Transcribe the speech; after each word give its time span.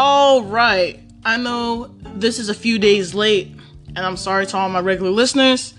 All 0.00 0.44
right. 0.44 1.00
I 1.24 1.38
know 1.38 1.92
this 2.14 2.38
is 2.38 2.48
a 2.48 2.54
few 2.54 2.78
days 2.78 3.14
late, 3.14 3.52
and 3.96 3.98
I'm 3.98 4.16
sorry 4.16 4.46
to 4.46 4.56
all 4.56 4.68
my 4.68 4.78
regular 4.78 5.10
listeners. 5.10 5.74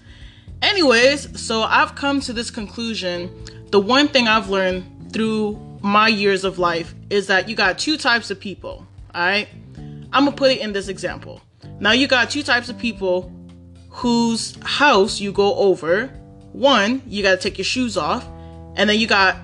Anyways, 0.61 1.39
so 1.39 1.61
I've 1.61 1.95
come 1.95 2.19
to 2.21 2.33
this 2.33 2.51
conclusion. 2.51 3.31
The 3.71 3.79
one 3.79 4.09
thing 4.09 4.27
I've 4.27 4.49
learned 4.49 5.13
through 5.13 5.57
my 5.81 6.09
years 6.09 6.43
of 6.43 6.59
life 6.59 6.93
is 7.09 7.27
that 7.27 7.47
you 7.47 7.55
got 7.55 7.79
two 7.79 7.95
types 7.95 8.29
of 8.29 8.41
people. 8.41 8.85
All 9.15 9.25
right. 9.25 9.47
I'm 10.11 10.25
going 10.25 10.35
to 10.35 10.37
put 10.37 10.51
it 10.51 10.59
in 10.59 10.73
this 10.73 10.89
example. 10.89 11.41
Now, 11.79 11.93
you 11.93 12.05
got 12.05 12.29
two 12.29 12.43
types 12.43 12.67
of 12.67 12.77
people 12.77 13.31
whose 13.87 14.57
house 14.63 15.21
you 15.21 15.31
go 15.31 15.55
over. 15.55 16.07
One, 16.51 17.01
you 17.07 17.23
got 17.23 17.35
to 17.35 17.37
take 17.37 17.57
your 17.57 17.63
shoes 17.63 17.95
off. 17.95 18.27
And 18.75 18.89
then 18.89 18.99
you 18.99 19.07
got 19.07 19.37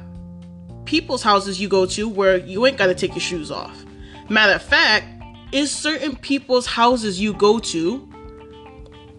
people's 0.83 1.23
houses 1.23 1.61
you 1.61 1.69
go 1.69 1.85
to 1.85 2.09
where 2.09 2.35
you 2.35 2.65
ain't 2.65 2.77
got 2.77 2.87
to 2.87 2.95
take 2.95 3.11
your 3.11 3.21
shoes 3.21 3.51
off. 3.51 3.84
Matter 4.29 4.53
of 4.53 4.61
fact, 4.61 5.07
is 5.51 5.71
certain 5.71 6.15
people's 6.15 6.65
houses 6.65 7.19
you 7.19 7.33
go 7.33 7.59
to 7.59 8.11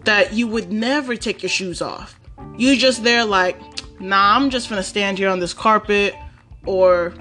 that 0.03 0.33
you 0.33 0.47
would 0.47 0.71
never 0.71 1.15
take 1.15 1.41
your 1.41 1.49
shoes 1.49 1.81
off. 1.81 2.19
You 2.57 2.75
just 2.75 3.03
there 3.03 3.25
like, 3.25 3.59
nah, 3.99 4.35
I'm 4.35 4.49
just 4.49 4.69
gonna 4.69 4.83
stand 4.83 5.17
here 5.17 5.29
on 5.29 5.39
this 5.39 5.53
carpet 5.53 6.13
or 6.65 7.13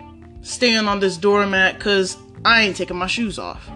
stand 0.42 0.88
on 0.88 1.00
this 1.00 1.16
doormat 1.16 1.76
because 1.76 2.16
I 2.44 2.62
ain't 2.62 2.76
taking 2.76 2.96
my 2.96 3.06
shoes 3.06 3.38
off. 3.38 3.68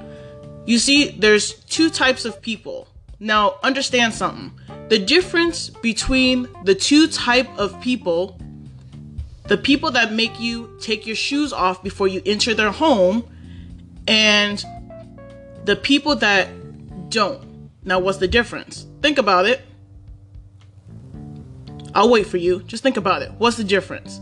You 0.66 0.78
see, 0.78 1.10
there's 1.10 1.54
two 1.64 1.90
types 1.90 2.24
of 2.24 2.40
people. 2.40 2.88
Now, 3.18 3.58
understand 3.62 4.14
something. 4.14 4.52
The 4.88 4.98
difference 4.98 5.70
between 5.70 6.48
the 6.64 6.74
two 6.74 7.08
type 7.08 7.48
of 7.58 7.80
people, 7.80 8.38
the 9.44 9.56
people 9.56 9.90
that 9.92 10.12
make 10.12 10.38
you 10.40 10.76
take 10.80 11.06
your 11.06 11.16
shoes 11.16 11.52
off 11.52 11.82
before 11.82 12.08
you 12.08 12.22
enter 12.24 12.54
their 12.54 12.70
home, 12.70 13.24
and 14.10 14.64
the 15.66 15.76
people 15.76 16.16
that 16.16 16.48
don't. 17.10 17.70
Now, 17.84 18.00
what's 18.00 18.18
the 18.18 18.26
difference? 18.26 18.86
Think 19.02 19.18
about 19.18 19.46
it. 19.46 19.62
I'll 21.94 22.10
wait 22.10 22.26
for 22.26 22.36
you. 22.36 22.60
Just 22.64 22.82
think 22.82 22.96
about 22.96 23.22
it. 23.22 23.30
What's 23.38 23.56
the 23.56 23.64
difference? 23.64 24.20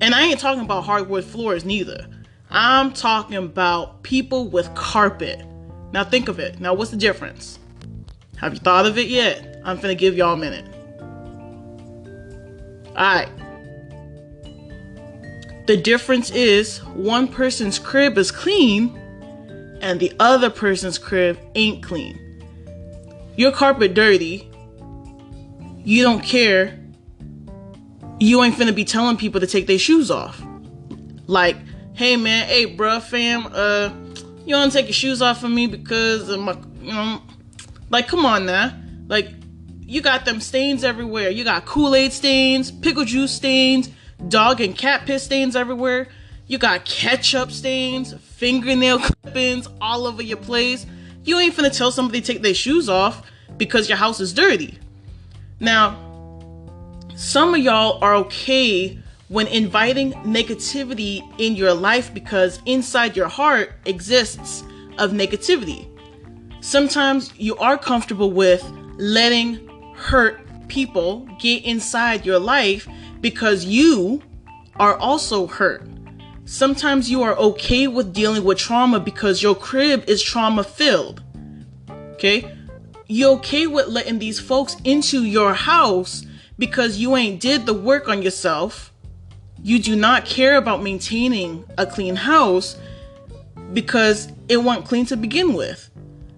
And 0.00 0.14
I 0.14 0.22
ain't 0.22 0.40
talking 0.40 0.62
about 0.62 0.84
hardwood 0.84 1.24
floors 1.24 1.66
neither. 1.66 2.06
I'm 2.50 2.94
talking 2.94 3.36
about 3.36 4.02
people 4.02 4.48
with 4.48 4.74
carpet. 4.74 5.44
Now 5.92 6.02
think 6.02 6.28
of 6.28 6.38
it. 6.38 6.58
Now 6.58 6.72
what's 6.72 6.90
the 6.90 6.96
difference? 6.96 7.58
Have 8.38 8.54
you 8.54 8.60
thought 8.60 8.86
of 8.86 8.96
it 8.96 9.08
yet? 9.08 9.60
I'm 9.64 9.78
gonna 9.80 9.94
give 9.94 10.16
y'all 10.16 10.34
a 10.34 10.36
minute. 10.36 10.64
Alright. 12.88 13.28
The 15.66 15.76
difference 15.76 16.30
is 16.30 16.78
one 16.84 17.28
person's 17.28 17.78
crib 17.78 18.16
is 18.16 18.30
clean 18.30 19.02
and 19.86 20.00
the 20.00 20.12
other 20.18 20.50
person's 20.50 20.98
crib 20.98 21.38
ain't 21.54 21.80
clean. 21.80 22.18
Your 23.36 23.52
carpet 23.52 23.94
dirty. 23.94 24.50
You 25.84 26.02
don't 26.02 26.24
care. 26.24 26.76
You 28.18 28.42
ain't 28.42 28.56
finna 28.56 28.74
be 28.74 28.84
telling 28.84 29.16
people 29.16 29.40
to 29.40 29.46
take 29.46 29.68
their 29.68 29.78
shoes 29.78 30.10
off. 30.10 30.42
Like, 31.28 31.56
hey 31.94 32.16
man, 32.16 32.48
hey 32.48 32.76
bruh, 32.76 33.00
fam, 33.00 33.46
uh, 33.52 33.90
you 34.44 34.56
wanna 34.56 34.72
take 34.72 34.86
your 34.86 34.92
shoes 34.92 35.22
off 35.22 35.40
for 35.40 35.48
me 35.48 35.68
because 35.68 36.28
of 36.30 36.40
my, 36.40 36.56
you 36.80 36.92
know, 36.92 37.22
like, 37.88 38.08
come 38.08 38.26
on 38.26 38.44
now. 38.44 38.76
Like, 39.06 39.28
you 39.82 40.02
got 40.02 40.24
them 40.24 40.40
stains 40.40 40.82
everywhere. 40.82 41.30
You 41.30 41.44
got 41.44 41.64
Kool 41.64 41.94
Aid 41.94 42.12
stains, 42.12 42.72
pickle 42.72 43.04
juice 43.04 43.32
stains, 43.32 43.88
dog 44.26 44.60
and 44.60 44.76
cat 44.76 45.06
piss 45.06 45.22
stains 45.22 45.54
everywhere. 45.54 46.08
You 46.48 46.58
got 46.58 46.84
ketchup 46.84 47.50
stains, 47.50 48.14
fingernail 48.14 49.00
clippings 49.00 49.68
all 49.80 50.06
over 50.06 50.22
your 50.22 50.36
place. 50.36 50.86
You 51.24 51.40
ain't 51.40 51.54
finna 51.54 51.76
tell 51.76 51.90
somebody 51.90 52.20
to 52.20 52.26
take 52.32 52.42
their 52.42 52.54
shoes 52.54 52.88
off 52.88 53.28
because 53.56 53.88
your 53.88 53.98
house 53.98 54.20
is 54.20 54.32
dirty. 54.32 54.78
Now, 55.58 56.02
some 57.16 57.54
of 57.54 57.60
y'all 57.60 57.98
are 58.02 58.14
okay 58.16 58.96
when 59.28 59.48
inviting 59.48 60.12
negativity 60.22 61.20
in 61.40 61.56
your 61.56 61.74
life 61.74 62.14
because 62.14 62.60
inside 62.64 63.16
your 63.16 63.26
heart 63.26 63.72
exists 63.84 64.62
of 64.98 65.10
negativity. 65.10 65.88
Sometimes 66.60 67.32
you 67.36 67.56
are 67.56 67.76
comfortable 67.76 68.30
with 68.30 68.62
letting 68.98 69.66
hurt 69.96 70.40
people 70.68 71.28
get 71.40 71.64
inside 71.64 72.24
your 72.24 72.38
life 72.38 72.86
because 73.20 73.64
you 73.64 74.22
are 74.78 74.96
also 74.98 75.46
hurt. 75.48 75.88
Sometimes 76.46 77.10
you 77.10 77.24
are 77.24 77.36
okay 77.36 77.88
with 77.88 78.12
dealing 78.12 78.44
with 78.44 78.56
trauma 78.56 79.00
because 79.00 79.42
your 79.42 79.56
crib 79.56 80.04
is 80.06 80.22
trauma 80.22 80.62
filled. 80.62 81.20
Okay? 82.12 82.56
You're 83.08 83.32
okay 83.38 83.66
with 83.66 83.88
letting 83.88 84.20
these 84.20 84.38
folks 84.38 84.76
into 84.84 85.24
your 85.24 85.54
house 85.54 86.24
because 86.56 86.98
you 86.98 87.16
ain't 87.16 87.40
did 87.40 87.66
the 87.66 87.74
work 87.74 88.08
on 88.08 88.22
yourself. 88.22 88.92
You 89.60 89.80
do 89.80 89.96
not 89.96 90.24
care 90.24 90.56
about 90.56 90.84
maintaining 90.84 91.64
a 91.78 91.84
clean 91.84 92.14
house 92.14 92.76
because 93.72 94.28
it 94.48 94.58
wasn't 94.58 94.86
clean 94.86 95.06
to 95.06 95.16
begin 95.16 95.52
with. 95.52 95.90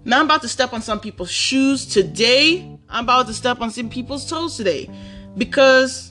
Now 0.05 0.21
I'm 0.21 0.25
about 0.25 0.41
to 0.41 0.47
step 0.47 0.73
on 0.73 0.81
some 0.81 0.99
people's 0.99 1.29
shoes 1.29 1.85
today. 1.85 2.79
I'm 2.89 3.03
about 3.03 3.27
to 3.27 3.33
step 3.35 3.61
on 3.61 3.69
some 3.69 3.89
people's 3.89 4.27
toes 4.27 4.57
today 4.57 4.89
because 5.37 6.08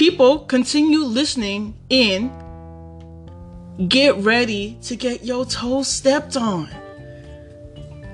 people 0.00 0.38
continue 0.38 1.00
listening 1.00 1.74
in, 1.90 2.32
get 3.86 4.16
ready 4.16 4.78
to 4.80 4.96
get 4.96 5.26
your 5.26 5.44
toes 5.44 5.88
stepped 5.88 6.38
on. 6.38 6.66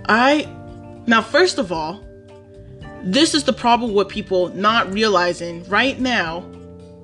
Alright? 0.08 0.48
Now, 1.06 1.22
first 1.22 1.58
of 1.58 1.70
all, 1.70 2.02
this 3.04 3.34
is 3.34 3.44
the 3.44 3.52
problem 3.52 3.94
with 3.94 4.08
people 4.08 4.48
not 4.48 4.92
realizing 4.92 5.62
right 5.68 5.96
now. 6.00 6.44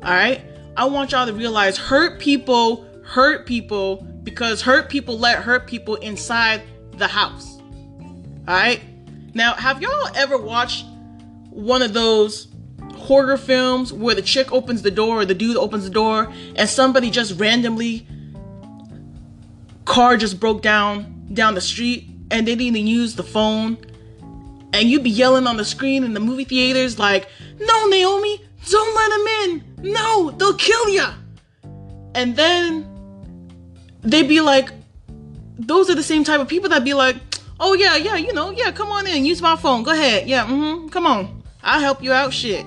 Alright? 0.03 0.41
I 0.77 0.87
want 0.87 1.13
y'all 1.13 1.27
to 1.27 1.33
realize 1.33 1.79
hurt 1.79 2.19
people 2.19 2.85
hurt 3.05 3.47
people 3.47 4.03
because 4.25 4.63
hurt 4.63 4.89
people 4.89 5.17
let 5.17 5.45
hurt 5.45 5.69
people 5.69 5.95
inside 5.95 6.61
the 6.97 7.07
house. 7.07 7.61
Alright? 8.49 8.81
Now, 9.33 9.55
have 9.55 9.81
y'all 9.81 10.09
ever 10.17 10.37
watched 10.37 10.87
one 11.51 11.83
of 11.83 11.93
those 11.93 12.49
horror 13.03 13.37
films 13.37 13.93
where 13.93 14.15
the 14.15 14.23
chick 14.23 14.53
opens 14.53 14.83
the 14.83 14.91
door 14.91 15.21
or 15.21 15.25
the 15.25 15.35
dude 15.35 15.57
opens 15.57 15.85
the 15.85 15.91
door 15.91 16.33
and 16.57 16.69
somebody 16.69 17.11
just 17.11 17.39
randomly 17.39 18.07
car 19.85 20.17
just 20.17 20.39
broke 20.39 20.63
down 20.63 21.27
down 21.33 21.55
the 21.55 21.61
street 21.61 22.09
and 22.31 22.47
they 22.47 22.53
didn't 22.53 22.77
even 22.77 22.87
use 22.87 23.15
the 23.15 23.23
phone. 23.23 23.77
And 24.73 24.89
you'd 24.89 25.03
be 25.03 25.11
yelling 25.11 25.47
on 25.47 25.59
the 25.59 25.65
screen 25.65 26.03
in 26.03 26.15
the 26.15 26.21
movie 26.21 26.45
theaters 26.45 26.99
like 26.99 27.29
no 27.61 27.89
naomi 27.89 28.41
don't 28.71 28.95
let 28.95 29.11
them 29.11 29.27
in. 29.85 29.93
No 29.93 30.31
they'll 30.31 30.55
kill 30.55 30.89
ya. 30.89 31.15
And 32.15 32.37
then 32.37 32.89
they'd 34.03 34.29
be 34.29 34.41
like 34.41 34.71
those 35.59 35.91
are 35.91 35.95
the 35.95 36.03
same 36.03 36.25
type 36.25 36.41
of 36.41 36.49
people 36.49 36.69
that 36.71 36.85
be 36.85 36.95
like 36.95 37.17
oh 37.61 37.75
yeah 37.75 37.97
yeah 37.97 38.17
you 38.17 38.33
know 38.33 38.51
yeah 38.51 38.73
come 38.73 38.89
on 38.89 39.07
in 39.07 39.25
use 39.25 39.41
my 39.41 39.55
phone 39.55 39.83
go 39.83 39.93
ahead 39.93 40.27
yeah 40.29 40.45
mm-hmm 40.45 40.89
come 40.89 41.07
on 41.07 41.43
i'll 41.63 41.81
help 41.81 42.03
you 42.03 42.13
out 42.13 42.33
shit 42.33 42.67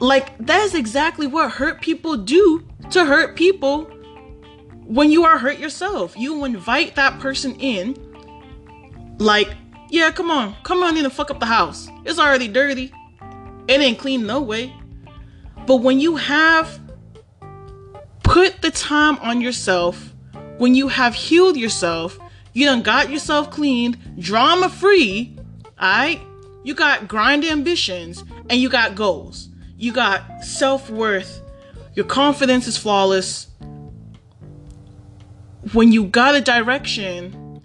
like, 0.00 0.36
that's 0.38 0.74
exactly 0.74 1.26
what 1.26 1.50
hurt 1.50 1.80
people 1.80 2.16
do 2.16 2.66
to 2.90 3.04
hurt 3.04 3.36
people 3.36 3.84
when 4.84 5.10
you 5.10 5.24
are 5.24 5.38
hurt 5.38 5.58
yourself. 5.58 6.16
You 6.16 6.44
invite 6.44 6.94
that 6.94 7.18
person 7.18 7.54
in, 7.56 7.96
like, 9.18 9.48
yeah, 9.90 10.10
come 10.10 10.30
on, 10.30 10.54
come 10.62 10.82
on 10.82 10.96
in 10.96 11.04
and 11.04 11.12
fuck 11.12 11.30
up 11.30 11.40
the 11.40 11.46
house. 11.46 11.88
It's 12.04 12.18
already 12.18 12.48
dirty. 12.48 12.92
It 13.66 13.80
ain't 13.80 13.98
clean 13.98 14.26
no 14.26 14.40
way. 14.40 14.72
But 15.66 15.76
when 15.76 16.00
you 16.00 16.16
have 16.16 16.80
put 18.22 18.62
the 18.62 18.70
time 18.70 19.18
on 19.18 19.40
yourself, 19.40 20.14
when 20.58 20.74
you 20.74 20.88
have 20.88 21.14
healed 21.14 21.56
yourself, 21.56 22.18
you 22.52 22.66
done 22.66 22.82
got 22.82 23.10
yourself 23.10 23.50
cleaned, 23.50 23.98
drama 24.18 24.68
free, 24.68 25.36
alright? 25.80 26.20
You 26.64 26.74
got 26.74 27.08
grind 27.08 27.44
ambitions 27.44 28.24
and 28.48 28.60
you 28.60 28.68
got 28.68 28.94
goals 28.94 29.47
you 29.78 29.92
got 29.92 30.44
self 30.44 30.90
worth, 30.90 31.40
your 31.94 32.04
confidence 32.04 32.66
is 32.66 32.76
flawless. 32.76 33.46
When 35.72 35.92
you 35.92 36.04
got 36.04 36.34
a 36.34 36.40
direction 36.40 37.62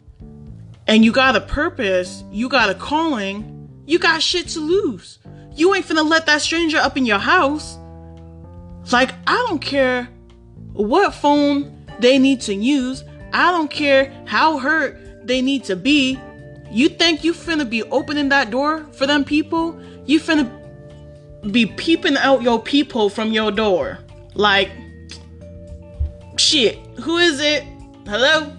and 0.88 1.04
you 1.04 1.12
got 1.12 1.36
a 1.36 1.42
purpose, 1.42 2.24
you 2.32 2.50
got 2.50 2.70
a 2.70 2.76
calling, 2.76 3.84
you 3.86 3.98
got 3.98 4.22
shit 4.22 4.48
to 4.50 4.60
lose. 4.60 5.20
You 5.56 5.74
ain't 5.74 5.86
finna 5.86 6.08
let 6.08 6.26
that 6.28 6.42
stranger 6.42 6.78
up 6.78 6.98
in 6.98 7.06
your 7.06 7.20
house. 7.20 7.78
Like, 8.92 9.12
I 9.26 9.46
don't 9.48 9.60
care 9.60 10.08
what 10.74 11.14
phone 11.14 11.86
they 12.00 12.20
need 12.20 12.42
to 12.42 12.54
use, 12.54 13.04
I 13.32 13.52
don't 13.52 13.72
care 13.72 14.14
how 14.26 14.60
hurt 14.60 15.26
they 15.26 15.42
need 15.42 15.64
to 15.66 15.76
be. 15.76 16.20
You 16.72 16.90
think 16.90 17.24
you 17.24 17.34
finna 17.34 17.68
be 17.68 17.84
opening 17.84 18.30
that 18.30 18.52
door 18.52 18.86
for 18.94 19.08
them 19.08 19.24
people? 19.24 19.80
You 20.06 20.20
finna 20.20 20.63
be 21.52 21.66
peeping 21.66 22.18
out 22.18 22.42
your 22.42 22.62
peephole 22.62 23.10
from 23.10 23.32
your 23.32 23.52
door. 23.52 24.00
Like, 24.34 24.72
shit, 26.38 26.78
who 27.00 27.18
is 27.18 27.40
it? 27.40 27.64
Hello? 28.08 28.52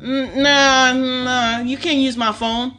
nah, 0.00 0.92
nah, 0.92 1.58
you 1.60 1.76
can't 1.76 1.98
use 1.98 2.16
my 2.16 2.32
phone. 2.32 2.74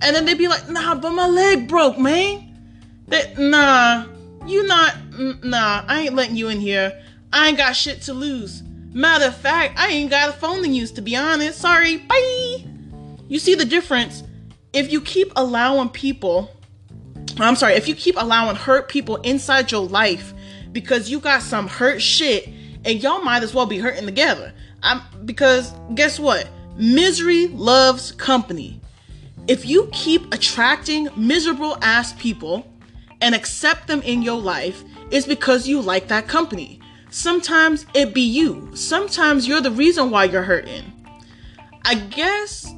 And 0.00 0.14
then 0.14 0.24
they'd 0.24 0.38
be 0.38 0.48
like, 0.48 0.68
nah, 0.68 0.94
but 0.94 1.10
my 1.10 1.26
leg 1.26 1.68
broke, 1.68 1.98
man. 1.98 2.42
That 3.08 3.38
nah, 3.38 4.06
you 4.46 4.66
not 4.66 4.96
nah, 5.42 5.84
I 5.86 6.02
ain't 6.02 6.14
letting 6.14 6.36
you 6.36 6.48
in 6.48 6.60
here. 6.60 7.02
I 7.32 7.48
ain't 7.48 7.56
got 7.56 7.74
shit 7.74 8.02
to 8.02 8.14
lose. 8.14 8.62
Matter 8.92 9.26
of 9.26 9.36
fact, 9.36 9.78
I 9.78 9.88
ain't 9.88 10.10
got 10.10 10.30
a 10.30 10.32
phone 10.32 10.62
to 10.62 10.68
use 10.68 10.90
to 10.92 11.02
be 11.02 11.16
honest. 11.16 11.60
Sorry, 11.60 11.98
bye. 11.98 12.64
You 13.28 13.38
see 13.38 13.54
the 13.54 13.64
difference? 13.64 14.22
If 14.72 14.92
you 14.92 15.00
keep 15.00 15.32
allowing 15.36 15.88
people, 15.90 16.50
I'm 17.38 17.56
sorry, 17.56 17.74
if 17.74 17.88
you 17.88 17.94
keep 17.94 18.16
allowing 18.16 18.56
hurt 18.56 18.88
people 18.88 19.16
inside 19.16 19.70
your 19.70 19.86
life 19.86 20.32
because 20.72 21.10
you 21.10 21.20
got 21.20 21.42
some 21.42 21.68
hurt 21.68 22.00
shit 22.00 22.48
and 22.84 23.02
y'all 23.02 23.22
might 23.22 23.42
as 23.42 23.54
well 23.54 23.66
be 23.66 23.78
hurting 23.78 24.06
together. 24.06 24.52
I'm 24.82 25.02
because 25.24 25.72
guess 25.94 26.18
what? 26.18 26.48
Misery 26.76 27.48
loves 27.48 28.12
company. 28.12 28.80
If 29.48 29.66
you 29.66 29.88
keep 29.92 30.32
attracting 30.32 31.08
miserable 31.16 31.78
ass 31.82 32.12
people, 32.14 32.66
and 33.22 33.34
accept 33.34 33.86
them 33.86 34.02
in 34.02 34.20
your 34.20 34.38
life 34.38 34.84
it's 35.10 35.26
because 35.26 35.68
you 35.68 35.80
like 35.80 36.08
that 36.08 36.26
company. 36.26 36.80
Sometimes 37.10 37.86
it 37.94 38.12
be 38.12 38.22
you. 38.22 38.74
Sometimes 38.74 39.46
you're 39.46 39.60
the 39.60 39.70
reason 39.70 40.10
why 40.10 40.24
you're 40.24 40.42
hurting. 40.42 40.92
I 41.84 41.94
guess 41.94 42.74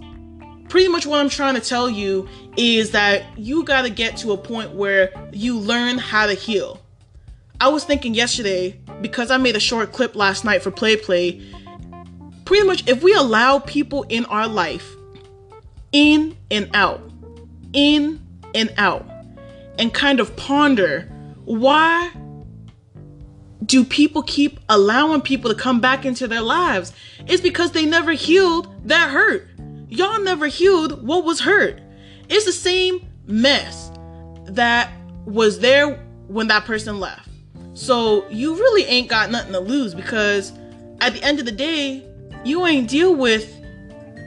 pretty 0.68 0.88
much 0.88 1.06
what 1.06 1.20
I'm 1.20 1.28
trying 1.28 1.54
to 1.54 1.60
tell 1.60 1.88
you 1.88 2.28
is 2.56 2.90
that 2.92 3.38
you 3.38 3.64
got 3.64 3.82
to 3.82 3.90
get 3.90 4.16
to 4.18 4.32
a 4.32 4.36
point 4.36 4.72
where 4.72 5.12
you 5.32 5.58
learn 5.58 5.98
how 5.98 6.26
to 6.26 6.34
heal. 6.34 6.80
I 7.60 7.68
was 7.68 7.84
thinking 7.84 8.14
yesterday 8.14 8.78
because 9.00 9.30
I 9.30 9.36
made 9.36 9.56
a 9.56 9.60
short 9.60 9.92
clip 9.92 10.14
last 10.14 10.44
night 10.44 10.62
for 10.62 10.70
Play 10.70 10.96
Play. 10.96 11.42
Pretty 12.44 12.66
much, 12.66 12.88
if 12.88 13.02
we 13.02 13.12
allow 13.14 13.58
people 13.58 14.04
in 14.08 14.24
our 14.26 14.46
life 14.46 14.94
in 15.92 16.36
and 16.50 16.70
out, 16.74 17.00
in 17.72 18.24
and 18.54 18.72
out, 18.76 19.06
and 19.78 19.92
kind 19.92 20.20
of 20.20 20.36
ponder 20.36 21.10
why 21.44 22.10
do 23.64 23.84
people 23.84 24.22
keep 24.22 24.60
allowing 24.68 25.20
people 25.20 25.50
to 25.50 25.56
come 25.56 25.80
back 25.80 26.04
into 26.04 26.28
their 26.28 26.42
lives? 26.42 26.92
It's 27.26 27.42
because 27.42 27.72
they 27.72 27.86
never 27.86 28.12
healed 28.12 28.68
that 28.88 29.10
hurt. 29.10 29.47
Y'all 29.88 30.20
never 30.20 30.46
healed 30.46 31.06
what 31.06 31.25
was 31.25 31.40
hurt. 31.40 31.81
It's 32.29 32.44
the 32.44 32.52
same 32.52 33.06
mess 33.26 33.90
that 34.44 34.90
was 35.25 35.61
there 35.61 35.94
when 36.26 36.49
that 36.49 36.64
person 36.64 37.00
left. 37.00 37.29
So 37.75 38.29
you 38.29 38.55
really 38.55 38.85
ain't 38.85 39.08
got 39.08 39.31
nothing 39.31 39.52
to 39.52 39.61
lose 39.61 39.94
because 39.94 40.52
at 41.00 41.14
the 41.14 41.23
end 41.23 41.38
of 41.38 41.46
the 41.46 41.52
day, 41.52 42.05
you 42.44 42.67
ain't 42.67 42.88
deal 42.88 43.14
with 43.14 43.55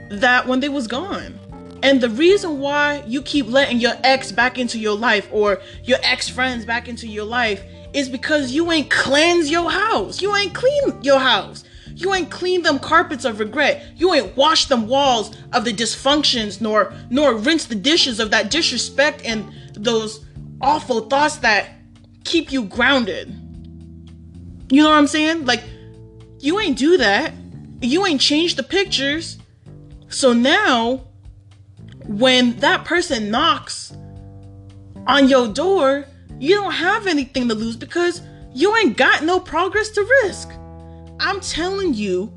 that 0.10 0.48
when 0.48 0.62
they 0.62 0.70
was 0.70 0.88
gone. 0.88 1.38
And 1.84 2.02
the 2.02 2.10
reason 2.10 2.60
why 2.60 3.04
you 3.08 3.22
keep 3.22 3.48
letting 3.48 3.80
your 3.80 3.94
ex 4.04 4.32
back 4.32 4.58
into 4.58 4.78
your 4.78 4.96
life 4.96 5.28
or 5.32 5.62
your 5.84 5.98
ex 6.04 6.30
friends 6.30 6.66
back 6.66 6.88
into 6.88 7.08
your 7.08 7.26
life 7.26 7.64
is 7.94 8.08
because 8.08 8.52
you 8.52 8.72
ain't 8.72 8.90
cleanse 8.90 9.50
your 9.50 9.70
house. 9.70 10.22
You 10.22 10.36
ain't 10.36 10.54
clean 10.54 11.02
your 11.04 11.20
house. 11.20 11.64
You 11.96 12.14
ain't 12.14 12.32
cleaned 12.32 12.66
them 12.66 12.80
carpets 12.80 13.26
of 13.26 13.40
regret. 13.40 13.94
You 13.96 14.14
ain't 14.14 14.36
washed 14.36 14.70
them 14.70 14.88
walls 14.88 15.36
of 15.54 15.66
the 15.66 15.74
dysfunctions 15.74 16.62
nor 16.62 16.94
nor 17.10 17.36
rinsed 17.36 17.70
the 17.70 17.76
dishes 17.76 18.20
of 18.20 18.32
that 18.32 18.52
disrespect 18.52 19.22
and 19.26 19.52
those 19.74 20.26
awful 20.62 21.02
thoughts 21.02 21.38
that 21.38 21.70
keep 22.24 22.52
you 22.52 22.64
grounded. 22.64 23.30
You 24.72 24.84
know 24.84 24.90
what 24.90 24.98
I'm 24.98 25.08
saying? 25.08 25.46
Like 25.46 25.64
you 26.40 26.60
ain't 26.60 26.78
do 26.78 26.98
that. 26.98 27.34
You 27.82 28.06
ain't 28.06 28.22
changed 28.22 28.58
the 28.58 28.64
pictures. 28.64 29.38
So 30.08 30.34
now 30.34 31.06
when 32.06 32.58
that 32.58 32.86
person 32.86 33.32
knocks 33.32 33.94
on 35.08 35.28
your 35.28 35.48
door, 35.48 36.06
you 36.40 36.56
don't 36.56 36.72
have 36.74 37.08
anything 37.08 37.48
to 37.50 37.56
lose 37.56 37.76
because 37.76 38.22
you 38.54 38.76
ain't 38.78 38.98
got 38.98 39.24
no 39.24 39.40
progress 39.40 39.90
to 39.92 40.02
risk. 40.24 40.50
I'm 41.22 41.40
telling 41.40 41.94
you, 41.94 42.34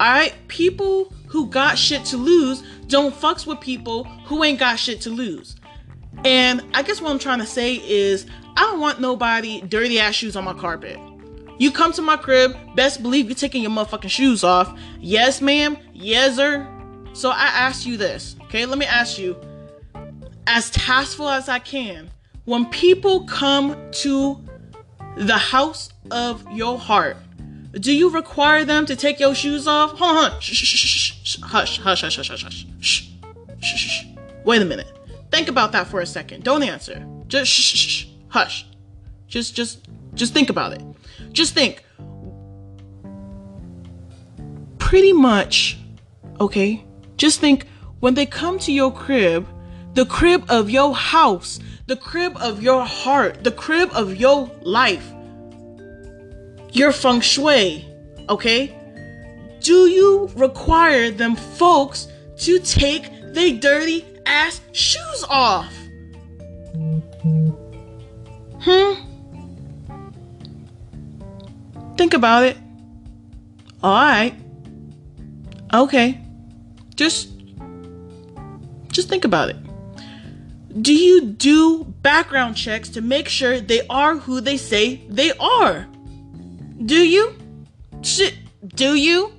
alright, 0.00 0.34
people 0.48 1.12
who 1.28 1.46
got 1.46 1.78
shit 1.78 2.04
to 2.06 2.16
lose 2.16 2.64
don't 2.88 3.14
fucks 3.14 3.46
with 3.46 3.60
people 3.60 4.04
who 4.26 4.42
ain't 4.42 4.58
got 4.58 4.78
shit 4.78 5.00
to 5.02 5.10
lose. 5.10 5.56
And 6.24 6.62
I 6.74 6.82
guess 6.82 7.00
what 7.00 7.12
I'm 7.12 7.18
trying 7.18 7.38
to 7.38 7.46
say 7.46 7.76
is, 7.76 8.26
I 8.56 8.62
don't 8.62 8.80
want 8.80 9.00
nobody 9.00 9.60
dirty 9.62 10.00
ass 10.00 10.16
shoes 10.16 10.36
on 10.36 10.44
my 10.44 10.52
carpet. 10.52 10.98
You 11.58 11.70
come 11.70 11.92
to 11.92 12.02
my 12.02 12.16
crib, 12.16 12.56
best 12.74 13.02
believe 13.02 13.26
you're 13.26 13.36
taking 13.36 13.62
your 13.62 13.70
motherfucking 13.70 14.10
shoes 14.10 14.42
off. 14.42 14.76
Yes, 14.98 15.40
ma'am. 15.40 15.76
Yes, 15.92 16.36
sir. 16.36 16.68
So 17.12 17.30
I 17.30 17.46
ask 17.46 17.86
you 17.86 17.96
this, 17.96 18.34
okay? 18.42 18.66
Let 18.66 18.78
me 18.78 18.86
ask 18.86 19.16
you, 19.18 19.36
as 20.48 20.70
tasteful 20.70 21.28
as 21.28 21.48
I 21.48 21.60
can, 21.60 22.10
when 22.44 22.66
people 22.66 23.24
come 23.26 23.76
to 23.92 24.40
the 25.16 25.38
house 25.38 25.90
of 26.10 26.44
your 26.52 26.76
heart, 26.78 27.16
do 27.80 27.92
you 27.92 28.10
require 28.10 28.64
them 28.64 28.86
to 28.86 28.96
take 28.96 29.18
your 29.18 29.34
shoes 29.34 29.66
off? 29.66 29.98
Hold 29.98 30.32
on, 30.32 30.40
shh, 30.40 30.52
shh, 30.52 31.22
shh, 31.24 31.40
hush, 31.40 31.78
hush, 31.78 32.02
hush, 32.02 32.16
hush, 32.16 32.28
hush, 32.30 32.44
hush, 32.44 32.66
shh, 32.80 33.10
shh, 33.60 33.76
shh. 33.76 34.04
Wait 34.44 34.62
a 34.62 34.64
minute. 34.64 34.90
Think 35.30 35.48
about 35.48 35.72
that 35.72 35.86
for 35.88 36.00
a 36.00 36.06
second. 36.06 36.44
Don't 36.44 36.62
answer. 36.62 37.04
Just 37.26 37.50
shh, 37.50 37.60
shh, 37.60 37.76
shh, 37.76 38.06
hush. 38.28 38.66
Just, 39.26 39.56
just, 39.56 39.88
just 40.14 40.32
think 40.32 40.50
about 40.50 40.72
it. 40.72 40.82
Just 41.32 41.54
think. 41.54 41.84
Pretty 44.78 45.12
much, 45.12 45.78
okay? 46.40 46.84
Just 47.16 47.40
think 47.40 47.66
when 48.00 48.14
they 48.14 48.26
come 48.26 48.58
to 48.60 48.72
your 48.72 48.92
crib, 48.92 49.48
the 49.94 50.04
crib 50.04 50.44
of 50.48 50.70
your 50.70 50.94
house, 50.94 51.58
the 51.86 51.96
crib 51.96 52.36
of 52.36 52.62
your 52.62 52.84
heart, 52.84 53.42
the 53.42 53.50
crib 53.50 53.90
of 53.92 54.16
your 54.16 54.50
life, 54.62 55.13
your 56.74 56.92
feng 56.92 57.20
shui, 57.20 57.84
okay? 58.28 58.76
Do 59.60 59.86
you 59.86 60.30
require 60.36 61.10
them 61.10 61.36
folks 61.36 62.08
to 62.38 62.58
take 62.58 63.10
their 63.32 63.52
dirty 63.52 64.04
ass 64.26 64.60
shoes 64.72 65.24
off? 65.28 65.72
Hmm? 68.60 68.92
Think 71.96 72.12
about 72.12 72.44
it. 72.44 72.56
Alright. 73.82 74.34
Okay. 75.72 76.20
Just 76.96 77.30
just 78.88 79.08
think 79.08 79.24
about 79.24 79.48
it. 79.48 79.56
Do 80.82 80.94
you 80.94 81.26
do 81.26 81.84
background 82.02 82.56
checks 82.56 82.88
to 82.90 83.00
make 83.00 83.28
sure 83.28 83.60
they 83.60 83.86
are 83.88 84.16
who 84.16 84.40
they 84.40 84.56
say 84.56 85.02
they 85.08 85.32
are? 85.38 85.86
Do 86.82 86.96
you? 86.96 87.34
Shit, 88.02 88.34
do 88.74 88.94
you? 88.94 89.32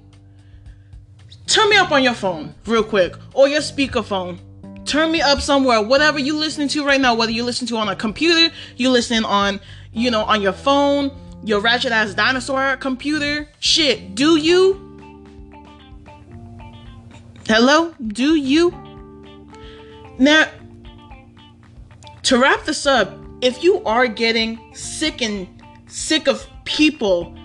Turn 1.47 1.69
me 1.69 1.77
up 1.77 1.91
on 1.91 2.03
your 2.03 2.13
phone 2.13 2.55
real 2.65 2.83
quick 2.83 3.15
or 3.33 3.47
your 3.47 3.61
speakerphone. 3.61 4.39
Turn 4.85 5.11
me 5.11 5.21
up 5.21 5.41
somewhere, 5.41 5.81
whatever 5.81 6.19
you're 6.19 6.35
listening 6.35 6.67
to 6.69 6.85
right 6.85 7.01
now, 7.01 7.15
whether 7.15 7.31
you 7.31 7.43
listen 7.43 7.67
to 7.67 7.77
on 7.77 7.89
a 7.89 7.95
computer, 7.95 8.53
you 8.77 8.89
listen 8.89 9.25
on, 9.25 9.59
you 9.91 10.11
know, 10.11 10.23
on 10.23 10.41
your 10.41 10.53
phone, 10.53 11.11
your 11.43 11.59
ratchet 11.59 11.91
ass 11.91 12.13
dinosaur 12.13 12.77
computer. 12.77 13.47
Shit, 13.59 14.15
do 14.15 14.37
you? 14.37 14.81
Hello? 17.47 17.93
Do 18.07 18.35
you? 18.35 18.73
Now, 20.17 20.47
to 22.23 22.39
wrap 22.39 22.63
this 22.65 22.85
up, 22.85 23.13
if 23.41 23.63
you 23.63 23.83
are 23.83 24.07
getting 24.07 24.73
sick 24.73 25.21
and 25.21 25.47
sick 25.87 26.27
of 26.27 26.47
people 26.65 27.35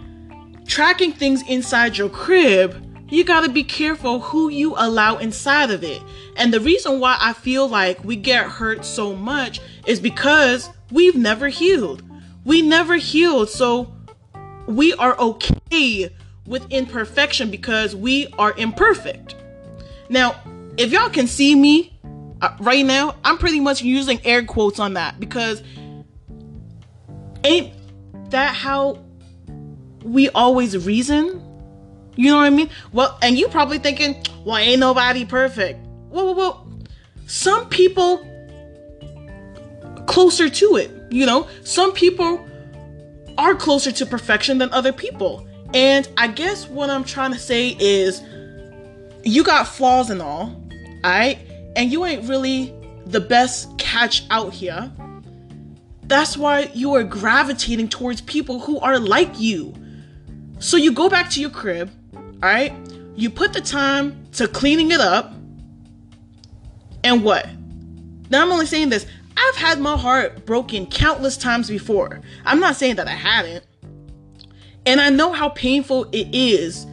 tracking 0.66 1.12
things 1.12 1.42
inside 1.48 1.96
your 1.96 2.08
crib, 2.08 2.86
you 3.10 3.24
got 3.24 3.44
to 3.44 3.50
be 3.50 3.64
careful 3.64 4.20
who 4.20 4.48
you 4.48 4.74
allow 4.76 5.18
inside 5.18 5.70
of 5.70 5.82
it. 5.82 6.02
And 6.36 6.54
the 6.54 6.60
reason 6.60 7.00
why 7.00 7.16
I 7.20 7.32
feel 7.32 7.68
like 7.68 8.02
we 8.04 8.16
get 8.16 8.46
hurt 8.46 8.84
so 8.84 9.14
much 9.14 9.60
is 9.86 10.00
because 10.00 10.70
we've 10.90 11.16
never 11.16 11.48
healed. 11.48 12.02
We 12.44 12.62
never 12.62 12.96
healed. 12.96 13.50
So 13.50 13.92
we 14.66 14.94
are 14.94 15.18
okay 15.18 16.14
with 16.46 16.70
imperfection 16.70 17.50
because 17.50 17.94
we 17.96 18.28
are 18.38 18.54
imperfect. 18.56 19.34
Now, 20.08 20.40
if 20.76 20.92
y'all 20.92 21.10
can 21.10 21.26
see 21.26 21.54
me 21.54 21.98
uh, 22.40 22.56
right 22.60 22.84
now, 22.84 23.16
I'm 23.24 23.38
pretty 23.38 23.60
much 23.60 23.82
using 23.82 24.20
air 24.24 24.44
quotes 24.44 24.78
on 24.78 24.94
that 24.94 25.18
because 25.20 25.62
ain't 27.44 27.72
that 28.30 28.54
how 28.54 28.98
we 30.02 30.28
always 30.30 30.86
reason? 30.86 31.46
You 32.16 32.30
know 32.30 32.38
what 32.38 32.46
I 32.46 32.50
mean? 32.50 32.70
Well, 32.92 33.18
and 33.22 33.38
you 33.38 33.48
probably 33.48 33.78
thinking, 33.78 34.22
well, 34.44 34.56
ain't 34.56 34.80
nobody 34.80 35.24
perfect. 35.24 35.80
Well, 36.10 36.26
well, 36.26 36.34
well, 36.34 36.68
some 37.26 37.68
people 37.68 38.26
closer 40.06 40.48
to 40.48 40.76
it, 40.76 40.90
you 41.10 41.24
know, 41.24 41.48
some 41.62 41.92
people 41.92 42.46
are 43.38 43.54
closer 43.54 43.92
to 43.92 44.06
perfection 44.06 44.58
than 44.58 44.72
other 44.72 44.92
people. 44.92 45.46
And 45.72 46.08
I 46.16 46.26
guess 46.26 46.68
what 46.68 46.90
I'm 46.90 47.04
trying 47.04 47.32
to 47.32 47.38
say 47.38 47.76
is 47.78 48.20
you 49.22 49.44
got 49.44 49.68
flaws 49.68 50.10
and 50.10 50.20
all, 50.20 50.60
alright? 51.04 51.38
And 51.76 51.92
you 51.92 52.04
ain't 52.04 52.28
really 52.28 52.74
the 53.06 53.20
best 53.20 53.78
catch 53.78 54.24
out 54.30 54.52
here. 54.52 54.90
That's 56.04 56.36
why 56.36 56.70
you 56.74 56.94
are 56.94 57.04
gravitating 57.04 57.88
towards 57.88 58.20
people 58.22 58.58
who 58.58 58.80
are 58.80 58.98
like 58.98 59.38
you. 59.38 59.72
So 60.60 60.76
you 60.76 60.92
go 60.92 61.08
back 61.08 61.30
to 61.30 61.40
your 61.40 61.50
crib, 61.50 61.90
alright? 62.14 62.74
You 63.16 63.30
put 63.30 63.54
the 63.54 63.62
time 63.62 64.26
to 64.32 64.46
cleaning 64.46 64.90
it 64.92 65.00
up. 65.00 65.32
And 67.02 67.24
what? 67.24 67.48
Now 68.28 68.42
I'm 68.42 68.52
only 68.52 68.66
saying 68.66 68.90
this. 68.90 69.06
I've 69.36 69.56
had 69.56 69.80
my 69.80 69.96
heart 69.96 70.44
broken 70.44 70.86
countless 70.86 71.38
times 71.38 71.68
before. 71.68 72.20
I'm 72.44 72.60
not 72.60 72.76
saying 72.76 72.96
that 72.96 73.08
I 73.08 73.12
haven't. 73.12 73.64
And 74.84 75.00
I 75.00 75.08
know 75.08 75.32
how 75.32 75.48
painful 75.48 76.04
it 76.12 76.28
is 76.34 76.86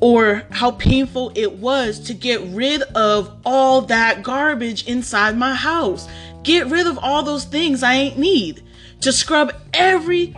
or 0.00 0.44
how 0.50 0.70
painful 0.70 1.32
it 1.34 1.54
was 1.54 1.98
to 2.00 2.14
get 2.14 2.40
rid 2.42 2.82
of 2.82 3.40
all 3.44 3.82
that 3.82 4.22
garbage 4.22 4.86
inside 4.86 5.36
my 5.36 5.54
house. 5.54 6.08
Get 6.44 6.68
rid 6.68 6.86
of 6.86 6.96
all 6.98 7.24
those 7.24 7.44
things 7.44 7.82
I 7.82 7.94
ain't 7.94 8.18
need. 8.18 8.62
To 9.00 9.12
scrub 9.12 9.52
every 9.74 10.34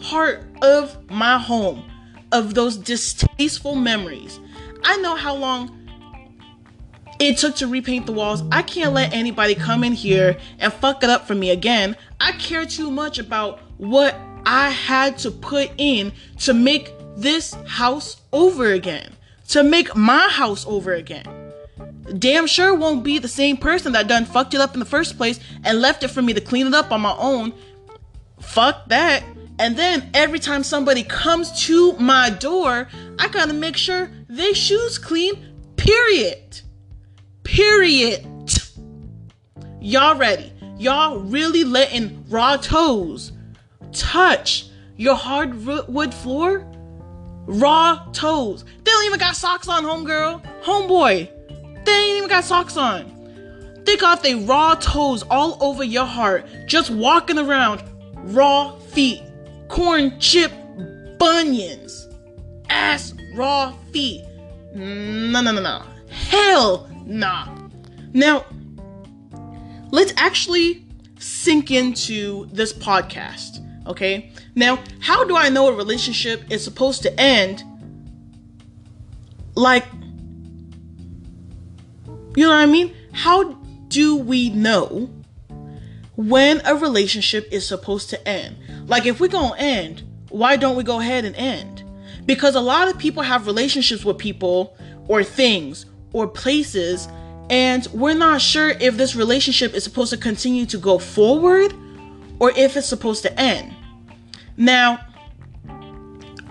part 0.00 0.53
of 0.64 1.10
my 1.10 1.38
home 1.38 1.84
of 2.32 2.54
those 2.54 2.76
distasteful 2.76 3.74
memories. 3.74 4.40
I 4.82 4.96
know 4.96 5.14
how 5.14 5.34
long 5.34 5.70
it 7.20 7.38
took 7.38 7.56
to 7.56 7.66
repaint 7.66 8.06
the 8.06 8.12
walls. 8.12 8.42
I 8.50 8.62
can't 8.62 8.94
let 8.94 9.12
anybody 9.12 9.54
come 9.54 9.84
in 9.84 9.92
here 9.92 10.38
and 10.58 10.72
fuck 10.72 11.04
it 11.04 11.10
up 11.10 11.26
for 11.26 11.34
me 11.34 11.50
again. 11.50 11.96
I 12.18 12.32
care 12.32 12.64
too 12.64 12.90
much 12.90 13.18
about 13.18 13.60
what 13.76 14.16
I 14.46 14.70
had 14.70 15.18
to 15.18 15.30
put 15.30 15.70
in 15.76 16.12
to 16.40 16.54
make 16.54 16.92
this 17.16 17.54
house 17.66 18.22
over 18.32 18.72
again, 18.72 19.12
to 19.48 19.62
make 19.62 19.94
my 19.94 20.28
house 20.30 20.66
over 20.66 20.94
again. 20.94 21.26
Damn 22.18 22.46
sure 22.46 22.74
won't 22.74 23.04
be 23.04 23.18
the 23.18 23.28
same 23.28 23.56
person 23.56 23.92
that 23.92 24.08
done 24.08 24.24
fucked 24.24 24.54
it 24.54 24.60
up 24.60 24.74
in 24.74 24.80
the 24.80 24.86
first 24.86 25.16
place 25.16 25.40
and 25.62 25.80
left 25.80 26.02
it 26.02 26.08
for 26.08 26.22
me 26.22 26.32
to 26.32 26.40
clean 26.40 26.66
it 26.66 26.74
up 26.74 26.90
on 26.90 27.00
my 27.00 27.14
own. 27.18 27.52
Fuck 28.40 28.88
that. 28.88 29.22
And 29.58 29.76
then 29.76 30.10
every 30.14 30.40
time 30.40 30.64
somebody 30.64 31.04
comes 31.04 31.66
to 31.66 31.92
my 31.94 32.30
door, 32.30 32.88
I 33.18 33.28
gotta 33.28 33.52
make 33.52 33.76
sure 33.76 34.10
they 34.28 34.52
shoes 34.52 34.98
clean, 34.98 35.34
period. 35.76 36.60
Period. 37.44 38.26
Y'all 39.80 40.16
ready? 40.16 40.52
Y'all 40.78 41.18
really 41.18 41.62
letting 41.62 42.24
raw 42.28 42.56
toes 42.56 43.32
touch 43.92 44.66
your 44.96 45.14
hardwood 45.14 46.12
floor? 46.12 46.66
Raw 47.46 48.06
toes. 48.12 48.64
They 48.64 48.90
don't 48.90 49.04
even 49.04 49.18
got 49.18 49.36
socks 49.36 49.68
on, 49.68 49.84
homegirl. 49.84 50.42
Homeboy. 50.62 51.84
They 51.84 51.92
ain't 51.92 52.16
even 52.16 52.28
got 52.28 52.44
socks 52.44 52.76
on. 52.76 53.12
They 53.84 53.96
got 53.96 54.22
they 54.22 54.34
raw 54.34 54.74
toes 54.74 55.22
all 55.24 55.62
over 55.62 55.84
your 55.84 56.06
heart, 56.06 56.46
just 56.66 56.90
walking 56.90 57.38
around, 57.38 57.82
raw 58.14 58.76
feet, 58.78 59.22
corn 59.74 60.16
chip 60.20 60.52
bunions, 61.18 62.06
ass 62.70 63.12
raw 63.34 63.72
feet. 63.90 64.24
No, 64.72 65.40
no, 65.40 65.50
no, 65.50 65.60
no. 65.60 65.82
Hell 66.08 66.88
nah. 67.04 67.48
Now, 68.12 68.46
let's 69.90 70.12
actually 70.16 70.86
sink 71.18 71.72
into 71.72 72.46
this 72.52 72.72
podcast. 72.72 73.66
Okay. 73.88 74.32
Now, 74.54 74.78
how 75.00 75.24
do 75.24 75.36
I 75.36 75.48
know 75.48 75.66
a 75.66 75.74
relationship 75.74 76.44
is 76.50 76.62
supposed 76.62 77.02
to 77.02 77.20
end? 77.20 77.64
Like, 79.56 79.86
you 82.36 82.44
know 82.44 82.50
what 82.50 82.58
I 82.58 82.66
mean? 82.66 82.94
How 83.10 83.54
do 83.88 84.14
we 84.14 84.50
know 84.50 85.10
when 86.14 86.62
a 86.64 86.76
relationship 86.76 87.48
is 87.50 87.66
supposed 87.66 88.10
to 88.10 88.28
end? 88.28 88.56
Like, 88.86 89.06
if 89.06 89.20
we're 89.20 89.28
gonna 89.28 89.56
end, 89.56 90.02
why 90.30 90.56
don't 90.56 90.76
we 90.76 90.82
go 90.82 91.00
ahead 91.00 91.24
and 91.24 91.34
end? 91.36 91.84
Because 92.26 92.54
a 92.54 92.60
lot 92.60 92.88
of 92.88 92.98
people 92.98 93.22
have 93.22 93.46
relationships 93.46 94.04
with 94.04 94.18
people 94.18 94.76
or 95.08 95.22
things 95.22 95.86
or 96.12 96.26
places, 96.26 97.08
and 97.50 97.86
we're 97.92 98.14
not 98.14 98.40
sure 98.40 98.70
if 98.70 98.96
this 98.96 99.14
relationship 99.14 99.74
is 99.74 99.84
supposed 99.84 100.10
to 100.10 100.16
continue 100.16 100.66
to 100.66 100.78
go 100.78 100.98
forward 100.98 101.74
or 102.38 102.50
if 102.56 102.76
it's 102.76 102.86
supposed 102.86 103.22
to 103.22 103.40
end. 103.40 103.74
Now, 104.56 105.00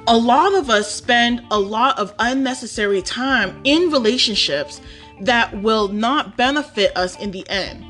a 0.07 0.17
lot 0.17 0.53
of 0.53 0.69
us 0.69 0.93
spend 0.93 1.41
a 1.49 1.59
lot 1.59 1.97
of 1.97 2.13
unnecessary 2.19 3.01
time 3.01 3.59
in 3.63 3.89
relationships 3.89 4.81
that 5.21 5.61
will 5.61 5.87
not 5.87 6.35
benefit 6.35 6.95
us 6.97 7.17
in 7.19 7.31
the 7.31 7.47
end. 7.49 7.85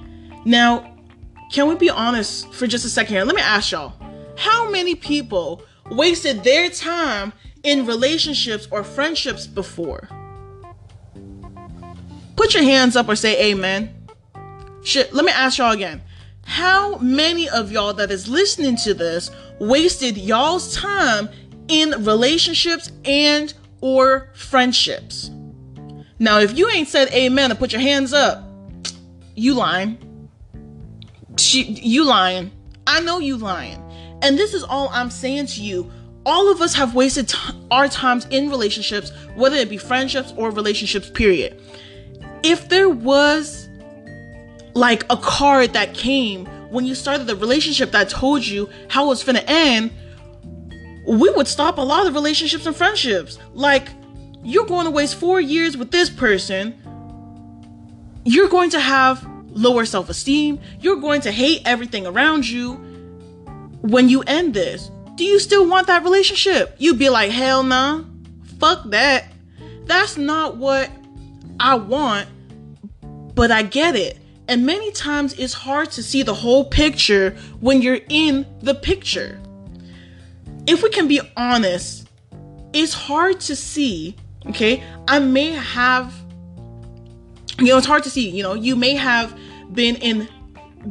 Now, 0.45 0.95
can 1.51 1.67
we 1.67 1.75
be 1.75 1.89
honest 1.89 2.53
for 2.53 2.67
just 2.67 2.85
a 2.85 2.89
second 2.89 3.15
here? 3.15 3.25
Let 3.25 3.35
me 3.35 3.41
ask 3.41 3.71
y'all 3.71 3.93
how 4.37 4.69
many 4.69 4.95
people 4.95 5.61
wasted 5.89 6.43
their 6.43 6.69
time 6.69 7.33
in 7.63 7.85
relationships 7.85 8.67
or 8.71 8.83
friendships 8.83 9.47
before? 9.47 10.09
Put 12.35 12.53
your 12.53 12.63
hands 12.63 12.95
up 12.95 13.07
or 13.07 13.15
say 13.15 13.51
amen. 13.51 13.93
Shit, 14.83 15.13
let 15.13 15.23
me 15.23 15.31
ask 15.31 15.57
y'all 15.57 15.71
again. 15.71 16.01
How 16.45 16.97
many 16.97 17.47
of 17.47 17.71
y'all 17.71 17.93
that 17.93 18.11
is 18.11 18.27
listening 18.27 18.75
to 18.77 18.93
this 18.93 19.31
wasted 19.59 20.17
y'all's 20.17 20.75
time 20.75 21.29
in 21.67 22.03
relationships 22.03 22.91
and 23.05 23.53
or 23.81 24.29
friendships? 24.33 25.31
Now, 26.19 26.39
if 26.39 26.57
you 26.57 26.69
ain't 26.69 26.87
said 26.87 27.09
amen 27.13 27.51
and 27.51 27.59
put 27.59 27.71
your 27.71 27.81
hands 27.81 28.13
up, 28.13 28.43
you 29.35 29.53
lying. 29.53 29.97
She, 31.37 31.63
you 31.63 32.03
lying. 32.05 32.51
I 32.85 32.99
know 33.01 33.19
you 33.19 33.37
lying. 33.37 33.81
And 34.23 34.39
this 34.39 34.53
is 34.53 34.63
all 34.63 34.89
I'm 34.89 35.11
saying 35.11 35.47
to 35.47 35.61
you. 35.61 35.91
All 36.25 36.49
of 36.49 36.61
us 36.61 36.73
have 36.75 36.95
wasted 36.95 37.27
t- 37.27 37.37
our 37.69 37.89
times 37.89 38.25
in 38.29 38.49
relationships, 38.49 39.11
whether 39.35 39.57
it 39.57 39.69
be 39.69 39.77
friendships 39.77 40.33
or 40.37 40.49
relationships, 40.49 41.09
period. 41.09 41.61
If 42.41 42.69
there 42.69 42.89
was 42.89 43.67
like 44.73 45.03
a 45.09 45.17
card 45.17 45.73
that 45.73 45.93
came 45.93 46.45
when 46.71 46.85
you 46.85 46.95
started 46.95 47.27
the 47.27 47.35
relationship 47.35 47.91
that 47.91 48.09
told 48.09 48.45
you 48.45 48.69
how 48.87 49.05
it 49.05 49.07
was 49.09 49.23
gonna 49.23 49.43
end, 49.45 49.91
we 51.05 51.29
would 51.29 51.47
stop 51.47 51.77
a 51.77 51.81
lot 51.81 52.07
of 52.07 52.13
relationships 52.13 52.65
and 52.65 52.75
friendships. 52.75 53.37
Like, 53.53 53.89
you're 54.41 54.65
going 54.65 54.85
to 54.85 54.91
waste 54.91 55.15
four 55.15 55.41
years 55.41 55.75
with 55.75 55.91
this 55.91 56.09
person. 56.09 56.79
You're 58.23 58.47
going 58.47 58.69
to 58.69 58.79
have 58.79 59.27
lower 59.49 59.85
self 59.85 60.09
esteem. 60.09 60.61
You're 60.79 61.01
going 61.01 61.21
to 61.21 61.31
hate 61.31 61.61
everything 61.65 62.07
around 62.07 62.47
you 62.47 62.92
when 63.83 64.09
you 64.09 64.21
end 64.23 64.53
this. 64.53 64.89
Do 65.15 65.25
you 65.25 65.39
still 65.39 65.67
want 65.67 65.87
that 65.87 66.03
relationship? 66.03 66.75
You'd 66.79 66.97
be 66.97 67.09
like, 67.09 67.31
hell 67.31 67.63
nah. 67.63 68.03
Fuck 68.59 68.89
that. 68.89 69.25
That's 69.85 70.17
not 70.17 70.57
what 70.57 70.89
I 71.59 71.75
want, 71.75 72.27
but 73.35 73.51
I 73.51 73.61
get 73.61 73.95
it. 73.95 74.17
And 74.47 74.65
many 74.65 74.91
times 74.91 75.33
it's 75.33 75.53
hard 75.53 75.91
to 75.91 76.03
see 76.03 76.23
the 76.23 76.33
whole 76.33 76.65
picture 76.65 77.31
when 77.59 77.81
you're 77.81 77.99
in 78.09 78.45
the 78.61 78.73
picture. 78.73 79.39
If 80.65 80.81
we 80.81 80.89
can 80.89 81.07
be 81.07 81.19
honest, 81.35 82.07
it's 82.73 82.93
hard 82.93 83.39
to 83.41 83.55
see, 83.55 84.15
okay? 84.47 84.83
I 85.07 85.19
may 85.19 85.51
have, 85.51 86.13
you 87.59 87.65
know, 87.65 87.77
it's 87.77 87.87
hard 87.87 88.03
to 88.03 88.09
see, 88.09 88.29
you 88.29 88.43
know, 88.43 88.53
you 88.53 88.75
may 88.75 88.95
have 88.95 89.37
been 89.73 89.97
in 89.97 90.27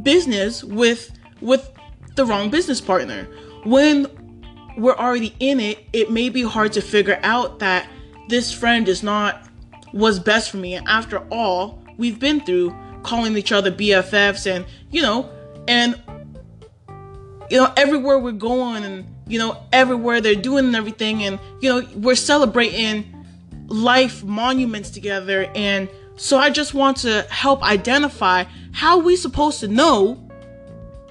business 0.02 0.62
with 0.62 1.10
with 1.40 1.71
the 2.14 2.24
wrong 2.24 2.50
business 2.50 2.80
partner. 2.80 3.26
When 3.64 4.06
we're 4.76 4.96
already 4.96 5.34
in 5.40 5.60
it, 5.60 5.86
it 5.92 6.10
may 6.10 6.28
be 6.28 6.42
hard 6.42 6.72
to 6.74 6.80
figure 6.80 7.18
out 7.22 7.58
that 7.60 7.88
this 8.28 8.52
friend 8.52 8.88
is 8.88 9.02
not 9.02 9.48
what's 9.92 10.18
best 10.18 10.50
for 10.50 10.56
me. 10.56 10.74
And 10.74 10.86
after 10.88 11.18
all 11.30 11.82
we've 11.98 12.18
been 12.18 12.40
through, 12.40 12.74
calling 13.02 13.36
each 13.36 13.52
other 13.52 13.70
BFFs 13.70 14.50
and, 14.50 14.64
you 14.90 15.02
know, 15.02 15.30
and, 15.68 16.00
you 17.50 17.58
know, 17.58 17.72
everywhere 17.76 18.18
we're 18.18 18.32
going 18.32 18.84
and, 18.84 19.06
you 19.26 19.38
know, 19.38 19.62
everywhere 19.72 20.20
they're 20.20 20.34
doing 20.34 20.66
and 20.66 20.76
everything. 20.76 21.22
And, 21.24 21.38
you 21.60 21.68
know, 21.68 21.88
we're 21.96 22.14
celebrating 22.14 23.26
life 23.66 24.22
monuments 24.24 24.90
together. 24.90 25.50
And 25.54 25.88
so 26.16 26.38
I 26.38 26.50
just 26.50 26.74
want 26.74 26.98
to 26.98 27.22
help 27.30 27.62
identify 27.62 28.44
how 28.72 28.98
we 28.98 29.16
supposed 29.16 29.60
to 29.60 29.68
know 29.68 30.28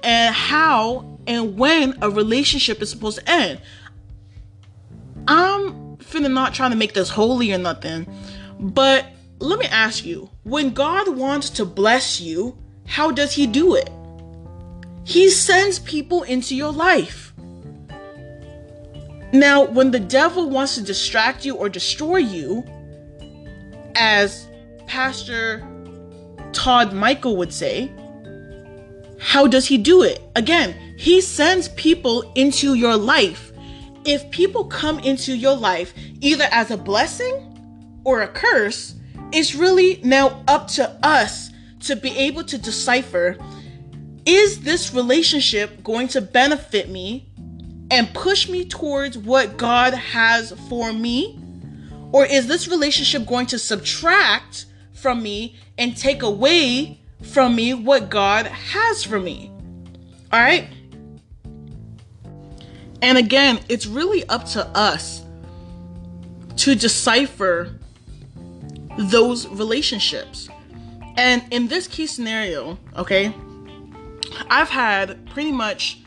and 0.02 0.34
how 0.34 1.18
and 1.26 1.56
when 1.56 1.98
a 2.02 2.10
relationship 2.10 2.82
is 2.82 2.90
supposed 2.90 3.18
to 3.18 3.30
end. 3.30 3.60
I'm 5.28 5.96
finna 5.98 6.32
not 6.32 6.54
trying 6.54 6.72
to 6.72 6.76
make 6.76 6.94
this 6.94 7.08
holy 7.08 7.52
or 7.52 7.58
nothing, 7.58 8.06
but 8.58 9.06
let 9.38 9.58
me 9.58 9.66
ask 9.66 10.04
you 10.04 10.30
when 10.44 10.70
God 10.70 11.16
wants 11.16 11.50
to 11.50 11.64
bless 11.64 12.20
you, 12.20 12.56
how 12.86 13.10
does 13.10 13.32
He 13.32 13.46
do 13.46 13.74
it? 13.74 13.90
He 15.04 15.30
sends 15.30 15.78
people 15.80 16.22
into 16.22 16.54
your 16.54 16.72
life. 16.72 17.32
Now, 19.32 19.64
when 19.64 19.90
the 19.90 20.00
devil 20.00 20.50
wants 20.50 20.74
to 20.74 20.82
distract 20.82 21.44
you 21.44 21.56
or 21.56 21.68
destroy 21.68 22.18
you, 22.18 22.64
as 23.94 24.46
Pastor 24.86 25.66
Todd 26.52 26.92
Michael 26.92 27.36
would 27.36 27.52
say, 27.52 27.90
how 29.24 29.46
does 29.46 29.68
he 29.68 29.78
do 29.78 30.02
it? 30.02 30.20
Again, 30.34 30.74
he 30.98 31.20
sends 31.20 31.68
people 31.68 32.32
into 32.34 32.74
your 32.74 32.96
life. 32.96 33.52
If 34.04 34.28
people 34.32 34.64
come 34.64 34.98
into 34.98 35.36
your 35.36 35.56
life 35.56 35.94
either 36.20 36.48
as 36.50 36.72
a 36.72 36.76
blessing 36.76 38.00
or 38.04 38.22
a 38.22 38.28
curse, 38.28 38.96
it's 39.32 39.54
really 39.54 40.00
now 40.02 40.42
up 40.48 40.66
to 40.72 40.90
us 41.06 41.50
to 41.82 41.94
be 41.94 42.10
able 42.18 42.42
to 42.44 42.58
decipher 42.58 43.36
is 44.26 44.60
this 44.60 44.92
relationship 44.92 45.84
going 45.84 46.08
to 46.08 46.20
benefit 46.20 46.88
me 46.88 47.28
and 47.92 48.12
push 48.14 48.48
me 48.48 48.64
towards 48.64 49.16
what 49.16 49.56
God 49.56 49.94
has 49.94 50.52
for 50.68 50.92
me? 50.92 51.38
Or 52.10 52.26
is 52.26 52.48
this 52.48 52.66
relationship 52.66 53.26
going 53.26 53.46
to 53.46 53.58
subtract 53.58 54.66
from 54.92 55.22
me 55.22 55.56
and 55.78 55.96
take 55.96 56.22
away 56.22 57.01
from 57.22 57.54
me 57.54 57.74
what 57.74 58.10
God 58.10 58.46
has 58.46 59.04
for 59.04 59.18
me? 59.18 59.50
All 60.32 60.40
right? 60.40 60.68
And 63.00 63.18
again, 63.18 63.60
it's 63.68 63.86
really 63.86 64.26
up 64.28 64.44
to 64.50 64.66
us 64.68 65.22
to 66.58 66.74
decipher 66.74 67.78
those 68.96 69.48
relationships. 69.48 70.48
And 71.16 71.42
in 71.50 71.68
this 71.68 71.88
case 71.88 72.12
scenario, 72.12 72.78
okay, 72.96 73.34
I've 74.48 74.70
had 74.70 75.26
pretty 75.30 75.52
much 75.52 75.98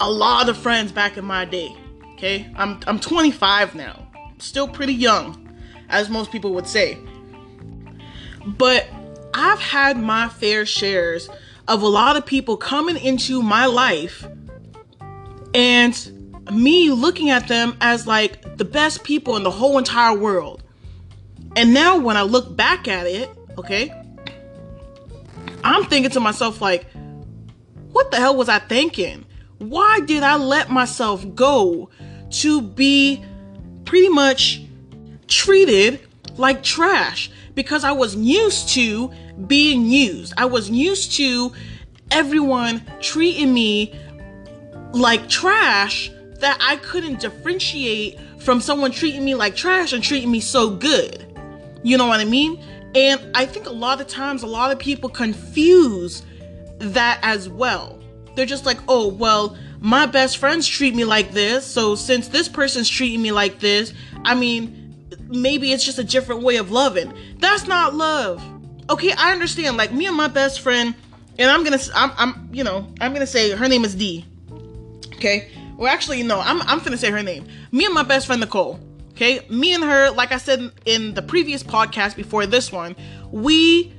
a 0.00 0.10
lot 0.10 0.48
of 0.48 0.56
friends 0.56 0.92
back 0.92 1.16
in 1.16 1.24
my 1.24 1.44
day. 1.44 1.74
Okay, 2.14 2.50
I'm 2.56 2.80
I'm 2.86 2.98
25 2.98 3.74
now, 3.74 4.06
still 4.38 4.68
pretty 4.68 4.94
young, 4.94 5.54
as 5.88 6.08
most 6.08 6.30
people 6.32 6.54
would 6.54 6.66
say. 6.66 6.98
But 8.46 8.88
I've 9.38 9.60
had 9.60 9.98
my 9.98 10.30
fair 10.30 10.64
shares 10.64 11.28
of 11.68 11.82
a 11.82 11.86
lot 11.86 12.16
of 12.16 12.24
people 12.24 12.56
coming 12.56 12.96
into 12.96 13.42
my 13.42 13.66
life 13.66 14.26
and 15.52 16.40
me 16.50 16.90
looking 16.90 17.28
at 17.28 17.46
them 17.46 17.76
as 17.82 18.06
like 18.06 18.56
the 18.56 18.64
best 18.64 19.04
people 19.04 19.36
in 19.36 19.42
the 19.42 19.50
whole 19.50 19.76
entire 19.76 20.16
world. 20.16 20.62
And 21.54 21.74
now 21.74 21.98
when 21.98 22.16
I 22.16 22.22
look 22.22 22.56
back 22.56 22.88
at 22.88 23.06
it, 23.06 23.28
okay, 23.58 23.92
I'm 25.62 25.84
thinking 25.84 26.12
to 26.12 26.20
myself, 26.20 26.62
like, 26.62 26.86
what 27.92 28.10
the 28.10 28.16
hell 28.16 28.36
was 28.36 28.48
I 28.48 28.58
thinking? 28.58 29.26
Why 29.58 30.00
did 30.00 30.22
I 30.22 30.36
let 30.36 30.70
myself 30.70 31.26
go 31.34 31.90
to 32.30 32.62
be 32.62 33.22
pretty 33.84 34.08
much 34.08 34.62
treated 35.28 36.00
like 36.38 36.62
trash? 36.62 37.30
Because 37.54 37.84
I 37.84 37.92
was 37.92 38.16
used 38.16 38.70
to 38.70 39.12
being 39.46 39.86
used. 39.86 40.34
I 40.36 40.46
was 40.46 40.70
used 40.70 41.12
to 41.16 41.52
everyone 42.10 42.82
treating 43.00 43.52
me 43.52 43.94
like 44.92 45.28
trash 45.28 46.10
that 46.40 46.58
I 46.60 46.76
couldn't 46.76 47.20
differentiate 47.20 48.18
from 48.38 48.60
someone 48.60 48.90
treating 48.90 49.24
me 49.24 49.34
like 49.34 49.56
trash 49.56 49.92
and 49.92 50.02
treating 50.02 50.30
me 50.30 50.40
so 50.40 50.70
good. 50.70 51.26
You 51.82 51.98
know 51.98 52.06
what 52.06 52.20
I 52.20 52.24
mean? 52.24 52.62
And 52.94 53.20
I 53.34 53.44
think 53.44 53.66
a 53.66 53.72
lot 53.72 54.00
of 54.00 54.06
times, 54.06 54.42
a 54.42 54.46
lot 54.46 54.70
of 54.70 54.78
people 54.78 55.10
confuse 55.10 56.22
that 56.78 57.18
as 57.22 57.48
well. 57.48 58.00
They're 58.34 58.46
just 58.46 58.66
like, 58.66 58.78
oh, 58.88 59.08
well, 59.08 59.56
my 59.80 60.06
best 60.06 60.38
friends 60.38 60.66
treat 60.66 60.94
me 60.94 61.04
like 61.04 61.32
this. 61.32 61.66
So 61.66 61.94
since 61.94 62.28
this 62.28 62.48
person's 62.48 62.88
treating 62.88 63.22
me 63.22 63.32
like 63.32 63.60
this, 63.60 63.92
I 64.24 64.34
mean, 64.34 64.94
maybe 65.28 65.72
it's 65.72 65.84
just 65.84 65.98
a 65.98 66.04
different 66.04 66.42
way 66.42 66.56
of 66.56 66.70
loving. 66.70 67.12
That's 67.38 67.66
not 67.66 67.94
love. 67.94 68.42
Okay, 68.88 69.12
I 69.12 69.32
understand. 69.32 69.76
Like 69.76 69.92
me 69.92 70.06
and 70.06 70.16
my 70.16 70.28
best 70.28 70.60
friend, 70.60 70.94
and 71.38 71.50
I'm 71.50 71.64
gonna, 71.64 71.78
I'm, 71.94 72.12
I'm, 72.16 72.48
you 72.52 72.64
know, 72.64 72.86
I'm 73.00 73.12
gonna 73.12 73.26
say 73.26 73.50
her 73.50 73.68
name 73.68 73.84
is 73.84 73.94
D. 73.94 74.24
Okay. 75.14 75.50
Well, 75.76 75.92
actually, 75.92 76.22
no, 76.22 76.40
I'm, 76.40 76.62
I'm 76.62 76.78
gonna 76.78 76.96
say 76.96 77.10
her 77.10 77.22
name. 77.22 77.46
Me 77.72 77.84
and 77.84 77.94
my 77.94 78.02
best 78.02 78.26
friend 78.26 78.40
Nicole. 78.40 78.80
Okay, 79.10 79.40
me 79.48 79.74
and 79.74 79.82
her, 79.82 80.10
like 80.10 80.32
I 80.32 80.36
said 80.36 80.70
in 80.84 81.14
the 81.14 81.22
previous 81.22 81.62
podcast 81.62 82.16
before 82.16 82.44
this 82.44 82.70
one, 82.70 82.94
we 83.30 83.94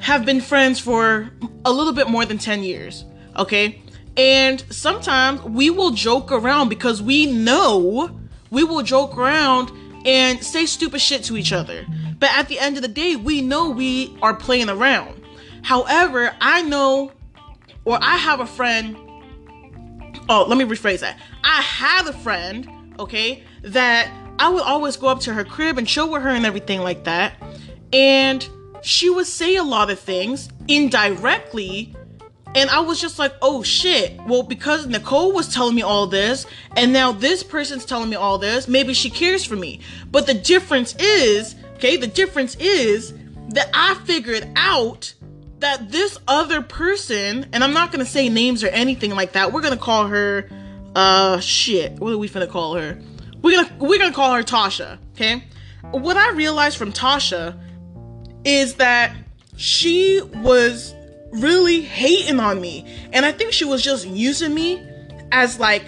have 0.00 0.26
been 0.26 0.42
friends 0.42 0.78
for 0.78 1.30
a 1.64 1.72
little 1.72 1.94
bit 1.94 2.08
more 2.08 2.26
than 2.26 2.36
10 2.36 2.62
years. 2.62 3.04
Okay, 3.36 3.80
and 4.16 4.62
sometimes 4.70 5.42
we 5.42 5.70
will 5.70 5.92
joke 5.92 6.30
around 6.30 6.68
because 6.68 7.00
we 7.00 7.26
know 7.26 8.18
we 8.50 8.62
will 8.62 8.82
joke 8.82 9.16
around 9.16 9.70
and 10.04 10.42
say 10.42 10.66
stupid 10.66 11.00
shit 11.00 11.24
to 11.24 11.36
each 11.36 11.52
other. 11.52 11.86
But 12.18 12.30
at 12.32 12.48
the 12.48 12.58
end 12.58 12.76
of 12.76 12.82
the 12.82 12.88
day, 12.88 13.16
we 13.16 13.42
know 13.42 13.70
we 13.70 14.16
are 14.22 14.34
playing 14.34 14.68
around. 14.68 15.22
However, 15.62 16.34
I 16.40 16.62
know, 16.62 17.12
or 17.84 17.98
I 18.00 18.16
have 18.16 18.40
a 18.40 18.46
friend. 18.46 18.96
Oh, 20.28 20.44
let 20.46 20.58
me 20.58 20.64
rephrase 20.64 21.00
that. 21.00 21.18
I 21.44 21.62
had 21.62 22.06
a 22.06 22.12
friend, 22.12 22.94
okay, 22.98 23.42
that 23.62 24.10
I 24.38 24.48
would 24.48 24.62
always 24.62 24.96
go 24.96 25.08
up 25.08 25.20
to 25.20 25.34
her 25.34 25.44
crib 25.44 25.78
and 25.78 25.86
chill 25.86 26.10
with 26.10 26.22
her 26.22 26.28
and 26.28 26.46
everything 26.46 26.80
like 26.80 27.04
that. 27.04 27.34
And 27.92 28.48
she 28.82 29.10
would 29.10 29.26
say 29.26 29.56
a 29.56 29.62
lot 29.62 29.90
of 29.90 29.98
things 29.98 30.48
indirectly. 30.68 31.94
And 32.54 32.70
I 32.70 32.80
was 32.80 33.00
just 33.00 33.18
like, 33.18 33.34
oh 33.42 33.62
shit. 33.62 34.18
Well, 34.26 34.42
because 34.42 34.86
Nicole 34.86 35.32
was 35.32 35.52
telling 35.52 35.74
me 35.74 35.82
all 35.82 36.06
this, 36.06 36.46
and 36.76 36.92
now 36.92 37.12
this 37.12 37.42
person's 37.42 37.84
telling 37.84 38.10
me 38.10 38.16
all 38.16 38.38
this, 38.38 38.68
maybe 38.68 38.94
she 38.94 39.10
cares 39.10 39.44
for 39.44 39.56
me. 39.56 39.80
But 40.10 40.26
the 40.26 40.34
difference 40.34 40.94
is, 40.96 41.54
okay, 41.74 41.96
the 41.96 42.06
difference 42.06 42.56
is 42.56 43.14
that 43.50 43.70
I 43.74 43.94
figured 44.04 44.48
out 44.56 45.14
that 45.60 45.90
this 45.90 46.18
other 46.26 46.62
person, 46.62 47.46
and 47.52 47.62
I'm 47.62 47.72
not 47.72 47.92
gonna 47.92 48.04
say 48.04 48.28
names 48.28 48.64
or 48.64 48.68
anything 48.68 49.10
like 49.14 49.32
that, 49.32 49.52
we're 49.52 49.62
gonna 49.62 49.76
call 49.76 50.06
her, 50.06 50.48
uh, 50.94 51.40
shit. 51.40 51.92
What 51.98 52.12
are 52.12 52.18
we 52.18 52.28
gonna 52.28 52.46
call 52.46 52.74
her? 52.74 52.98
We're 53.42 53.62
gonna 53.62 53.76
we're 53.78 53.98
gonna 53.98 54.14
call 54.14 54.34
her 54.34 54.42
Tasha. 54.42 54.98
Okay. 55.12 55.44
What 55.90 56.16
I 56.16 56.32
realized 56.32 56.76
from 56.76 56.92
Tasha 56.92 57.58
is 58.44 58.74
that 58.74 59.14
she 59.56 60.20
was 60.22 60.94
really 61.30 61.80
hating 61.80 62.40
on 62.40 62.60
me, 62.60 62.86
and 63.12 63.24
I 63.24 63.32
think 63.32 63.52
she 63.52 63.64
was 63.64 63.82
just 63.82 64.06
using 64.06 64.54
me 64.54 64.86
as 65.32 65.58
like 65.58 65.84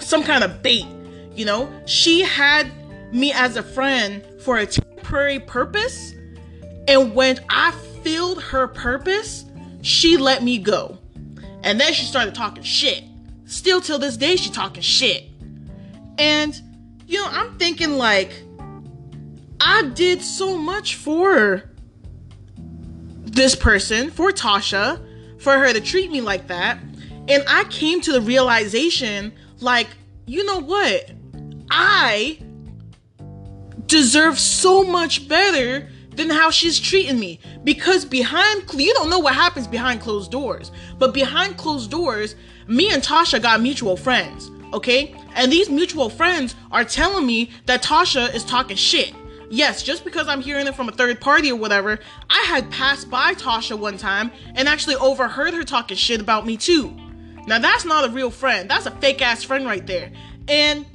some 0.00 0.22
kind 0.22 0.44
of 0.44 0.62
bait. 0.62 0.86
You 1.34 1.44
know, 1.44 1.72
she 1.86 2.20
had 2.20 2.70
me 3.12 3.32
as 3.32 3.56
a 3.56 3.62
friend 3.62 4.24
for 4.40 4.58
a 4.58 4.66
temporary 4.66 5.40
purpose, 5.40 6.14
and 6.86 7.14
when 7.14 7.40
I 7.48 7.72
filled 8.02 8.42
her 8.42 8.68
purpose, 8.68 9.44
she 9.82 10.16
let 10.16 10.42
me 10.42 10.58
go. 10.58 10.98
And 11.62 11.80
then 11.80 11.92
she 11.92 12.04
started 12.04 12.34
talking 12.34 12.62
shit. 12.62 13.04
Still 13.46 13.80
till 13.80 13.98
this 13.98 14.16
day, 14.16 14.36
she 14.36 14.50
talking 14.50 14.82
shit. 14.82 15.24
And, 16.18 16.60
you 17.06 17.18
know, 17.18 17.28
I'm 17.28 17.58
thinking 17.58 17.96
like, 17.96 18.32
I 19.60 19.90
did 19.94 20.20
so 20.20 20.58
much 20.58 20.96
for 20.96 21.70
this 23.24 23.54
person, 23.54 24.10
for 24.10 24.30
Tasha, 24.30 25.00
for 25.40 25.58
her 25.58 25.72
to 25.72 25.80
treat 25.80 26.10
me 26.10 26.20
like 26.20 26.46
that. 26.48 26.78
And 27.28 27.42
I 27.48 27.64
came 27.64 28.00
to 28.02 28.12
the 28.12 28.20
realization 28.20 29.32
like, 29.60 29.88
you 30.26 30.44
know 30.44 30.60
what? 30.60 31.10
I 31.70 32.38
deserve 33.86 34.38
so 34.38 34.84
much 34.84 35.28
better 35.28 35.88
than 36.10 36.30
how 36.30 36.50
she's 36.50 36.78
treating 36.78 37.18
me 37.18 37.40
because 37.64 38.04
behind 38.04 38.62
you 38.74 38.94
don't 38.94 39.10
know 39.10 39.18
what 39.18 39.34
happens 39.34 39.66
behind 39.66 40.00
closed 40.00 40.30
doors 40.30 40.70
but 40.96 41.12
behind 41.12 41.56
closed 41.56 41.90
doors 41.90 42.36
me 42.68 42.92
and 42.92 43.02
tasha 43.02 43.42
got 43.42 43.60
mutual 43.60 43.96
friends 43.96 44.50
okay? 44.74 45.14
And 45.34 45.50
these 45.50 45.70
mutual 45.70 46.10
friends 46.10 46.54
are 46.70 46.84
telling 46.84 47.26
me 47.26 47.50
that 47.66 47.82
Tasha 47.82 48.34
is 48.34 48.44
talking 48.44 48.76
shit. 48.76 49.14
Yes, 49.50 49.82
just 49.82 50.04
because 50.04 50.28
I'm 50.28 50.40
hearing 50.40 50.66
it 50.66 50.74
from 50.74 50.88
a 50.88 50.92
third 50.92 51.20
party 51.20 51.52
or 51.52 51.56
whatever, 51.56 51.98
I 52.30 52.44
had 52.48 52.70
passed 52.70 53.10
by 53.10 53.34
Tasha 53.34 53.78
one 53.78 53.98
time 53.98 54.30
and 54.54 54.68
actually 54.68 54.96
overheard 54.96 55.54
her 55.54 55.64
talking 55.64 55.96
shit 55.96 56.20
about 56.20 56.46
me 56.46 56.56
too. 56.56 56.94
Now 57.46 57.58
that's 57.58 57.84
not 57.84 58.08
a 58.08 58.12
real 58.12 58.30
friend. 58.30 58.68
That's 58.68 58.86
a 58.86 58.90
fake 58.90 59.22
ass 59.22 59.42
friend 59.42 59.66
right 59.66 59.86
there. 59.86 60.12
And 60.48 60.86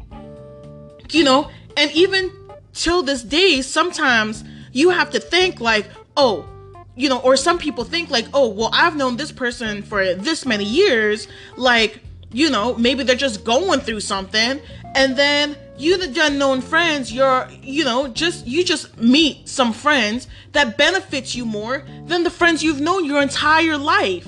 you 1.12 1.24
know, 1.24 1.50
and 1.78 1.92
even 1.92 2.32
till 2.74 3.04
this 3.04 3.24
day, 3.24 3.62
sometimes 3.62 4.44
you 4.72 4.90
have 4.90 5.12
to 5.12 5.20
think 5.20 5.60
like, 5.60 5.88
oh, 6.18 6.48
you 6.96 7.08
know, 7.08 7.20
or 7.20 7.38
some 7.38 7.58
people 7.58 7.84
think 7.84 8.10
like, 8.10 8.26
oh, 8.34 8.50
well, 8.50 8.70
I've 8.74 8.96
known 8.96 9.18
this 9.18 9.32
person 9.32 9.84
for 9.84 10.14
this 10.14 10.46
many 10.46 10.66
years, 10.66 11.28
like 11.56 12.02
you 12.32 12.50
know, 12.50 12.76
maybe 12.76 13.04
they're 13.04 13.16
just 13.16 13.44
going 13.44 13.80
through 13.80 14.02
something, 14.02 14.62
and 14.96 15.16
then 15.16 15.58
you 15.80 15.98
the 15.98 16.26
unknown 16.26 16.62
friends, 16.62 17.12
you're, 17.12 17.48
you 17.62 17.84
know, 17.84 18.08
just 18.08 18.46
you 18.46 18.64
just 18.64 18.98
meet 18.98 19.48
some 19.48 19.72
friends 19.72 20.28
that 20.52 20.78
benefits 20.78 21.36
you 21.36 21.46
more 21.46 21.86
than 22.06 22.24
the 22.24 22.30
friends 22.30 22.62
you've 22.64 22.82
known 22.82 23.06
your 23.06 23.22
entire 23.22 23.78
life. 23.78 24.28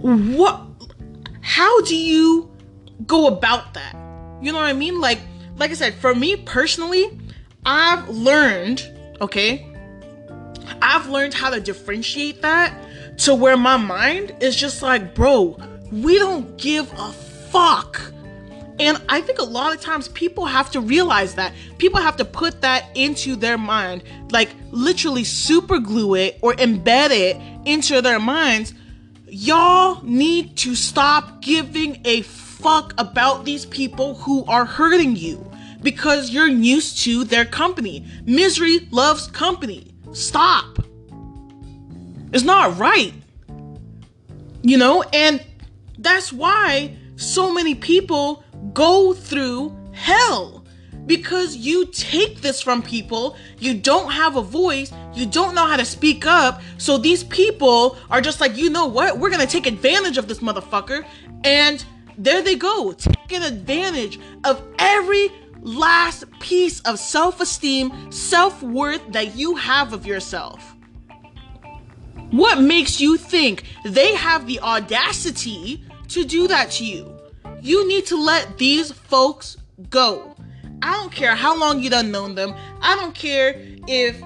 What 0.00 0.60
how 1.40 1.80
do 1.82 1.96
you 1.96 2.50
go 3.06 3.26
about 3.26 3.74
that? 3.74 3.94
You 4.40 4.52
know 4.52 4.58
what 4.58 4.66
I 4.66 4.72
mean? 4.72 5.00
Like 5.00 5.18
like 5.56 5.70
I 5.70 5.74
said, 5.74 5.94
for 5.94 6.14
me 6.14 6.36
personally, 6.36 7.18
I've 7.66 8.08
learned, 8.08 8.90
okay, 9.20 9.66
I've 10.80 11.08
learned 11.08 11.34
how 11.34 11.50
to 11.50 11.60
differentiate 11.60 12.42
that 12.42 13.18
to 13.18 13.34
where 13.34 13.56
my 13.56 13.76
mind 13.76 14.34
is 14.40 14.56
just 14.56 14.82
like, 14.82 15.14
bro, 15.14 15.58
we 15.90 16.18
don't 16.18 16.56
give 16.58 16.92
a 16.92 17.12
fuck. 17.12 18.00
And 18.80 19.00
I 19.08 19.20
think 19.20 19.38
a 19.38 19.44
lot 19.44 19.74
of 19.74 19.80
times 19.80 20.08
people 20.08 20.46
have 20.46 20.70
to 20.72 20.80
realize 20.80 21.36
that. 21.36 21.52
People 21.78 22.00
have 22.00 22.16
to 22.16 22.24
put 22.24 22.60
that 22.62 22.86
into 22.94 23.36
their 23.36 23.56
mind, 23.56 24.02
like 24.30 24.50
literally 24.70 25.24
super 25.24 25.78
glue 25.78 26.14
it 26.14 26.38
or 26.42 26.54
embed 26.54 27.10
it 27.10 27.36
into 27.64 28.02
their 28.02 28.18
minds. 28.18 28.74
Y'all 29.26 30.02
need 30.02 30.56
to 30.58 30.74
stop 30.74 31.40
giving 31.40 32.00
a 32.04 32.22
fuck 32.22 32.94
about 32.98 33.44
these 33.44 33.66
people 33.66 34.14
who 34.14 34.44
are 34.46 34.64
hurting 34.64 35.16
you 35.16 35.50
because 35.82 36.30
you're 36.30 36.48
used 36.48 36.98
to 37.04 37.24
their 37.24 37.44
company. 37.44 38.06
Misery 38.24 38.88
loves 38.90 39.28
company. 39.28 39.92
Stop. 40.12 40.78
It's 42.32 42.44
not 42.44 42.78
right. 42.78 43.12
You 44.62 44.78
know, 44.78 45.02
and 45.12 45.44
that's 45.98 46.32
why 46.32 46.96
so 47.16 47.52
many 47.52 47.74
people 47.74 48.43
go 48.74 49.14
through 49.14 49.74
hell 49.92 50.64
because 51.06 51.56
you 51.56 51.86
take 51.86 52.40
this 52.40 52.60
from 52.60 52.82
people, 52.82 53.36
you 53.58 53.74
don't 53.74 54.10
have 54.10 54.36
a 54.36 54.42
voice, 54.42 54.92
you 55.12 55.26
don't 55.26 55.54
know 55.54 55.66
how 55.66 55.76
to 55.76 55.84
speak 55.84 56.26
up. 56.26 56.60
So 56.78 56.98
these 56.98 57.24
people 57.24 57.96
are 58.10 58.20
just 58.20 58.40
like, 58.40 58.56
you 58.56 58.70
know 58.70 58.86
what? 58.86 59.18
We're 59.18 59.30
gonna 59.30 59.46
take 59.46 59.66
advantage 59.66 60.18
of 60.18 60.28
this 60.28 60.38
motherfucker. 60.38 61.04
And 61.44 61.84
there 62.16 62.42
they 62.42 62.54
go, 62.56 62.92
taking 62.92 63.42
advantage 63.42 64.18
of 64.44 64.62
every 64.78 65.30
last 65.60 66.24
piece 66.40 66.80
of 66.80 66.98
self 66.98 67.40
esteem, 67.40 68.10
self 68.10 68.62
worth 68.62 69.02
that 69.12 69.36
you 69.36 69.56
have 69.56 69.92
of 69.92 70.06
yourself. 70.06 70.74
What 72.30 72.60
makes 72.60 73.00
you 73.00 73.16
think 73.16 73.64
they 73.84 74.14
have 74.14 74.46
the 74.46 74.60
audacity 74.60 75.84
to 76.08 76.24
do 76.24 76.48
that 76.48 76.70
to 76.72 76.84
you? 76.84 77.13
You 77.64 77.88
need 77.88 78.04
to 78.08 78.22
let 78.22 78.58
these 78.58 78.92
folks 78.92 79.56
go. 79.88 80.36
I 80.82 80.92
don't 80.92 81.10
care 81.10 81.34
how 81.34 81.58
long 81.58 81.80
you 81.80 81.88
done 81.88 82.10
known 82.10 82.34
them. 82.34 82.54
I 82.82 82.94
don't 82.94 83.14
care 83.14 83.58
if 83.88 84.22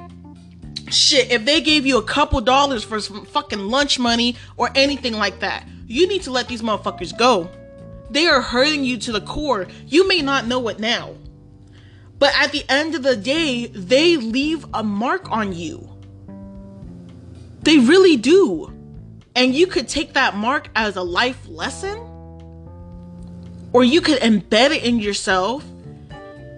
shit, 0.91 1.31
if 1.31 1.45
they 1.45 1.61
gave 1.61 1.87
you 1.87 1.99
a 1.99 2.03
couple 2.03 2.41
dollars 2.41 2.83
for 2.83 2.99
some 2.99 3.25
fucking 3.25 3.61
lunch 3.61 3.97
money 3.97 4.35
or 4.57 4.71
anything 4.75 5.13
like 5.13 5.39
that. 5.39 5.69
You 5.87 6.09
need 6.09 6.23
to 6.23 6.33
let 6.33 6.49
these 6.49 6.63
motherfuckers 6.63 7.17
go. 7.17 7.49
They 8.11 8.27
are 8.27 8.41
hurting 8.41 8.83
you 8.83 8.99
to 8.99 9.13
the 9.13 9.21
core. 9.21 9.69
You 9.87 10.09
may 10.09 10.21
not 10.21 10.49
know 10.49 10.67
it 10.67 10.81
now. 10.81 11.15
But 12.19 12.33
at 12.37 12.51
the 12.51 12.65
end 12.69 12.97
of 12.97 13.05
the 13.05 13.15
day, 13.15 13.67
they 13.67 14.17
leave 14.17 14.67
a 14.75 14.83
mark 14.83 15.31
on 15.31 15.53
you. 15.53 15.89
They 17.63 17.79
really 17.79 18.17
do. 18.17 18.75
And 19.37 19.55
you 19.55 19.69
could 19.69 19.87
take 19.87 20.15
that 20.15 20.35
mark 20.35 20.71
as 20.75 20.97
a 20.97 21.03
life 21.03 21.47
lesson, 21.47 22.05
or 23.79 23.85
you 23.85 24.01
could 24.01 24.19
embed 24.23 24.71
it 24.73 24.83
in 24.83 24.99
yourself 24.99 25.65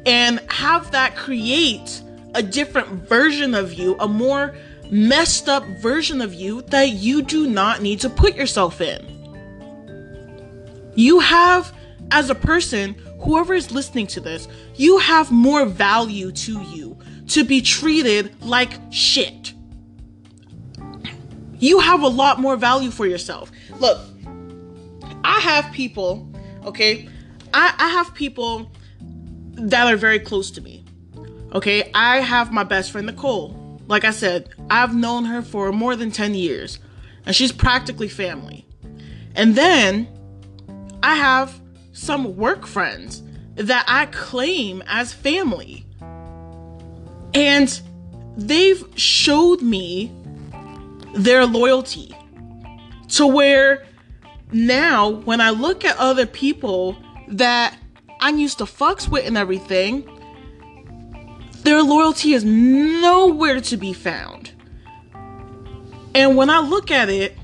and 0.07 0.41
have 0.49 0.91
that 0.93 1.15
create 1.15 2.01
a 2.35 2.43
different 2.43 2.89
version 3.07 3.55
of 3.55 3.75
you, 3.75 3.95
a 4.01 4.09
more 4.09 4.57
messed 4.91 5.47
up 5.47 5.63
version 5.83 6.23
of 6.23 6.33
you 6.33 6.63
that 6.63 6.93
you 6.93 7.21
do 7.21 7.47
not 7.47 7.83
need 7.83 8.01
to 8.01 8.09
put 8.09 8.35
yourself 8.37 8.81
in. 8.81 9.05
You 10.95 11.21
have, 11.21 11.75
as 12.11 12.31
a 12.31 12.35
person, 12.35 12.95
whoever 13.21 13.53
is 13.53 13.71
listening 13.71 14.07
to 14.07 14.21
this, 14.21 14.49
you 14.77 14.97
have 14.97 15.31
more 15.31 15.67
value 15.67 16.33
to 16.33 16.63
you 16.63 16.97
to 17.29 17.45
be 17.45 17.61
treated 17.61 18.35
like 18.41 18.73
shit. 18.91 19.53
You 21.59 21.81
have 21.81 22.01
a 22.01 22.09
lot 22.09 22.41
more 22.41 22.57
value 22.57 22.91
for 22.91 23.05
yourself. 23.05 23.53
Look, 23.79 24.01
I 25.23 25.39
have 25.41 25.71
people, 25.75 26.30
okay? 26.64 27.09
I, 27.53 27.75
I 27.79 27.88
have 27.88 28.14
people 28.14 28.70
that 29.53 29.92
are 29.92 29.96
very 29.96 30.18
close 30.18 30.51
to 30.53 30.61
me. 30.61 30.85
Okay, 31.53 31.90
I 31.94 32.18
have 32.18 32.53
my 32.53 32.62
best 32.62 32.92
friend 32.92 33.07
Nicole. 33.07 33.81
Like 33.88 34.05
I 34.05 34.12
said, 34.12 34.51
I've 34.70 34.94
known 34.94 35.25
her 35.25 35.42
for 35.42 35.73
more 35.73 35.96
than 35.96 36.12
10 36.12 36.35
years, 36.35 36.79
and 37.27 37.35
she's 37.35 37.51
practically 37.51 38.09
family. 38.09 38.66
And 39.35 39.57
then 39.57 40.09
I 41.03 41.16
have 41.16 41.61
some 41.92 42.37
work 42.37 42.66
friends 42.66 43.23
that 43.57 43.85
I 43.88 44.07
claim 44.07 44.83
as 44.87 45.12
family. 45.12 45.85
And 47.35 47.81
they've 48.37 48.83
showed 48.94 49.61
me 49.61 50.12
their 51.14 51.44
loyalty 51.46 52.14
to 53.09 53.27
where 53.27 53.85
now 54.53 55.09
when 55.09 55.41
I 55.41 55.51
look 55.51 55.85
at 55.85 55.97
other 55.97 56.27
people 56.27 56.97
that 57.29 57.77
I'm 58.21 58.39
used 58.39 58.59
to 58.59 58.65
fucks 58.65 59.09
with 59.09 59.27
and 59.27 59.37
everything, 59.37 60.09
their 61.63 61.83
loyalty 61.83 62.33
is 62.33 62.45
nowhere 62.45 63.61
to 63.61 63.77
be 63.77 63.93
found. 63.93 64.53
And 66.15 66.37
when 66.37 66.51
I 66.51 66.61
look 66.61 66.91
at 66.91 67.09
it, 67.09 67.37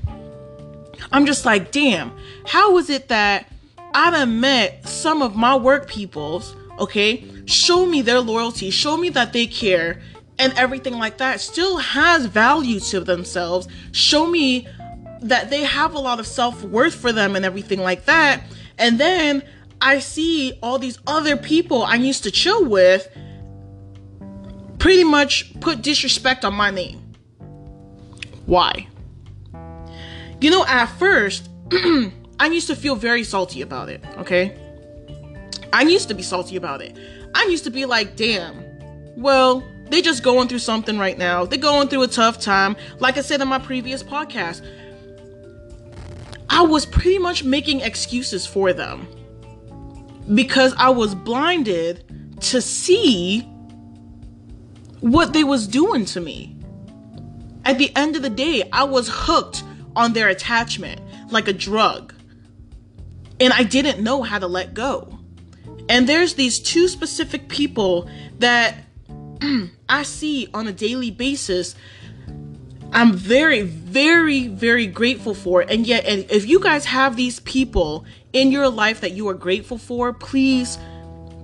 I'm 1.11 1.25
just 1.25 1.45
like, 1.45 1.71
damn, 1.71 2.11
how 2.45 2.77
is 2.77 2.89
it 2.89 3.07
that 3.07 3.47
I 3.93 4.11
done 4.11 4.39
met 4.39 4.87
some 4.87 5.21
of 5.21 5.35
my 5.35 5.55
work 5.55 5.87
peoples, 5.87 6.55
okay, 6.79 7.25
show 7.45 7.85
me 7.85 8.01
their 8.01 8.19
loyalty, 8.19 8.69
show 8.69 8.97
me 8.97 9.09
that 9.09 9.33
they 9.33 9.47
care, 9.47 10.01
and 10.39 10.53
everything 10.53 10.93
like 10.93 11.17
that 11.17 11.39
still 11.39 11.77
has 11.77 12.25
value 12.25 12.79
to 12.79 12.99
themselves, 12.99 13.67
show 13.91 14.27
me 14.27 14.67
that 15.21 15.49
they 15.49 15.63
have 15.63 15.93
a 15.93 15.99
lot 15.99 16.19
of 16.19 16.27
self 16.27 16.63
worth 16.63 16.95
for 16.95 17.11
them 17.11 17.35
and 17.35 17.45
everything 17.45 17.79
like 17.79 18.05
that. 18.05 18.43
And 18.77 18.99
then 18.99 19.43
I 19.81 19.99
see 19.99 20.57
all 20.61 20.79
these 20.79 20.99
other 21.07 21.37
people 21.37 21.83
I 21.83 21.95
used 21.95 22.23
to 22.23 22.31
chill 22.31 22.65
with 22.65 23.07
pretty 24.79 25.03
much 25.03 25.59
put 25.59 25.81
disrespect 25.81 26.45
on 26.45 26.53
my 26.53 26.71
name. 26.71 27.01
Why? 28.45 28.87
You 30.39 30.51
know, 30.51 30.65
at 30.65 30.85
first, 30.85 31.49
I 31.71 32.47
used 32.47 32.67
to 32.67 32.75
feel 32.75 32.95
very 32.95 33.23
salty 33.23 33.61
about 33.61 33.89
it, 33.89 34.03
okay? 34.17 34.57
I 35.73 35.81
used 35.81 36.07
to 36.09 36.13
be 36.13 36.23
salty 36.23 36.55
about 36.55 36.81
it. 36.81 36.97
I 37.33 37.43
used 37.45 37.63
to 37.65 37.69
be 37.71 37.85
like, 37.85 38.15
damn, 38.15 38.55
well, 39.17 39.63
they 39.89 40.01
just 40.01 40.23
going 40.23 40.47
through 40.47 40.59
something 40.59 40.97
right 40.97 41.17
now. 41.17 41.45
They're 41.45 41.59
going 41.59 41.87
through 41.87 42.03
a 42.03 42.07
tough 42.07 42.39
time. 42.39 42.75
Like 42.99 43.17
I 43.17 43.21
said 43.21 43.41
in 43.41 43.47
my 43.47 43.59
previous 43.59 44.03
podcast, 44.03 44.65
I 46.57 46.61
was 46.61 46.87
pretty 46.87 47.19
much 47.19 47.43
making 47.43 47.81
excuses 47.81 48.47
for 48.47 48.73
them 48.73 49.07
because 50.33 50.73
I 50.75 50.89
was 50.89 51.13
blinded 51.13 52.41
to 52.45 52.63
see 52.63 53.41
what 55.01 55.33
they 55.33 55.43
was 55.43 55.67
doing 55.67 56.03
to 56.05 56.19
me. 56.19 56.57
At 57.63 57.77
the 57.77 57.95
end 57.95 58.15
of 58.15 58.23
the 58.23 58.31
day, 58.31 58.67
I 58.73 58.85
was 58.85 59.07
hooked 59.07 59.63
on 59.95 60.13
their 60.13 60.29
attachment 60.29 60.99
like 61.31 61.47
a 61.47 61.53
drug. 61.53 62.15
And 63.39 63.53
I 63.53 63.61
didn't 63.61 64.03
know 64.03 64.23
how 64.23 64.39
to 64.39 64.47
let 64.47 64.73
go. 64.73 65.19
And 65.87 66.09
there's 66.09 66.33
these 66.33 66.57
two 66.57 66.87
specific 66.87 67.49
people 67.49 68.09
that 68.39 68.83
I 69.89 70.01
see 70.01 70.47
on 70.55 70.67
a 70.67 70.73
daily 70.73 71.11
basis 71.11 71.75
I'm 72.93 73.13
very, 73.13 73.61
very, 73.61 74.47
very 74.47 74.87
grateful 74.87 75.33
for. 75.33 75.61
And 75.61 75.85
yet, 75.85 76.05
and 76.05 76.29
if 76.31 76.47
you 76.47 76.59
guys 76.59 76.85
have 76.85 77.15
these 77.15 77.39
people 77.41 78.05
in 78.33 78.51
your 78.51 78.69
life 78.69 79.01
that 79.01 79.11
you 79.11 79.27
are 79.27 79.33
grateful 79.33 79.77
for, 79.77 80.13
please, 80.13 80.77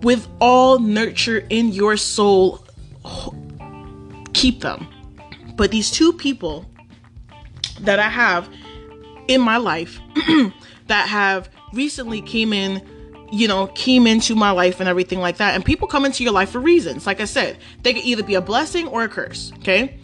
with 0.01 0.27
all 0.39 0.79
nurture 0.79 1.45
in 1.49 1.69
your 1.69 1.97
soul, 1.97 2.65
keep 4.34 4.62
them. 4.62 4.88
But 5.56 5.71
these 5.71 5.91
two 5.91 6.13
people 6.13 6.65
that 7.82 7.99
I 7.99 8.10
have 8.10 8.49
in 9.27 9.41
my 9.41 9.58
life 9.58 9.99
that 10.88 11.08
have 11.08 11.49
recently 11.73 12.21
came 12.21 12.53
in 12.53 12.82
you 13.34 13.47
know, 13.47 13.65
came 13.65 14.06
into 14.06 14.36
my 14.36 14.51
life 14.51 14.79
and 14.79 14.88
everything 14.88 15.17
like 15.17 15.38
that. 15.38 15.56
And 15.56 15.65
people 15.65 15.88
come 15.88 16.06
into 16.06 16.23
your 16.23 16.32
life 16.32 16.51
for 16.51 16.60
reasons. 16.60 17.08
Like 17.08 17.19
I 17.19 17.25
said, 17.25 17.58
they 17.82 17.91
could 17.91 18.03
either 18.03 18.21
be 18.21 18.36
a 18.36 18.41
blessing 18.41 18.88
or 18.88 19.03
a 19.03 19.10
curse. 19.10 19.51
Okay. 19.58 19.97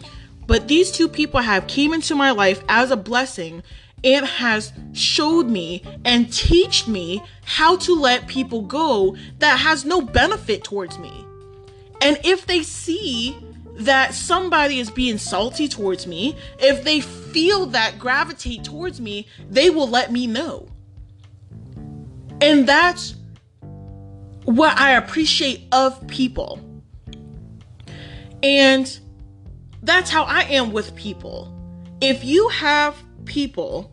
But 0.50 0.66
these 0.66 0.90
two 0.90 1.06
people 1.06 1.38
have 1.38 1.68
came 1.68 1.94
into 1.94 2.16
my 2.16 2.32
life 2.32 2.64
as 2.68 2.90
a 2.90 2.96
blessing 2.96 3.62
and 4.02 4.26
has 4.26 4.72
showed 4.92 5.46
me 5.46 5.84
and 6.04 6.32
teach 6.32 6.88
me 6.88 7.22
how 7.44 7.76
to 7.76 7.94
let 7.94 8.26
people 8.26 8.62
go 8.62 9.14
that 9.38 9.60
has 9.60 9.84
no 9.84 10.00
benefit 10.02 10.64
towards 10.64 10.98
me. 10.98 11.24
And 12.02 12.18
if 12.24 12.46
they 12.46 12.64
see 12.64 13.38
that 13.76 14.12
somebody 14.12 14.80
is 14.80 14.90
being 14.90 15.18
salty 15.18 15.68
towards 15.68 16.08
me, 16.08 16.36
if 16.58 16.82
they 16.82 17.00
feel 17.00 17.66
that 17.66 18.00
gravitate 18.00 18.64
towards 18.64 19.00
me, 19.00 19.28
they 19.48 19.70
will 19.70 19.88
let 19.88 20.10
me 20.10 20.26
know. 20.26 20.66
And 22.40 22.68
that's 22.68 23.14
what 24.46 24.76
I 24.80 24.96
appreciate 24.96 25.68
of 25.70 26.08
people. 26.08 26.58
And 28.42 28.98
that's 29.82 30.10
how 30.10 30.24
I 30.24 30.42
am 30.42 30.72
with 30.72 30.94
people. 30.94 31.54
If 32.00 32.24
you 32.24 32.48
have 32.48 32.96
people 33.24 33.90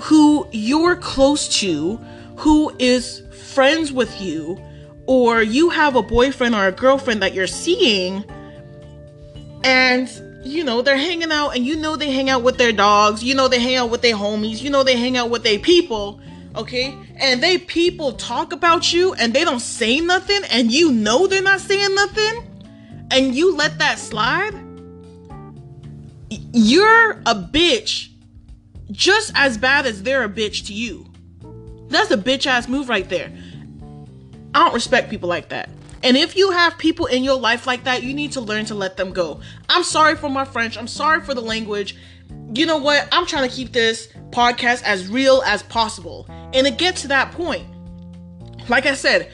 who 0.00 0.46
you're 0.52 0.96
close 0.96 1.60
to, 1.60 1.96
who 2.36 2.72
is 2.78 3.22
friends 3.52 3.92
with 3.92 4.20
you, 4.20 4.60
or 5.06 5.42
you 5.42 5.70
have 5.70 5.96
a 5.96 6.02
boyfriend 6.02 6.54
or 6.54 6.66
a 6.66 6.72
girlfriend 6.72 7.22
that 7.22 7.34
you're 7.34 7.46
seeing, 7.46 8.24
and 9.64 10.08
you 10.44 10.64
know 10.64 10.82
they're 10.82 10.96
hanging 10.96 11.32
out, 11.32 11.50
and 11.50 11.66
you 11.66 11.76
know 11.76 11.96
they 11.96 12.10
hang 12.10 12.30
out 12.30 12.42
with 12.42 12.56
their 12.56 12.72
dogs, 12.72 13.22
you 13.22 13.34
know 13.34 13.48
they 13.48 13.60
hang 13.60 13.76
out 13.76 13.90
with 13.90 14.02
their 14.02 14.14
homies, 14.14 14.62
you 14.62 14.70
know 14.70 14.82
they 14.82 14.96
hang 14.96 15.16
out 15.16 15.28
with 15.30 15.42
their 15.42 15.58
people, 15.58 16.20
okay? 16.56 16.96
And 17.16 17.42
they 17.42 17.58
people 17.58 18.12
talk 18.12 18.52
about 18.52 18.92
you 18.92 19.12
and 19.14 19.34
they 19.34 19.44
don't 19.44 19.60
say 19.60 20.00
nothing, 20.00 20.40
and 20.50 20.72
you 20.72 20.92
know 20.92 21.26
they're 21.26 21.42
not 21.42 21.60
saying 21.60 21.94
nothing, 21.94 22.64
and 23.10 23.34
you 23.34 23.54
let 23.54 23.78
that 23.80 23.98
slide, 23.98 24.54
you're 26.30 27.10
a 27.26 27.34
bitch 27.34 28.08
just 28.90 29.32
as 29.34 29.58
bad 29.58 29.86
as 29.86 30.02
they're 30.02 30.24
a 30.24 30.28
bitch 30.28 30.66
to 30.66 30.72
you. 30.72 31.06
That's 31.88 32.10
a 32.10 32.16
bitch 32.16 32.46
ass 32.46 32.68
move 32.68 32.88
right 32.88 33.08
there. 33.08 33.32
I 34.54 34.64
don't 34.64 34.74
respect 34.74 35.10
people 35.10 35.28
like 35.28 35.48
that. 35.50 35.68
And 36.02 36.16
if 36.16 36.36
you 36.36 36.50
have 36.50 36.78
people 36.78 37.06
in 37.06 37.22
your 37.22 37.38
life 37.38 37.66
like 37.66 37.84
that, 37.84 38.02
you 38.02 38.14
need 38.14 38.32
to 38.32 38.40
learn 38.40 38.64
to 38.66 38.74
let 38.74 38.96
them 38.96 39.12
go. 39.12 39.40
I'm 39.68 39.84
sorry 39.84 40.16
for 40.16 40.30
my 40.30 40.44
French. 40.44 40.78
I'm 40.78 40.88
sorry 40.88 41.20
for 41.20 41.34
the 41.34 41.42
language. 41.42 41.96
You 42.54 42.66
know 42.66 42.78
what? 42.78 43.06
I'm 43.12 43.26
trying 43.26 43.48
to 43.48 43.54
keep 43.54 43.72
this 43.72 44.08
podcast 44.30 44.82
as 44.84 45.08
real 45.08 45.42
as 45.44 45.62
possible. 45.64 46.26
And 46.54 46.66
it 46.66 46.78
gets 46.78 47.02
to 47.02 47.08
that 47.08 47.32
point. 47.32 47.66
Like 48.68 48.86
I 48.86 48.94
said, 48.94 49.30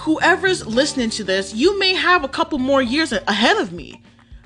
whoever's 0.00 0.66
listening 0.66 1.10
to 1.10 1.24
this, 1.24 1.54
you 1.54 1.78
may 1.78 1.94
have 1.94 2.24
a 2.24 2.28
couple 2.28 2.58
more 2.58 2.82
years 2.82 3.12
ahead 3.12 3.58
of 3.58 3.72
me. 3.72 4.02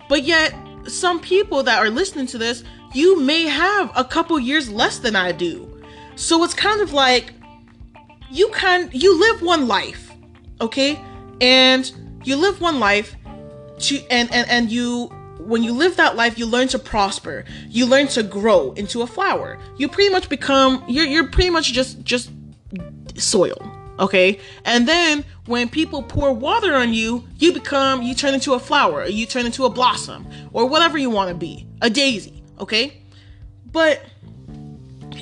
But 0.09 0.25
yet, 0.25 0.55
some 0.89 1.21
people 1.21 1.63
that 1.63 1.79
are 1.79 1.91
listening 1.91 2.27
to 2.29 2.39
this, 2.39 2.65
you 2.95 3.21
may 3.21 3.43
have 3.43 3.93
a 3.95 4.05
couple 4.05 4.39
years 4.39 4.71
less 4.71 4.99
than 4.99 5.17
I 5.17 5.33
do. 5.33 5.83
So 6.17 6.43
it's 6.45 6.55
kind 6.55 6.81
of 6.81 6.93
like 6.93 7.33
you 8.31 8.49
can 8.51 8.91
you 8.93 9.19
live 9.19 9.43
one 9.43 9.69
life, 9.69 10.13
okay? 10.61 11.01
And 11.41 11.91
you 12.25 12.37
live 12.37 12.61
one 12.61 12.81
life 12.81 13.15
to 13.79 14.03
and 14.11 14.33
and 14.33 14.49
and 14.49 14.71
you 14.71 15.07
when 15.39 15.63
you 15.63 15.73
live 15.73 15.97
that 15.97 16.17
life, 16.17 16.39
you 16.39 16.47
learn 16.47 16.69
to 16.69 16.79
prosper. 16.79 17.45
You 17.69 17.87
learn 17.87 18.09
to 18.09 18.23
grow 18.23 18.73
into 18.73 19.03
a 19.03 19.07
flower. 19.07 19.59
You 19.79 19.89
pretty 19.89 20.11
much 20.11 20.29
become 20.29 20.85
you're 20.89 21.07
you're 21.07 21.29
pretty 21.29 21.51
much 21.51 21.73
just 21.73 22.03
just 22.05 22.31
soil, 23.17 23.59
okay? 23.99 24.41
And 24.65 24.87
then 24.87 25.25
when 25.47 25.69
people 25.69 26.03
pour 26.03 26.33
water 26.33 26.75
on 26.75 26.93
you, 26.93 27.25
you 27.37 27.53
become 27.53 28.03
you 28.03 28.15
turn 28.15 28.35
into 28.35 28.55
a 28.55 28.59
flower, 28.59 29.07
you 29.07 29.27
turn 29.27 29.47
into 29.47 29.65
a 29.65 29.71
blossom, 29.71 30.27
or 30.53 30.67
whatever 30.67 30.99
you 30.99 31.11
want 31.11 31.29
to 31.31 31.35
be, 31.35 31.67
a 31.83 31.91
daisy, 31.91 32.43
okay? 32.61 33.03
But 33.71 34.03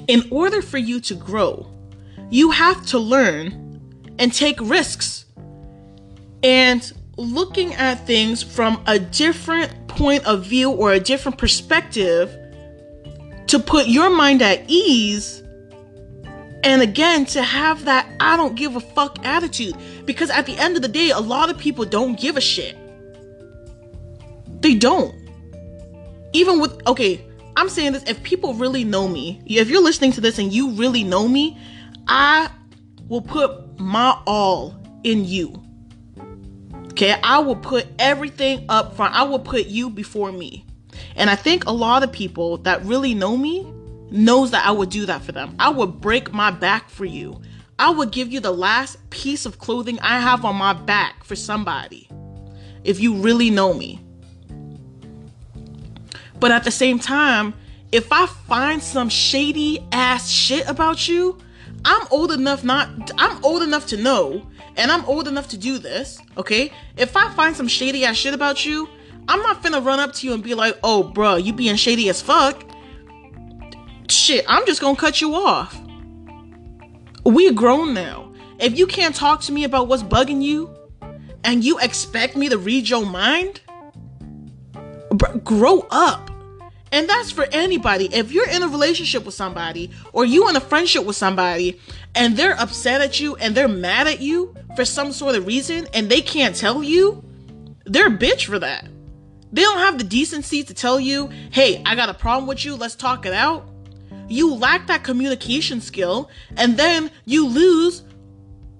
in 0.08 0.28
order 0.30 0.62
for 0.62 0.78
you 0.78 1.00
to 1.00 1.14
grow, 1.14 1.70
you 2.30 2.50
have 2.50 2.84
to 2.86 2.98
learn 2.98 3.80
and 4.18 4.32
take 4.32 4.60
risks. 4.60 5.26
And 6.42 6.92
looking 7.16 7.74
at 7.74 8.06
things 8.06 8.42
from 8.42 8.82
a 8.86 8.98
different 8.98 9.88
point 9.88 10.24
of 10.26 10.44
view 10.44 10.70
or 10.70 10.92
a 10.92 11.00
different 11.00 11.38
perspective 11.38 12.36
to 13.46 13.58
put 13.58 13.86
your 13.86 14.10
mind 14.10 14.42
at 14.42 14.64
ease 14.68 15.42
and 16.66 16.82
again 16.82 17.24
to 17.24 17.42
have 17.42 17.84
that 17.84 18.10
I 18.18 18.36
don't 18.36 18.56
give 18.56 18.74
a 18.74 18.80
fuck 18.80 19.24
attitude 19.24 19.76
because 20.04 20.30
at 20.30 20.46
the 20.46 20.58
end 20.58 20.74
of 20.74 20.82
the 20.82 20.88
day 20.88 21.10
a 21.10 21.20
lot 21.20 21.48
of 21.48 21.56
people 21.56 21.84
don't 21.84 22.18
give 22.18 22.36
a 22.36 22.40
shit. 22.40 22.76
They 24.62 24.74
don't. 24.74 25.14
Even 26.32 26.58
with 26.58 26.84
okay, 26.88 27.24
I'm 27.56 27.68
saying 27.68 27.92
this 27.92 28.02
if 28.08 28.20
people 28.24 28.52
really 28.54 28.82
know 28.82 29.06
me, 29.06 29.40
if 29.46 29.70
you're 29.70 29.82
listening 29.82 30.10
to 30.12 30.20
this 30.20 30.40
and 30.40 30.52
you 30.52 30.72
really 30.72 31.04
know 31.04 31.28
me, 31.28 31.56
I 32.08 32.50
will 33.08 33.22
put 33.22 33.78
my 33.78 34.20
all 34.26 34.74
in 35.04 35.24
you. 35.24 35.62
Okay, 36.88 37.12
I 37.22 37.38
will 37.38 37.56
put 37.56 37.86
everything 38.00 38.66
up 38.68 38.96
front. 38.96 39.14
I 39.14 39.22
will 39.22 39.38
put 39.38 39.66
you 39.66 39.88
before 39.88 40.32
me. 40.32 40.66
And 41.14 41.30
I 41.30 41.36
think 41.36 41.66
a 41.66 41.72
lot 41.72 42.02
of 42.02 42.10
people 42.10 42.56
that 42.58 42.84
really 42.84 43.14
know 43.14 43.36
me 43.36 43.72
knows 44.10 44.50
that 44.52 44.66
I 44.66 44.70
would 44.70 44.90
do 44.90 45.06
that 45.06 45.22
for 45.22 45.32
them. 45.32 45.54
I 45.58 45.70
would 45.70 46.00
break 46.00 46.32
my 46.32 46.50
back 46.50 46.88
for 46.88 47.04
you. 47.04 47.40
I 47.78 47.90
would 47.90 48.10
give 48.10 48.32
you 48.32 48.40
the 48.40 48.52
last 48.52 49.10
piece 49.10 49.44
of 49.44 49.58
clothing 49.58 49.98
I 50.00 50.20
have 50.20 50.44
on 50.44 50.56
my 50.56 50.72
back 50.72 51.24
for 51.24 51.36
somebody. 51.36 52.08
If 52.84 53.00
you 53.00 53.14
really 53.16 53.50
know 53.50 53.74
me. 53.74 54.00
But 56.38 56.52
at 56.52 56.64
the 56.64 56.70
same 56.70 56.98
time, 56.98 57.54
if 57.92 58.12
I 58.12 58.26
find 58.26 58.82
some 58.82 59.08
shady 59.08 59.84
ass 59.92 60.30
shit 60.30 60.68
about 60.68 61.08
you, 61.08 61.38
I'm 61.84 62.06
old 62.10 62.32
enough 62.32 62.64
not 62.64 63.12
I'm 63.18 63.44
old 63.44 63.62
enough 63.62 63.86
to 63.88 63.96
know 63.96 64.46
and 64.76 64.90
I'm 64.90 65.04
old 65.06 65.28
enough 65.28 65.48
to 65.48 65.56
do 65.56 65.78
this, 65.78 66.20
okay? 66.36 66.72
If 66.96 67.16
I 67.16 67.32
find 67.34 67.56
some 67.56 67.68
shady 67.68 68.04
ass 68.04 68.16
shit 68.16 68.34
about 68.34 68.64
you, 68.64 68.88
I'm 69.28 69.40
not 69.40 69.62
finna 69.62 69.84
run 69.84 70.00
up 70.00 70.12
to 70.14 70.26
you 70.26 70.34
and 70.34 70.42
be 70.42 70.54
like, 70.54 70.78
"Oh, 70.82 71.02
bro, 71.02 71.36
you 71.36 71.52
being 71.52 71.76
shady 71.76 72.08
as 72.08 72.20
fuck." 72.20 72.64
Shit, 74.08 74.44
I'm 74.48 74.66
just 74.66 74.80
gonna 74.80 74.96
cut 74.96 75.20
you 75.20 75.34
off. 75.34 75.78
We're 77.24 77.52
grown 77.52 77.94
now. 77.94 78.32
If 78.58 78.78
you 78.78 78.86
can't 78.86 79.14
talk 79.14 79.40
to 79.42 79.52
me 79.52 79.64
about 79.64 79.88
what's 79.88 80.02
bugging 80.02 80.42
you, 80.42 80.74
and 81.46 81.64
you 81.64 81.78
expect 81.78 82.36
me 82.36 82.48
to 82.48 82.58
read 82.58 82.88
your 82.88 83.06
mind, 83.06 83.60
grow 85.44 85.86
up. 85.90 86.30
And 86.92 87.08
that's 87.08 87.30
for 87.30 87.46
anybody. 87.52 88.08
If 88.12 88.32
you're 88.32 88.48
in 88.48 88.62
a 88.62 88.68
relationship 88.68 89.24
with 89.24 89.34
somebody 89.34 89.90
or 90.12 90.24
you 90.24 90.48
in 90.48 90.56
a 90.56 90.60
friendship 90.60 91.04
with 91.04 91.16
somebody 91.16 91.80
and 92.14 92.36
they're 92.36 92.58
upset 92.60 93.00
at 93.00 93.20
you 93.20 93.36
and 93.36 93.54
they're 93.54 93.68
mad 93.68 94.06
at 94.06 94.20
you 94.20 94.54
for 94.74 94.84
some 94.84 95.12
sort 95.12 95.34
of 95.34 95.46
reason 95.46 95.86
and 95.94 96.08
they 96.08 96.20
can't 96.20 96.54
tell 96.54 96.82
you, 96.82 97.24
they're 97.84 98.08
a 98.08 98.10
bitch 98.10 98.46
for 98.46 98.58
that. 98.58 98.88
They 99.52 99.62
don't 99.62 99.78
have 99.78 99.98
the 99.98 100.04
decency 100.04 100.62
to 100.64 100.74
tell 100.74 100.98
you, 100.98 101.28
hey, 101.50 101.82
I 101.86 101.94
got 101.94 102.08
a 102.08 102.14
problem 102.14 102.46
with 102.46 102.64
you, 102.64 102.74
let's 102.76 102.96
talk 102.96 103.26
it 103.26 103.32
out. 103.32 103.68
You 104.28 104.54
lack 104.54 104.86
that 104.88 105.04
communication 105.04 105.80
skill 105.80 106.30
and 106.56 106.76
then 106.76 107.10
you 107.24 107.46
lose 107.46 108.02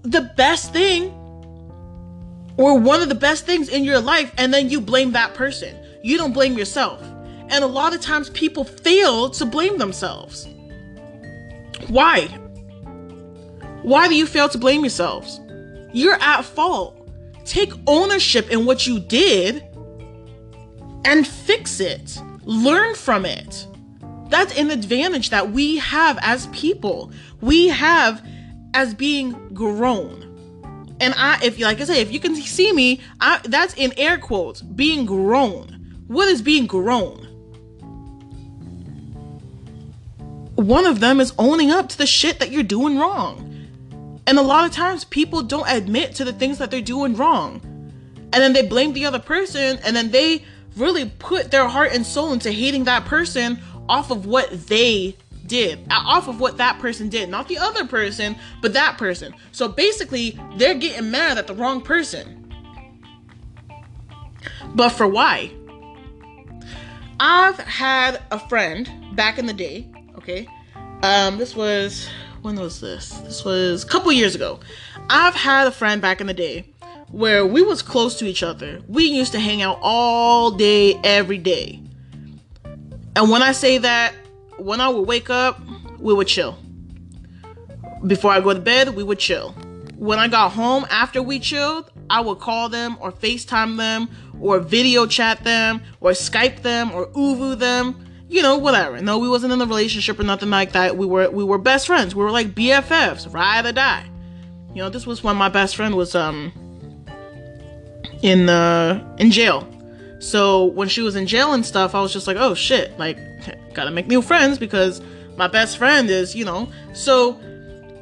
the 0.03 0.33
best 0.37 0.73
thing 0.73 1.11
or 2.57 2.79
one 2.79 3.03
of 3.03 3.09
the 3.09 3.15
best 3.15 3.47
things 3.47 3.69
in 3.69 3.85
your 3.85 4.01
life 4.01 4.33
and 4.39 4.53
then 4.53 4.71
you 4.71 4.81
blame 4.81 5.13
that 5.13 5.35
person. 5.35 5.77
You 6.03 6.19
don't 6.19 6.33
blame 6.33 6.57
yourself. 6.57 7.03
And 7.49 7.63
a 7.63 7.67
lot 7.67 7.95
of 7.95 8.01
times 8.01 8.31
people 8.31 8.65
fail 8.65 9.31
to 9.31 9.47
blame 9.47 9.79
themselves. 9.79 10.49
Why? 11.89 12.27
Why 13.83 14.09
do 14.09 14.17
you 14.17 14.27
fail 14.27 14.49
to 14.49 14.59
blame 14.59 14.81
yourselves? 14.81 15.41
You're 15.93 16.21
at 16.21 16.45
fault. 16.45 17.09
Take 17.45 17.73
ownership 17.87 18.51
in 18.51 18.67
what 18.67 18.87
you 18.87 18.99
did 18.99 19.65
and 21.05 21.27
fix 21.27 21.79
it. 21.79 22.21
Learn 22.45 22.95
from 22.97 23.25
it. 23.25 23.67
That's 24.37 24.59
an 24.59 24.71
advantage 24.71 25.31
that 25.31 25.53
we 25.53 25.79
have 25.79 26.19
as 26.21 26.47
people. 26.49 27.11
We 27.41 27.69
have 27.69 28.23
as 28.75 28.93
being 28.93 29.33
grown. 29.55 30.25
And 31.01 31.15
I 31.17 31.41
if 31.43 31.59
you 31.59 31.65
like 31.65 31.81
I 31.81 31.85
say, 31.85 32.03
if 32.03 32.13
you 32.13 32.21
can 32.21 32.35
see 32.37 32.71
me, 32.71 33.01
I 33.19 33.41
that's 33.45 33.73
in 33.79 33.95
air 33.97 34.19
quotes, 34.19 34.61
being 34.61 35.07
grown. 35.07 36.03
What 36.07 36.29
is 36.29 36.43
being 36.43 36.67
grown? 36.67 37.23
one 40.57 40.87
of 40.87 41.01
them 41.01 41.21
is 41.21 41.33
owning 41.39 41.71
up 41.71 41.89
to 41.91 41.99
the 41.99 42.07
shit 42.07 42.39
that 42.41 42.51
you're 42.51 42.63
doing 42.63 42.99
wrong. 42.99 43.43
And 44.27 44.39
a 44.39 44.43
lot 44.43 44.67
of 44.67 44.73
times 44.73 45.05
people 45.05 45.43
don't 45.43 45.69
admit 45.69 46.15
to 46.17 46.25
the 46.25 46.33
things 46.33 46.59
that 46.59 46.71
they're 46.71 46.81
doing 46.83 47.17
wrong. 47.17 47.61
And 48.33 48.35
then 48.35 48.53
they 48.53 48.67
blame 48.67 48.93
the 48.93 49.07
other 49.07 49.19
person 49.19 49.79
and 49.83 49.97
then 49.97 50.11
they 50.11 50.45
really 50.77 51.11
put 51.19 51.51
their 51.51 51.69
heart 51.69 51.93
and 51.93 52.05
soul 52.05 52.33
into 52.35 52.51
hating 52.51 52.85
that 52.85 53.07
person 53.07 53.59
off 53.89 54.11
of 54.11 54.27
what 54.27 54.51
they 54.69 55.17
did, 55.47 55.79
uh, 55.91 56.03
off 56.05 56.29
of 56.29 56.41
what 56.41 56.57
that 56.57 56.79
person 56.81 57.09
did, 57.09 57.29
not 57.29 57.49
the 57.49 57.59
other 57.59 57.87
person, 57.87 58.37
but 58.61 58.73
that 58.73 58.99
person. 58.99 59.35
So 59.53 59.69
basically, 59.69 60.39
they're 60.57 60.75
getting 60.75 61.11
mad 61.11 61.39
at 61.39 61.47
the 61.47 61.55
wrong 61.55 61.81
person. 61.81 62.43
But 64.75 64.91
for 64.91 65.07
why? 65.07 65.53
I've 67.19 67.59
had 67.59 68.23
a 68.31 68.39
friend 68.49 69.17
back 69.17 69.39
in 69.39 69.47
the 69.47 69.55
day 69.55 69.89
okay? 70.27 70.49
Um, 71.03 71.39
this 71.39 71.55
was 71.55 72.09
when 72.43 72.57
was 72.57 72.81
this? 72.81 73.11
This 73.21 73.45
was 73.45 73.85
a 73.85 73.87
couple 73.87 74.11
years 74.13 74.35
ago. 74.35 74.61
I've 75.09 75.35
had 75.35 75.67
a 75.67 75.71
friend 75.71 76.03
back 76.03 76.21
in 76.21 76.27
the 76.27 76.35
day 76.35 76.73
where 77.11 77.47
we 77.47 77.63
was 77.63 77.83
close 77.83 78.19
to 78.19 78.27
each 78.27 78.43
other. 78.43 78.81
We 78.89 79.05
used 79.05 79.33
to 79.33 79.41
hang 79.41 79.63
out 79.63 79.79
all 79.81 80.51
day, 80.51 80.99
every 81.05 81.39
day. 81.39 81.81
And 83.17 83.31
when 83.31 83.41
I 83.41 83.53
say 83.53 83.79
that, 83.79 84.15
when 84.59 84.79
I 84.79 84.91
would 84.91 85.09
wake 85.09 85.31
up, 85.31 85.59
we 85.99 86.13
would 86.13 86.27
chill. 86.29 86.59
Before 88.07 88.31
I 88.31 88.41
go 88.41 88.53
to 88.53 88.61
bed, 88.61 88.95
we 88.95 89.03
would 89.03 89.19
chill. 89.19 89.53
When 89.97 90.19
I 90.19 90.29
got 90.29 90.51
home 90.51 90.87
after 90.91 91.23
we 91.23 91.41
chilled, 91.41 91.91
I 92.11 92.21
would 92.21 92.39
call 92.41 92.69
them 92.69 92.99
or 93.01 93.11
FaceTime 93.11 93.79
them 93.79 94.11
or 94.39 94.61
video 94.61 95.07
chat 95.07 95.43
them 95.45 95.81
or 96.01 96.11
Skype 96.11 96.61
them 96.61 96.93
or 96.93 97.07
ooVoo 97.09 97.59
them. 97.59 98.05
You 98.29 98.43
know, 98.43 98.59
whatever. 98.59 99.01
No, 99.01 99.19
we 99.19 99.31
wasn't 99.31 99.55
in 99.55 99.63
a 99.63 99.67
relationship 99.67 100.21
or 100.21 100.25
nothing 100.25 100.51
like 100.51 100.73
that. 100.73 100.99
We 100.99 101.07
were 101.07 101.31
we 101.31 101.43
were 101.43 101.59
best 101.59 101.87
friends. 101.87 102.15
We 102.15 102.23
were 102.23 102.31
like 102.31 102.55
BFFs, 102.55 103.33
ride 103.33 103.65
or 103.65 103.73
die. 103.73 104.11
You 104.75 104.83
know, 104.83 104.91
this 104.91 105.07
was 105.07 105.25
when 105.25 105.37
my 105.37 105.49
best 105.49 105.77
friend 105.77 105.95
was 105.95 106.15
um 106.15 106.53
in 108.23 108.51
uh 108.51 109.17
in 109.19 109.31
jail. 109.31 109.67
So 110.19 110.65
when 110.65 110.89
she 110.89 111.03
was 111.03 111.17
in 111.17 111.27
jail 111.27 111.53
and 111.53 111.65
stuff, 111.65 111.95
I 111.95 112.01
was 112.01 112.13
just 112.13 112.27
like, 112.27 112.37
oh 112.39 112.55
shit, 112.55 112.99
like 112.99 113.19
gotta 113.75 113.91
make 113.91 114.07
new 114.07 114.23
friends 114.23 114.59
because 114.59 115.01
my 115.37 115.49
best 115.49 115.79
friend 115.79 116.09
is, 116.09 116.35
you 116.35 116.45
know. 116.45 116.69
So 116.93 117.35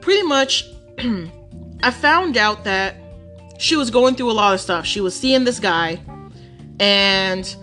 pretty 0.00 0.22
much 0.22 0.70
I 1.83 1.90
found 1.90 2.37
out 2.37 2.64
that 2.64 2.96
she 3.59 3.77
was 3.77 3.90
going 3.90 4.14
through 4.14 4.31
a 4.31 4.33
lot 4.33 4.55
of 4.55 4.61
stuff. 4.61 4.87
She 4.87 5.00
was 5.00 5.18
seeing 5.18 5.44
this 5.44 5.61
guy 5.61 6.00
and 6.81 7.55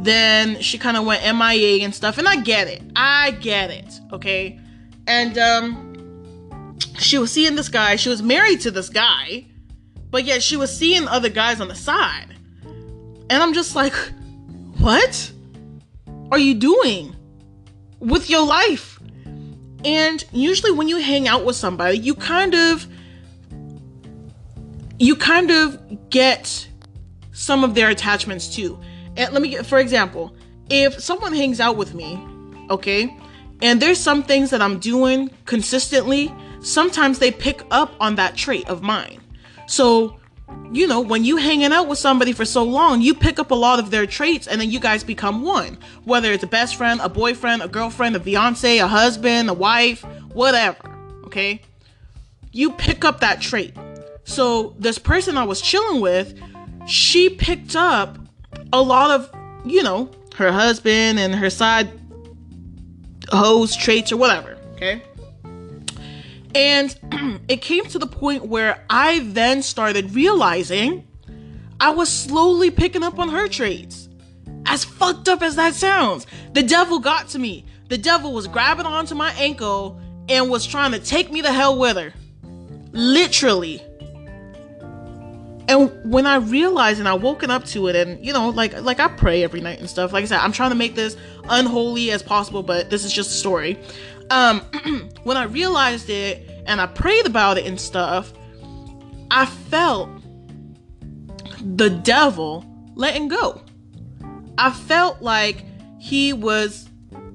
then 0.00 0.60
she 0.60 0.78
kind 0.78 0.96
of 0.96 1.04
went 1.04 1.22
MIA 1.22 1.84
and 1.84 1.94
stuff. 1.94 2.18
And 2.18 2.26
I 2.26 2.36
get 2.36 2.68
it. 2.68 2.82
I 2.96 3.32
get 3.32 3.70
it. 3.70 4.00
Okay. 4.12 4.58
And 5.06 5.38
um 5.38 6.78
she 6.98 7.18
was 7.18 7.32
seeing 7.32 7.56
this 7.56 7.68
guy. 7.68 7.96
She 7.96 8.08
was 8.08 8.22
married 8.22 8.60
to 8.62 8.70
this 8.70 8.88
guy, 8.88 9.46
but 10.10 10.24
yet 10.24 10.42
she 10.42 10.56
was 10.56 10.76
seeing 10.76 11.08
other 11.08 11.28
guys 11.28 11.60
on 11.60 11.68
the 11.68 11.74
side. 11.74 12.36
And 13.30 13.42
I'm 13.44 13.54
just 13.54 13.76
like, 13.76 13.94
what 14.78 15.32
are 16.32 16.38
you 16.38 16.54
doing 16.54 17.14
with 18.00 18.28
your 18.28 18.44
life? 18.44 19.00
And 19.84 20.22
usually 20.32 20.72
when 20.72 20.88
you 20.88 20.98
hang 20.98 21.28
out 21.28 21.44
with 21.44 21.54
somebody, 21.54 21.98
you 21.98 22.14
kind 22.14 22.54
of 22.54 22.86
you 24.98 25.16
kind 25.16 25.50
of 25.50 26.10
get 26.10 26.68
some 27.32 27.64
of 27.64 27.74
their 27.74 27.88
attachments 27.88 28.54
too. 28.54 28.78
And 29.16 29.32
let 29.32 29.40
me 29.40 29.50
get 29.50 29.64
for 29.64 29.78
example, 29.78 30.34
if 30.68 31.00
someone 31.00 31.32
hangs 31.32 31.60
out 31.60 31.76
with 31.76 31.94
me, 31.94 32.20
okay, 32.68 33.16
and 33.62 33.80
there's 33.80 34.00
some 34.00 34.24
things 34.24 34.50
that 34.50 34.60
I'm 34.60 34.80
doing 34.80 35.30
consistently, 35.44 36.34
sometimes 36.60 37.20
they 37.20 37.30
pick 37.30 37.62
up 37.70 37.94
on 38.00 38.16
that 38.16 38.34
trait 38.36 38.68
of 38.68 38.82
mine. 38.82 39.20
So 39.66 40.19
you 40.72 40.86
know, 40.86 41.00
when 41.00 41.24
you 41.24 41.36
hanging 41.36 41.72
out 41.72 41.88
with 41.88 41.98
somebody 41.98 42.32
for 42.32 42.44
so 42.44 42.62
long, 42.62 43.02
you 43.02 43.14
pick 43.14 43.38
up 43.38 43.50
a 43.50 43.54
lot 43.54 43.78
of 43.80 43.90
their 43.90 44.06
traits 44.06 44.46
and 44.46 44.60
then 44.60 44.70
you 44.70 44.78
guys 44.78 45.02
become 45.02 45.42
one. 45.42 45.78
Whether 46.04 46.32
it's 46.32 46.44
a 46.44 46.46
best 46.46 46.76
friend, 46.76 47.00
a 47.02 47.08
boyfriend, 47.08 47.62
a 47.62 47.68
girlfriend, 47.68 48.14
a 48.14 48.20
fiance, 48.20 48.78
a 48.78 48.86
husband, 48.86 49.50
a 49.50 49.54
wife, 49.54 50.04
whatever. 50.32 50.78
Okay? 51.24 51.60
You 52.52 52.70
pick 52.72 53.04
up 53.04 53.20
that 53.20 53.40
trait. 53.40 53.74
So 54.24 54.74
this 54.78 54.98
person 54.98 55.36
I 55.36 55.44
was 55.44 55.60
chilling 55.60 56.00
with, 56.00 56.40
she 56.86 57.30
picked 57.30 57.74
up 57.74 58.18
a 58.72 58.80
lot 58.80 59.10
of, 59.10 59.30
you 59.64 59.82
know, 59.82 60.10
her 60.36 60.52
husband 60.52 61.18
and 61.18 61.34
her 61.34 61.50
side 61.50 61.90
hoes 63.30 63.76
traits 63.76 64.12
or 64.12 64.16
whatever. 64.16 64.56
Okay? 64.74 65.02
And 66.54 66.96
it 67.48 67.62
came 67.62 67.84
to 67.86 67.98
the 67.98 68.06
point 68.06 68.46
where 68.46 68.84
I 68.90 69.20
then 69.20 69.62
started 69.62 70.14
realizing 70.14 71.06
I 71.78 71.90
was 71.90 72.10
slowly 72.12 72.70
picking 72.70 73.02
up 73.02 73.18
on 73.18 73.28
her 73.28 73.48
traits. 73.48 74.08
As 74.66 74.84
fucked 74.84 75.28
up 75.28 75.42
as 75.42 75.56
that 75.56 75.74
sounds, 75.74 76.26
the 76.52 76.62
devil 76.62 76.98
got 76.98 77.28
to 77.28 77.38
me. 77.38 77.64
The 77.88 77.98
devil 77.98 78.32
was 78.32 78.46
grabbing 78.46 78.86
onto 78.86 79.14
my 79.14 79.32
ankle 79.32 80.00
and 80.28 80.48
was 80.48 80.66
trying 80.66 80.92
to 80.92 80.98
take 81.00 81.32
me 81.32 81.42
to 81.42 81.52
hell 81.52 81.78
with 81.78 81.96
her. 81.96 82.12
Literally. 82.92 83.82
And 85.68 85.90
when 86.10 86.26
I 86.26 86.36
realized 86.36 86.98
and 86.98 87.08
I 87.08 87.14
woken 87.14 87.50
up 87.50 87.64
to 87.66 87.86
it 87.86 87.96
and 87.96 88.24
you 88.24 88.32
know, 88.32 88.50
like 88.50 88.80
like 88.82 88.98
I 88.98 89.08
pray 89.08 89.44
every 89.44 89.60
night 89.60 89.78
and 89.78 89.88
stuff. 89.88 90.12
Like 90.12 90.24
I 90.24 90.26
said, 90.26 90.40
I'm 90.40 90.52
trying 90.52 90.70
to 90.70 90.76
make 90.76 90.94
this 90.94 91.16
unholy 91.48 92.10
as 92.10 92.22
possible, 92.22 92.62
but 92.62 92.90
this 92.90 93.04
is 93.04 93.12
just 93.12 93.30
a 93.30 93.34
story 93.34 93.78
um, 94.30 94.60
when 95.24 95.36
I 95.36 95.44
realized 95.44 96.08
it 96.08 96.48
and 96.66 96.80
I 96.80 96.86
prayed 96.86 97.26
about 97.26 97.58
it 97.58 97.66
and 97.66 97.80
stuff, 97.80 98.32
I 99.30 99.46
felt 99.46 100.08
the 101.60 101.90
devil 101.90 102.64
letting 102.94 103.28
go. 103.28 103.62
I 104.56 104.70
felt 104.70 105.22
like 105.22 105.64
he 105.98 106.32
was, 106.32 106.88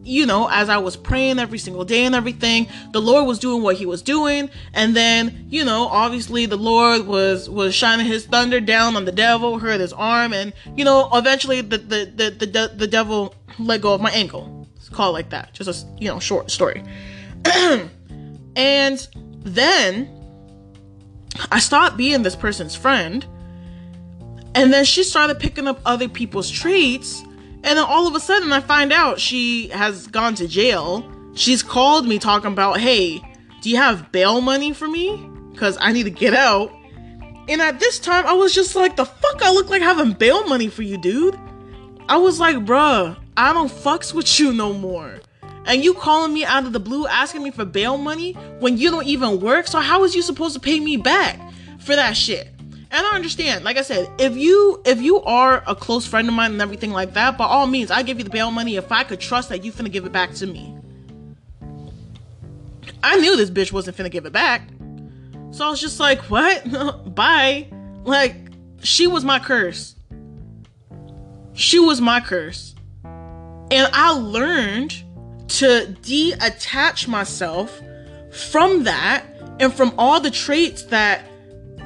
you 0.03 0.25
know, 0.25 0.47
as 0.49 0.69
I 0.69 0.77
was 0.77 0.95
praying 0.95 1.39
every 1.39 1.57
single 1.57 1.83
day 1.83 2.05
and 2.05 2.15
everything, 2.15 2.67
the 2.91 3.01
Lord 3.01 3.27
was 3.27 3.39
doing 3.39 3.61
what 3.61 3.75
he 3.75 3.85
was 3.85 4.01
doing. 4.01 4.49
And 4.73 4.95
then, 4.95 5.47
you 5.49 5.65
know, 5.65 5.87
obviously 5.87 6.45
the 6.45 6.57
Lord 6.57 7.07
was, 7.07 7.49
was 7.49 7.73
shining 7.75 8.05
his 8.05 8.25
thunder 8.25 8.59
down 8.59 8.95
on 8.95 9.05
the 9.05 9.11
devil, 9.11 9.59
hurt 9.59 9.79
his 9.79 9.93
arm. 9.93 10.33
And, 10.33 10.53
you 10.75 10.85
know, 10.85 11.09
eventually 11.13 11.61
the, 11.61 11.77
the, 11.77 12.11
the, 12.15 12.45
the, 12.45 12.73
the 12.75 12.87
devil 12.87 13.35
let 13.59 13.81
go 13.81 13.93
of 13.93 14.01
my 14.01 14.11
ankle 14.11 14.54
call 14.95 15.11
like 15.11 15.29
that. 15.29 15.53
Just 15.53 15.69
a 15.69 16.01
you 16.01 16.07
know 16.07 16.19
short 16.19 16.49
story. 16.49 16.83
and 18.55 19.07
then 19.43 20.09
I 21.51 21.59
stopped 21.59 21.97
being 21.97 22.23
this 22.23 22.35
person's 22.35 22.75
friend. 22.75 23.25
And 24.55 24.71
then 24.71 24.85
she 24.85 25.03
started 25.03 25.37
picking 25.39 25.67
up 25.67 25.81
other 25.85 26.07
people's 26.07 26.49
traits. 26.49 27.21
And 27.63 27.77
then 27.77 27.85
all 27.85 28.07
of 28.07 28.15
a 28.15 28.19
sudden 28.19 28.53
I 28.53 28.61
find 28.61 28.93
out 28.93 29.19
she 29.19 29.67
has 29.69 30.07
gone 30.07 30.35
to 30.35 30.47
jail. 30.47 31.11
She's 31.35 31.61
called 31.61 32.07
me 32.07 32.19
talking 32.19 32.53
about, 32.53 32.79
hey, 32.79 33.21
do 33.61 33.69
you 33.69 33.77
have 33.77 34.11
bail 34.11 34.39
money 34.39 34.71
for 34.71 34.87
me? 34.87 35.17
Because 35.51 35.77
I 35.81 35.91
need 35.91 36.03
to 36.03 36.11
get 36.11 36.33
out. 36.33 36.71
And 37.47 37.61
at 37.61 37.79
this 37.79 37.99
time, 37.99 38.25
I 38.25 38.33
was 38.33 38.55
just 38.55 38.75
like, 38.75 38.95
the 38.95 39.05
fuck 39.05 39.41
I 39.41 39.51
look 39.51 39.69
like 39.69 39.81
having 39.81 40.13
bail 40.13 40.47
money 40.47 40.67
for 40.67 40.83
you, 40.83 40.97
dude? 40.97 41.37
I 42.07 42.17
was 42.17 42.39
like, 42.39 42.57
bruh, 42.57 43.17
I 43.35 43.53
don't 43.53 43.71
fucks 43.71 44.13
with 44.13 44.39
you 44.39 44.53
no 44.53 44.73
more. 44.73 45.19
And 45.65 45.83
you 45.83 45.95
calling 45.95 46.33
me 46.33 46.45
out 46.45 46.65
of 46.65 46.73
the 46.73 46.79
blue 46.79 47.07
asking 47.07 47.41
me 47.41 47.49
for 47.49 47.65
bail 47.65 47.97
money 47.97 48.33
when 48.59 48.77
you 48.77 48.91
don't 48.91 49.07
even 49.07 49.39
work? 49.39 49.65
So 49.65 49.79
how 49.79 50.03
is 50.03 50.13
you 50.13 50.21
supposed 50.21 50.53
to 50.53 50.59
pay 50.59 50.79
me 50.79 50.97
back 50.97 51.39
for 51.79 51.95
that 51.95 52.15
shit? 52.15 52.49
And 52.91 53.05
I 53.05 53.15
understand, 53.15 53.65
like 53.65 53.77
I 53.77 53.81
said, 53.81 54.09
if 54.19 54.37
you 54.37 54.81
if 54.85 55.01
you 55.01 55.21
are 55.23 55.63
a 55.65 55.75
close 55.75 56.05
friend 56.05 56.27
of 56.27 56.35
mine 56.35 56.51
and 56.51 56.61
everything 56.61 56.91
like 56.91 57.15
that, 57.15 57.37
by 57.37 57.45
all 57.45 57.65
means, 57.65 57.89
I 57.89 58.03
give 58.03 58.19
you 58.19 58.23
the 58.23 58.29
bail 58.29 58.51
money 58.51 58.75
if 58.75 58.91
I 58.91 59.03
could 59.03 59.19
trust 59.19 59.49
that 59.49 59.65
you 59.65 59.71
finna 59.71 59.91
give 59.91 60.05
it 60.05 60.11
back 60.11 60.33
to 60.35 60.47
me. 60.47 60.77
I 63.03 63.17
knew 63.17 63.35
this 63.35 63.49
bitch 63.49 63.71
wasn't 63.71 63.97
finna 63.97 64.11
give 64.11 64.25
it 64.25 64.33
back. 64.33 64.69
So 65.51 65.65
I 65.65 65.69
was 65.69 65.81
just 65.81 65.99
like, 65.99 66.21
what? 66.29 67.15
Bye. 67.15 67.67
Like, 68.03 68.35
she 68.83 69.07
was 69.07 69.25
my 69.25 69.39
curse. 69.39 69.94
She 71.55 71.79
was 71.79 72.01
my 72.01 72.19
curse. 72.19 72.75
And 73.03 73.89
I 73.93 74.11
learned 74.11 75.01
to 75.47 75.87
detach 76.01 77.07
myself 77.07 77.81
from 78.31 78.83
that 78.83 79.25
and 79.59 79.73
from 79.73 79.93
all 79.97 80.19
the 80.19 80.31
traits 80.31 80.83
that, 80.83 81.23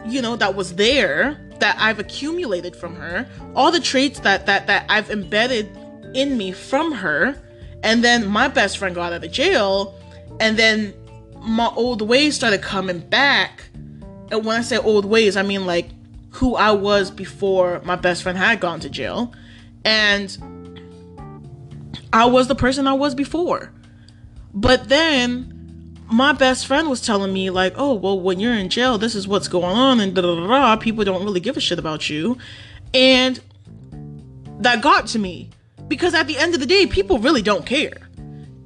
you 0.05 0.21
know, 0.21 0.35
that 0.35 0.55
was 0.55 0.75
there 0.75 1.39
that 1.59 1.77
I've 1.79 1.99
accumulated 1.99 2.75
from 2.75 2.95
her, 2.95 3.27
all 3.55 3.71
the 3.71 3.79
traits 3.79 4.19
that 4.21 4.45
that 4.47 4.67
that 4.67 4.85
I've 4.89 5.09
embedded 5.11 5.77
in 6.13 6.37
me 6.37 6.51
from 6.51 6.91
her. 6.91 7.39
And 7.83 8.03
then 8.03 8.27
my 8.27 8.47
best 8.47 8.77
friend 8.77 8.95
got 8.95 9.13
out 9.13 9.23
of 9.23 9.31
jail, 9.31 9.97
and 10.39 10.57
then 10.57 10.93
my 11.41 11.67
old 11.67 12.01
ways 12.01 12.35
started 12.35 12.61
coming 12.61 12.99
back. 12.99 13.63
And 14.31 14.43
when 14.43 14.57
I 14.57 14.61
say 14.61 14.77
old 14.77 15.05
ways, 15.05 15.37
I 15.37 15.43
mean 15.43 15.65
like 15.65 15.89
who 16.31 16.55
I 16.55 16.71
was 16.71 17.11
before 17.11 17.81
my 17.83 17.95
best 17.95 18.23
friend 18.23 18.37
had 18.37 18.59
gone 18.59 18.79
to 18.81 18.89
jail. 18.89 19.33
And 19.85 20.37
I 22.11 22.25
was 22.25 22.47
the 22.47 22.55
person 22.55 22.87
I 22.87 22.93
was 22.93 23.15
before. 23.15 23.71
But 24.53 24.89
then 24.89 25.95
my 26.11 26.33
best 26.33 26.65
friend 26.65 26.89
was 26.89 27.01
telling 27.01 27.31
me, 27.31 27.49
like, 27.49 27.73
oh, 27.77 27.93
well, 27.93 28.19
when 28.19 28.39
you're 28.39 28.53
in 28.53 28.69
jail, 28.69 28.97
this 28.97 29.15
is 29.15 29.27
what's 29.27 29.47
going 29.47 29.77
on, 29.77 29.99
and 29.99 30.15
da 30.15 30.21
da 30.21 30.47
da. 30.47 30.75
People 30.75 31.03
don't 31.03 31.23
really 31.23 31.39
give 31.39 31.55
a 31.55 31.61
shit 31.61 31.79
about 31.79 32.09
you. 32.09 32.37
And 32.93 33.39
that 34.59 34.81
got 34.81 35.07
to 35.07 35.19
me 35.19 35.49
because 35.87 36.13
at 36.13 36.27
the 36.27 36.37
end 36.37 36.53
of 36.53 36.59
the 36.59 36.65
day, 36.65 36.87
people 36.87 37.19
really 37.19 37.41
don't 37.41 37.65
care. 37.65 38.08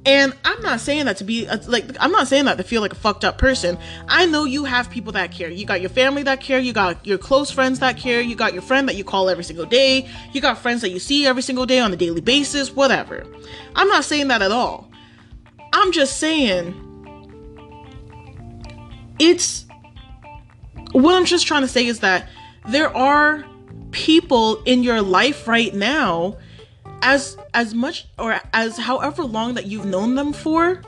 And 0.06 0.34
I'm 0.44 0.60
not 0.60 0.80
saying 0.80 1.06
that 1.06 1.16
to 1.18 1.24
be 1.24 1.48
uh, 1.48 1.58
like, 1.66 1.84
I'm 1.98 2.12
not 2.12 2.28
saying 2.28 2.44
that 2.44 2.58
to 2.58 2.62
feel 2.62 2.82
like 2.82 2.92
a 2.92 2.96
fucked 2.96 3.24
up 3.24 3.38
person. 3.38 3.78
I 4.06 4.26
know 4.26 4.44
you 4.44 4.64
have 4.64 4.90
people 4.90 5.12
that 5.12 5.32
care. 5.32 5.48
You 5.48 5.64
got 5.64 5.80
your 5.80 5.90
family 5.90 6.22
that 6.24 6.42
care. 6.42 6.58
You 6.58 6.74
got 6.74 7.06
your 7.06 7.16
close 7.16 7.50
friends 7.50 7.78
that 7.78 7.96
care. 7.96 8.20
You 8.20 8.36
got 8.36 8.52
your 8.52 8.62
friend 8.62 8.86
that 8.88 8.96
you 8.96 9.04
call 9.04 9.30
every 9.30 9.44
single 9.44 9.64
day. 9.64 10.06
You 10.32 10.42
got 10.42 10.58
friends 10.58 10.82
that 10.82 10.90
you 10.90 10.98
see 10.98 11.26
every 11.26 11.42
single 11.42 11.64
day 11.64 11.78
on 11.78 11.92
a 11.92 11.96
daily 11.96 12.20
basis, 12.20 12.70
whatever. 12.70 13.24
I'm 13.74 13.88
not 13.88 14.04
saying 14.04 14.28
that 14.28 14.42
at 14.42 14.52
all. 14.52 14.90
I'm 15.72 15.90
just 15.90 16.18
saying 16.18 16.80
it's 19.18 19.64
what 20.92 21.14
I'm 21.14 21.24
just 21.24 21.46
trying 21.46 21.62
to 21.62 21.68
say 21.68 21.86
is 21.86 22.00
that 22.00 22.28
there 22.68 22.94
are 22.96 23.44
people 23.90 24.62
in 24.64 24.82
your 24.82 25.00
life 25.00 25.48
right 25.48 25.74
now 25.74 26.36
as 27.02 27.36
as 27.52 27.74
much 27.74 28.06
or 28.18 28.40
as 28.52 28.78
however 28.78 29.24
long 29.24 29.54
that 29.54 29.66
you've 29.66 29.84
known 29.84 30.14
them 30.14 30.32
for 30.32 30.80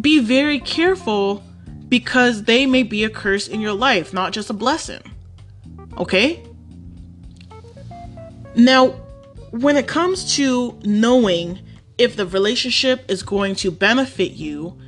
be 0.00 0.18
very 0.18 0.58
careful 0.58 1.42
because 1.88 2.44
they 2.44 2.64
may 2.66 2.82
be 2.82 3.04
a 3.04 3.10
curse 3.10 3.48
in 3.48 3.60
your 3.60 3.74
life 3.74 4.12
not 4.12 4.32
just 4.32 4.50
a 4.50 4.54
blessing. 4.54 5.02
Okay? 5.98 6.42
Now, 8.54 8.88
when 9.50 9.76
it 9.76 9.86
comes 9.86 10.36
to 10.36 10.78
knowing 10.84 11.58
if 11.98 12.16
the 12.16 12.26
relationship 12.26 13.10
is 13.10 13.22
going 13.22 13.54
to 13.56 13.70
benefit 13.70 14.32
you 14.32 14.78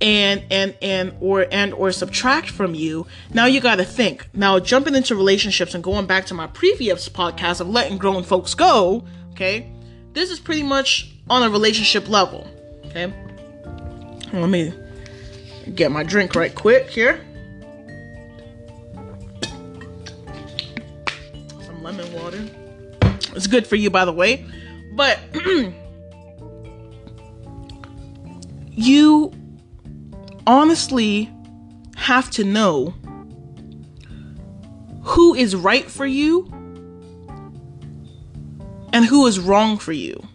and 0.00 0.42
and 0.50 0.76
and 0.82 1.14
or 1.20 1.46
and 1.50 1.72
or 1.72 1.90
subtract 1.90 2.50
from 2.50 2.74
you 2.74 3.06
now 3.32 3.46
you 3.46 3.60
got 3.60 3.76
to 3.76 3.84
think. 3.84 4.28
Now 4.34 4.58
jumping 4.58 4.94
into 4.94 5.14
relationships 5.14 5.74
and 5.74 5.82
going 5.82 6.06
back 6.06 6.26
to 6.26 6.34
my 6.34 6.46
previous 6.46 7.08
podcast 7.08 7.60
of 7.60 7.68
letting 7.68 7.96
grown 7.98 8.22
folks 8.22 8.54
go 8.54 9.04
okay? 9.36 9.70
This 10.14 10.30
is 10.30 10.40
pretty 10.40 10.62
much 10.62 11.12
on 11.28 11.42
a 11.42 11.50
relationship 11.50 12.08
level 12.08 12.48
okay? 12.86 13.12
Let 14.32 14.48
me 14.48 14.72
get 15.74 15.90
my 15.92 16.02
drink 16.02 16.34
right 16.34 16.54
quick 16.54 16.88
here. 16.88 17.24
Some 21.60 21.82
lemon 21.82 22.12
water. 22.12 22.44
It's 23.34 23.46
good 23.46 23.66
for 23.66 23.76
you 23.76 23.90
by 23.90 24.04
the 24.04 24.12
way. 24.12 24.46
But 24.94 25.20
you 28.70 29.32
honestly 30.46 31.30
have 31.96 32.30
to 32.30 32.44
know 32.44 32.94
who 35.02 35.34
is 35.34 35.54
right 35.54 35.84
for 35.90 36.06
you 36.06 36.50
and 38.92 39.04
who 39.04 39.26
is 39.26 39.38
wrong 39.38 39.78
for 39.78 39.92
you. 39.92 40.26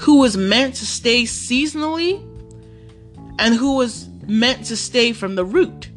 Who 0.00 0.22
is 0.24 0.36
meant 0.36 0.74
to 0.76 0.86
stay 0.86 1.22
seasonally 1.22 2.22
and 3.38 3.54
who 3.54 3.80
is 3.80 4.08
meant 4.26 4.66
to 4.66 4.76
stay 4.76 5.12
from 5.12 5.34
the 5.34 5.44
root. 5.44 5.90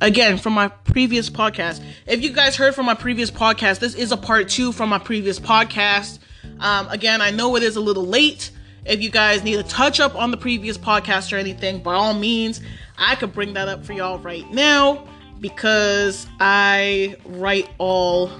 Again, 0.00 0.36
from 0.36 0.52
my 0.52 0.68
previous 0.68 1.30
podcast. 1.30 1.82
If 2.06 2.22
you 2.22 2.30
guys 2.30 2.56
heard 2.56 2.74
from 2.74 2.86
my 2.86 2.94
previous 2.94 3.30
podcast, 3.30 3.78
this 3.78 3.94
is 3.94 4.12
a 4.12 4.16
part 4.16 4.48
two 4.48 4.72
from 4.72 4.90
my 4.90 4.98
previous 4.98 5.40
podcast. 5.40 6.18
Um, 6.60 6.88
again, 6.88 7.22
I 7.22 7.30
know 7.30 7.56
it 7.56 7.62
is 7.62 7.76
a 7.76 7.80
little 7.80 8.04
late. 8.04 8.50
If 8.84 9.02
you 9.02 9.10
guys 9.10 9.42
need 9.42 9.58
a 9.58 9.62
touch 9.62 9.98
up 9.98 10.14
on 10.14 10.30
the 10.30 10.36
previous 10.36 10.76
podcast 10.76 11.32
or 11.32 11.36
anything, 11.36 11.82
by 11.82 11.94
all 11.94 12.14
means, 12.14 12.60
I 12.98 13.14
could 13.16 13.32
bring 13.32 13.54
that 13.54 13.68
up 13.68 13.84
for 13.84 13.94
y'all 13.94 14.18
right 14.18 14.48
now 14.52 15.06
because 15.40 16.26
I 16.40 17.16
write 17.24 17.68
all 17.78 18.30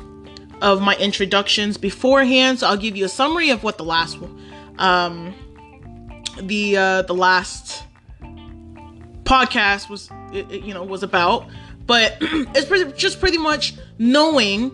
of 0.62 0.80
my 0.80 0.96
introductions 0.96 1.76
beforehand. 1.76 2.60
So 2.60 2.68
I'll 2.68 2.76
give 2.76 2.96
you 2.96 3.04
a 3.04 3.08
summary 3.08 3.50
of 3.50 3.62
what 3.62 3.78
the 3.78 3.84
last 3.84 4.18
um, 4.78 5.34
the 6.40 6.76
uh, 6.76 7.02
the 7.02 7.14
last 7.14 7.84
podcast 9.24 9.88
was, 9.88 10.10
you 10.32 10.72
know, 10.72 10.84
was 10.84 11.02
about. 11.02 11.48
But 11.86 12.16
it's 12.20 12.66
pretty, 12.66 12.92
just 12.92 13.20
pretty 13.20 13.38
much 13.38 13.74
knowing 13.98 14.72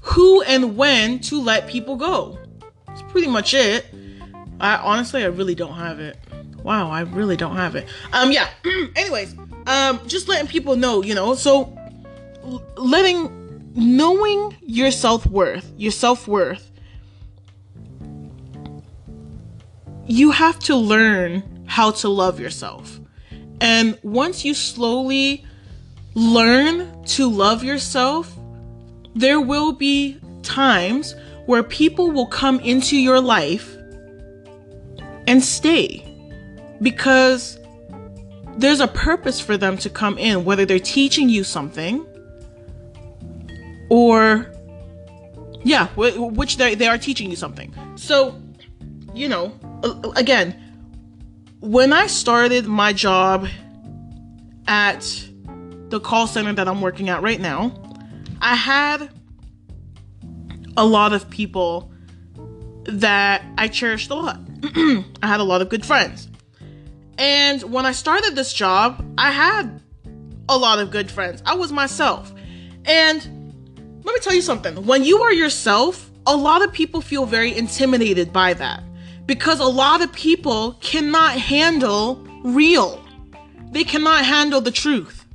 who 0.00 0.42
and 0.42 0.76
when 0.76 1.20
to 1.20 1.40
let 1.40 1.68
people 1.68 1.96
go. 1.96 2.38
It's 2.88 3.02
pretty 3.02 3.28
much 3.28 3.54
it. 3.54 3.86
I 4.60 4.76
honestly, 4.76 5.22
I 5.22 5.26
really 5.26 5.54
don't 5.54 5.74
have 5.74 6.00
it. 6.00 6.16
Wow, 6.62 6.90
I 6.90 7.02
really 7.02 7.36
don't 7.36 7.56
have 7.56 7.76
it. 7.76 7.86
Um, 8.12 8.32
yeah. 8.32 8.48
Anyways, 8.96 9.36
um, 9.66 10.00
just 10.06 10.28
letting 10.28 10.48
people 10.48 10.76
know, 10.76 11.02
you 11.02 11.14
know, 11.14 11.34
so 11.34 11.76
letting 12.76 13.37
knowing 13.74 14.56
your 14.62 14.90
self 14.90 15.26
worth, 15.26 15.72
your 15.76 15.92
self 15.92 16.26
worth, 16.26 16.70
you 20.06 20.30
have 20.30 20.58
to 20.60 20.74
learn 20.74 21.64
how 21.66 21.90
to 21.90 22.08
love 22.08 22.40
yourself. 22.40 22.98
And 23.60 23.98
once 24.02 24.44
you 24.44 24.54
slowly 24.54 25.44
learn 26.14 27.04
to 27.04 27.28
love 27.28 27.62
yourself, 27.62 28.34
there 29.14 29.40
will 29.40 29.72
be 29.72 30.20
times 30.42 31.14
where 31.46 31.62
people 31.62 32.10
will 32.10 32.26
come 32.26 32.60
into 32.60 32.96
your 32.96 33.20
life 33.20 33.76
and 35.26 35.42
stay 35.42 36.04
because 36.80 37.58
there's 38.56 38.80
a 38.80 38.88
purpose 38.88 39.40
for 39.40 39.56
them 39.56 39.76
to 39.78 39.90
come 39.90 40.18
in, 40.18 40.44
whether 40.44 40.64
they're 40.64 40.78
teaching 40.78 41.28
you 41.28 41.44
something 41.44 42.04
or, 43.88 44.52
yeah, 45.62 45.88
which 45.96 46.56
they, 46.56 46.74
they 46.74 46.86
are 46.86 46.98
teaching 46.98 47.30
you 47.30 47.36
something. 47.36 47.74
So, 47.96 48.40
you 49.14 49.28
know, 49.28 49.52
again, 50.16 50.54
when 51.60 51.92
I 51.92 52.06
started 52.06 52.66
my 52.66 52.92
job 52.92 53.48
at 54.66 55.28
the 55.88 56.00
call 56.00 56.26
center 56.26 56.52
that 56.52 56.68
I'm 56.68 56.80
working 56.80 57.08
at 57.08 57.22
right 57.22 57.40
now, 57.40 57.72
I 58.40 58.54
had 58.54 59.10
a 60.76 60.84
lot 60.84 61.12
of 61.12 61.28
people 61.28 61.90
that 62.84 63.42
I 63.56 63.68
cherished 63.68 64.10
a 64.10 64.14
lot. 64.14 64.40
I 64.62 65.26
had 65.26 65.40
a 65.40 65.44
lot 65.44 65.60
of 65.62 65.68
good 65.68 65.84
friends. 65.84 66.28
And 67.18 67.62
when 67.64 67.84
I 67.84 67.92
started 67.92 68.36
this 68.36 68.52
job, 68.52 69.04
I 69.18 69.32
had 69.32 69.82
a 70.48 70.56
lot 70.56 70.78
of 70.78 70.90
good 70.90 71.10
friends. 71.10 71.42
I 71.44 71.56
was 71.56 71.72
myself. 71.72 72.32
And 72.84 73.37
let 74.08 74.14
me 74.14 74.20
tell 74.20 74.34
you 74.34 74.40
something 74.40 74.86
when 74.86 75.04
you 75.04 75.20
are 75.20 75.34
yourself, 75.34 76.10
a 76.26 76.34
lot 76.34 76.64
of 76.64 76.72
people 76.72 77.02
feel 77.02 77.26
very 77.26 77.54
intimidated 77.54 78.32
by 78.32 78.54
that 78.54 78.82
because 79.26 79.60
a 79.60 79.66
lot 79.66 80.00
of 80.00 80.10
people 80.14 80.72
cannot 80.80 81.32
handle 81.32 82.16
real, 82.42 83.04
they 83.70 83.84
cannot 83.84 84.24
handle 84.24 84.62
the 84.62 84.70
truth. 84.70 85.26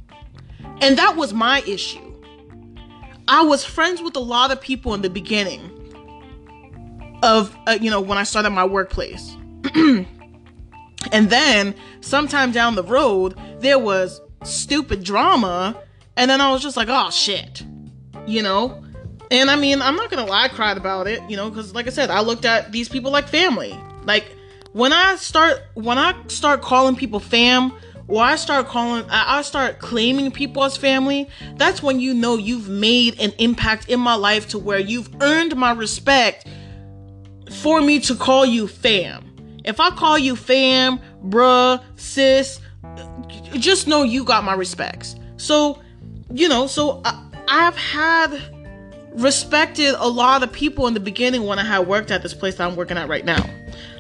And 0.82 0.98
that 0.98 1.16
was 1.16 1.36
my 1.36 1.62
issue. 1.68 2.00
I 3.28 3.44
was 3.44 3.64
friends 3.64 4.02
with 4.02 4.16
a 4.16 4.20
lot 4.20 4.50
of 4.50 4.60
people 4.60 4.96
in 4.96 5.04
the 5.04 5.10
beginning 5.10 5.70
of 7.22 7.56
uh, 7.68 7.78
you 7.80 7.92
know 7.92 8.02
when 8.02 8.18
I 8.18 8.24
started 8.24 8.50
my 8.50 8.66
workplace. 8.66 9.38
and 9.76 11.30
then 11.30 11.76
sometime 12.02 12.52
down 12.52 12.74
the 12.74 12.84
road 12.84 13.40
there 13.60 13.78
was 13.78 14.20
stupid 14.44 15.04
drama 15.04 15.80
and 16.18 16.32
then 16.32 16.42
I 16.42 16.52
was 16.52 16.64
just 16.64 16.76
like, 16.76 16.88
"Oh 16.90 17.12
shit." 17.12 17.64
You 18.26 18.42
know? 18.42 18.84
And 19.32 19.50
I 19.50 19.56
mean, 19.56 19.82
I'm 19.82 19.96
not 19.96 20.12
to 20.12 20.24
lie, 20.24 20.44
I 20.44 20.48
cried 20.48 20.78
about 20.78 21.08
it, 21.08 21.22
you 21.30 21.36
know, 21.36 21.50
cuz 21.50 21.74
like 21.74 21.88
I 21.88 21.90
said, 21.90 22.10
I 22.10 22.22
looked 22.22 22.46
at 22.46 22.72
these 22.72 22.88
people 22.88 23.12
like 23.12 23.28
family. 23.28 23.78
Like 24.06 24.26
when 24.74 24.94
I 24.94 25.16
start 25.16 25.62
when 25.74 25.98
I 25.98 26.14
start 26.28 26.62
calling 26.62 26.96
people 26.96 27.20
fam, 27.20 27.74
or 28.08 28.22
I 28.22 28.36
start 28.36 28.68
calling, 28.68 29.06
I 29.10 29.42
start 29.42 29.80
claiming 29.80 30.32
people 30.32 30.64
as 30.64 30.76
family, 30.76 31.30
that's 31.56 31.82
when 31.82 32.00
you 32.00 32.14
know 32.14 32.38
you've 32.38 32.70
made 32.70 33.20
an 33.20 33.32
impact 33.38 33.90
in 33.90 34.00
my 34.00 34.16
life 34.16 34.50
to 34.50 34.60
where 34.60 34.80
you've 34.80 35.10
earned 35.22 35.56
my 35.56 35.72
respect 35.72 36.46
for 37.62 37.82
me 37.82 38.00
to 38.02 38.16
call 38.16 38.46
you 38.46 38.68
fam. 38.68 39.62
If 39.64 39.80
I 39.80 39.90
call 39.92 40.20
you 40.20 40.36
fam, 40.36 41.00
bruh, 41.24 41.82
sis, 41.96 42.60
just 43.54 43.88
know 43.88 44.04
you 44.04 44.26
got 44.26 44.44
my 44.44 44.54
respects. 44.54 45.16
So, 45.38 45.82
you 46.34 46.50
know, 46.50 46.68
so 46.68 47.02
I, 47.06 47.24
I've 47.48 47.76
had 47.76 48.42
respected 49.14 49.96
a 49.98 50.08
lot 50.08 50.44
of 50.44 50.52
people 50.52 50.88
in 50.88 50.94
the 50.94 51.00
beginning 51.00 51.44
when 51.44 51.60
I 51.60 51.64
had 51.64 51.88
worked 51.88 52.12
at 52.12 52.24
this 52.24 52.34
place 52.34 52.56
that 52.56 52.68
I'm 52.68 52.76
working 52.76 52.98
at 52.98 53.08
right 53.08 53.26
now. 53.26 53.44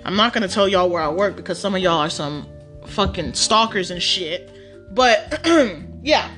I'm 0.06 0.16
not 0.16 0.34
gonna 0.34 0.48
tell 0.48 0.68
y'all 0.68 0.90
where 0.90 1.02
I 1.02 1.10
work 1.10 1.36
because 1.36 1.60
some 1.60 1.76
of 1.76 1.82
y'all 1.82 2.00
are 2.00 2.10
some 2.10 2.48
fucking 2.88 3.34
stalkers 3.34 3.92
and 3.92 4.02
shit. 4.02 4.50
But 4.92 5.46
yeah. 6.04 6.30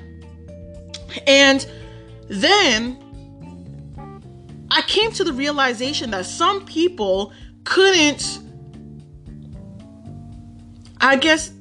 And 1.28 1.66
then 2.28 3.02
I 4.72 4.82
came 4.82 5.12
to 5.14 5.24
the 5.24 5.34
realization 5.34 6.12
that 6.12 6.26
some 6.26 6.66
people 6.66 7.32
couldn't, 7.64 8.40
I 11.00 11.16
guess, 11.16 11.52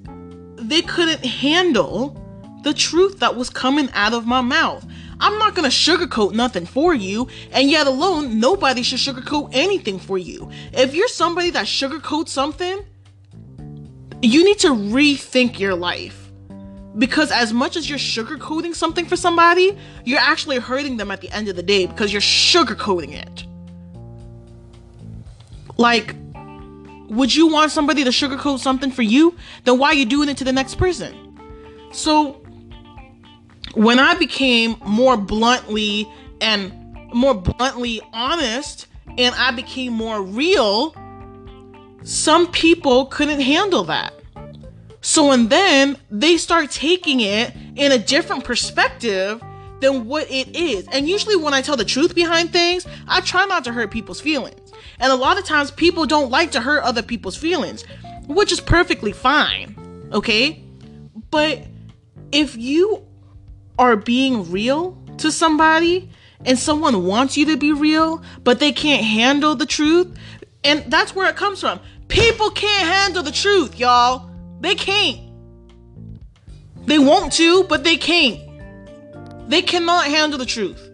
they 0.56 0.82
couldn't 0.82 1.24
handle 1.24 2.20
the 2.64 2.74
truth 2.74 3.20
that 3.20 3.36
was 3.36 3.50
coming 3.50 3.88
out 3.92 4.14
of 4.14 4.26
my 4.26 4.40
mouth. 4.40 4.84
I'm 5.20 5.38
not 5.38 5.54
gonna 5.54 5.68
sugarcoat 5.68 6.34
nothing 6.34 6.66
for 6.66 6.94
you, 6.94 7.28
and 7.52 7.70
yet 7.70 7.86
alone, 7.86 8.40
nobody 8.40 8.82
should 8.82 8.98
sugarcoat 8.98 9.50
anything 9.52 9.98
for 9.98 10.18
you. 10.18 10.50
If 10.72 10.94
you're 10.94 11.08
somebody 11.08 11.50
that 11.50 11.66
sugarcoats 11.66 12.28
something, 12.28 12.84
you 14.22 14.44
need 14.44 14.58
to 14.60 14.68
rethink 14.68 15.58
your 15.58 15.74
life 15.74 16.24
because 16.98 17.30
as 17.32 17.52
much 17.52 17.76
as 17.76 17.88
you're 17.88 17.98
sugarcoating 17.98 18.74
something 18.74 19.04
for 19.06 19.16
somebody, 19.16 19.76
you're 20.04 20.20
actually 20.20 20.58
hurting 20.58 20.96
them 20.96 21.10
at 21.10 21.20
the 21.20 21.30
end 21.30 21.48
of 21.48 21.56
the 21.56 21.62
day 21.62 21.86
because 21.86 22.12
you're 22.12 22.22
sugarcoating 22.22 23.12
it. 23.12 23.44
Like, 25.76 26.14
would 27.08 27.34
you 27.34 27.48
want 27.48 27.72
somebody 27.72 28.04
to 28.04 28.10
sugarcoat 28.10 28.60
something 28.60 28.90
for 28.90 29.02
you? 29.02 29.36
Then 29.64 29.78
why 29.78 29.88
are 29.88 29.94
you 29.94 30.06
doing 30.06 30.28
it 30.28 30.36
to 30.38 30.44
the 30.44 30.52
next 30.52 30.76
person? 30.76 31.38
So, 31.92 32.43
when 33.74 33.98
I 33.98 34.14
became 34.14 34.76
more 34.84 35.16
bluntly 35.16 36.08
and 36.40 36.72
more 37.12 37.34
bluntly 37.34 38.00
honest 38.12 38.86
and 39.18 39.34
I 39.34 39.50
became 39.50 39.92
more 39.92 40.22
real, 40.22 40.94
some 42.02 42.50
people 42.50 43.06
couldn't 43.06 43.40
handle 43.40 43.84
that. 43.84 44.12
So, 45.00 45.32
and 45.32 45.50
then 45.50 45.98
they 46.10 46.36
start 46.38 46.70
taking 46.70 47.20
it 47.20 47.52
in 47.76 47.92
a 47.92 47.98
different 47.98 48.44
perspective 48.44 49.42
than 49.80 50.06
what 50.06 50.30
it 50.30 50.56
is. 50.56 50.88
And 50.92 51.08
usually, 51.08 51.36
when 51.36 51.52
I 51.52 51.60
tell 51.60 51.76
the 51.76 51.84
truth 51.84 52.14
behind 52.14 52.52
things, 52.52 52.86
I 53.06 53.20
try 53.20 53.44
not 53.44 53.64
to 53.64 53.72
hurt 53.72 53.90
people's 53.90 54.20
feelings. 54.20 54.72
And 54.98 55.12
a 55.12 55.16
lot 55.16 55.38
of 55.38 55.44
times, 55.44 55.70
people 55.70 56.06
don't 56.06 56.30
like 56.30 56.52
to 56.52 56.60
hurt 56.60 56.84
other 56.84 57.02
people's 57.02 57.36
feelings, 57.36 57.84
which 58.26 58.50
is 58.50 58.60
perfectly 58.60 59.12
fine. 59.12 60.08
Okay? 60.12 60.64
But 61.30 61.66
if 62.32 62.56
you 62.56 63.06
are 63.78 63.96
being 63.96 64.50
real 64.50 64.96
to 65.18 65.30
somebody 65.30 66.10
and 66.44 66.58
someone 66.58 67.04
wants 67.04 67.36
you 67.36 67.46
to 67.46 67.56
be 67.56 67.72
real, 67.72 68.22
but 68.42 68.60
they 68.60 68.72
can't 68.72 69.04
handle 69.04 69.54
the 69.54 69.66
truth, 69.66 70.14
and 70.62 70.84
that's 70.90 71.14
where 71.14 71.28
it 71.28 71.36
comes 71.36 71.60
from. 71.60 71.80
People 72.08 72.50
can't 72.50 72.86
handle 72.86 73.22
the 73.22 73.32
truth, 73.32 73.78
y'all. 73.78 74.28
They 74.60 74.74
can't. 74.74 75.20
They 76.86 76.98
want 76.98 77.32
to, 77.34 77.64
but 77.64 77.82
they 77.82 77.96
can't. 77.96 78.40
They 79.48 79.62
cannot 79.62 80.06
handle 80.06 80.38
the 80.38 80.46
truth. 80.46 80.90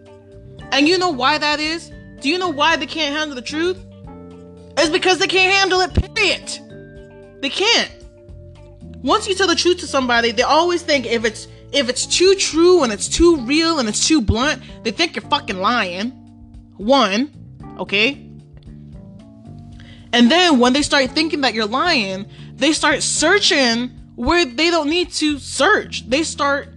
And 0.71 0.87
you 0.87 0.97
know 0.97 1.09
why 1.09 1.37
that 1.37 1.59
is? 1.59 1.91
Do 2.21 2.29
you 2.29 2.37
know 2.37 2.49
why 2.49 2.77
they 2.77 2.85
can't 2.85 3.15
handle 3.15 3.35
the 3.35 3.41
truth? 3.41 3.77
It's 4.77 4.89
because 4.89 5.19
they 5.19 5.27
can't 5.27 5.53
handle 5.53 5.81
it, 5.81 5.93
period. 5.93 7.41
They 7.41 7.49
can't. 7.49 7.91
Once 9.03 9.27
you 9.27 9.35
tell 9.35 9.47
the 9.47 9.55
truth 9.55 9.79
to 9.79 9.87
somebody, 9.87 10.31
they 10.31 10.43
always 10.43 10.81
think 10.81 11.05
if 11.05 11.25
it's 11.25 11.47
if 11.71 11.89
it's 11.89 12.05
too 12.05 12.35
true 12.35 12.83
and 12.83 12.91
it's 12.91 13.07
too 13.07 13.37
real 13.37 13.79
and 13.79 13.87
it's 13.87 14.07
too 14.07 14.21
blunt, 14.21 14.61
they 14.83 14.91
think 14.91 15.15
you're 15.15 15.29
fucking 15.29 15.59
lying. 15.59 16.09
One, 16.77 17.31
okay? 17.77 18.27
And 20.13 20.29
then 20.29 20.59
when 20.59 20.73
they 20.73 20.81
start 20.81 21.09
thinking 21.11 21.41
that 21.41 21.53
you're 21.53 21.65
lying, 21.65 22.25
they 22.55 22.73
start 22.73 23.01
searching 23.01 23.89
where 24.15 24.45
they 24.45 24.69
don't 24.69 24.89
need 24.89 25.11
to 25.13 25.39
search. 25.39 26.07
They 26.09 26.23
start, 26.23 26.69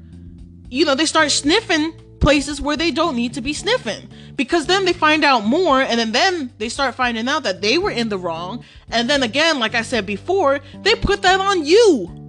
you 0.71 0.85
know, 0.85 0.95
they 0.95 1.07
start 1.07 1.31
sniffing 1.31 1.93
places 2.21 2.61
where 2.61 2.77
they 2.77 2.91
don't 2.91 3.17
need 3.17 3.35
to 3.35 3.41
be 3.41 3.53
sniffing 3.53 4.09
because 4.37 4.67
then 4.67 4.85
they 4.85 4.93
find 4.93 5.25
out 5.25 5.45
more 5.45 5.81
and 5.81 5.99
then, 5.99 6.13
then 6.13 6.53
they 6.59 6.69
start 6.69 6.95
finding 6.95 7.29
out 7.29 7.43
that 7.43 7.61
they 7.61 7.77
were 7.77 7.91
in 7.91 8.09
the 8.09 8.17
wrong. 8.17 8.65
And 8.89 9.11
then 9.11 9.23
again, 9.23 9.59
like 9.59 9.75
I 9.75 9.83
said 9.83 10.07
before, 10.07 10.61
they 10.83 10.95
put 10.95 11.23
that 11.23 11.41
on 11.41 11.67
you 11.67 12.24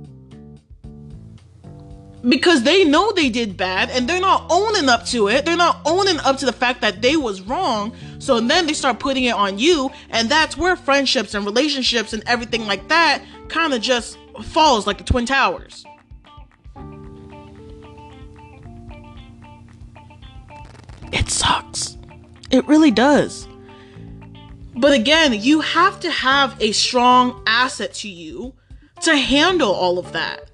because 2.28 2.63
they 2.63 2.84
know 2.84 3.11
they 3.11 3.30
did 3.30 3.55
bad 3.55 3.89
and 3.91 4.07
they're 4.07 4.19
not 4.19 4.47
owning 4.49 4.89
up 4.89 5.05
to 5.07 5.28
it. 5.28 5.45
They're 5.45 5.55
not 5.55 5.80
owning 5.86 6.19
up 6.19 6.38
to 6.38 6.45
the 6.45 6.53
fact 6.53 6.82
that 6.82 7.01
they 7.01 7.15
was 7.15 7.41
wrong. 7.41 7.93
So 8.19 8.39
then 8.39 8.65
they 8.65 8.73
start 8.73 8.99
putting 8.99 9.26
it 9.26 9.36
on 9.36 9.59
you, 9.59 9.91
and 10.09 10.30
that's 10.30 10.57
where 10.57 10.76
friendships 10.76 11.34
and 11.34 11.45
relationships 11.45 12.13
and 12.13 12.23
everything 12.26 12.65
like 12.65 12.88
that 12.88 13.23
kind 13.49 13.73
of 13.73 13.82
just 13.82 14.17
falls 14.43 14.88
like 14.88 14.97
the 14.97 15.03
Twin 15.03 15.26
Towers. 15.26 15.86
It 21.11 21.30
sucks. 21.30 21.97
It 22.49 22.65
really 22.67 22.91
does. 22.91 23.47
But 24.76 24.93
again, 24.93 25.34
you 25.34 25.61
have 25.61 25.99
to 26.01 26.11
have 26.11 26.59
a 26.59 26.71
strong 26.71 27.41
asset 27.47 27.93
to 27.95 28.09
you 28.09 28.53
to 29.01 29.15
handle 29.15 29.71
all 29.71 29.97
of 29.99 30.11
that. 30.11 30.49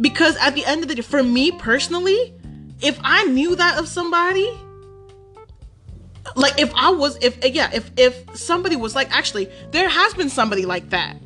Because 0.00 0.36
at 0.36 0.54
the 0.54 0.64
end 0.64 0.82
of 0.82 0.88
the 0.88 0.94
day, 0.96 1.02
for 1.02 1.22
me 1.22 1.52
personally, 1.52 2.34
if 2.80 2.98
I 3.02 3.24
knew 3.24 3.54
that 3.56 3.78
of 3.78 3.88
somebody, 3.88 4.50
like 6.36 6.58
if 6.58 6.72
I 6.74 6.90
was 6.90 7.16
if 7.22 7.44
yeah, 7.44 7.70
if 7.72 7.90
if 7.96 8.36
somebody 8.36 8.76
was 8.76 8.94
like 8.94 9.14
actually 9.14 9.48
there 9.70 9.88
has 9.88 10.14
been 10.14 10.28
somebody 10.28 10.66
like 10.66 10.90
that. 10.90 11.16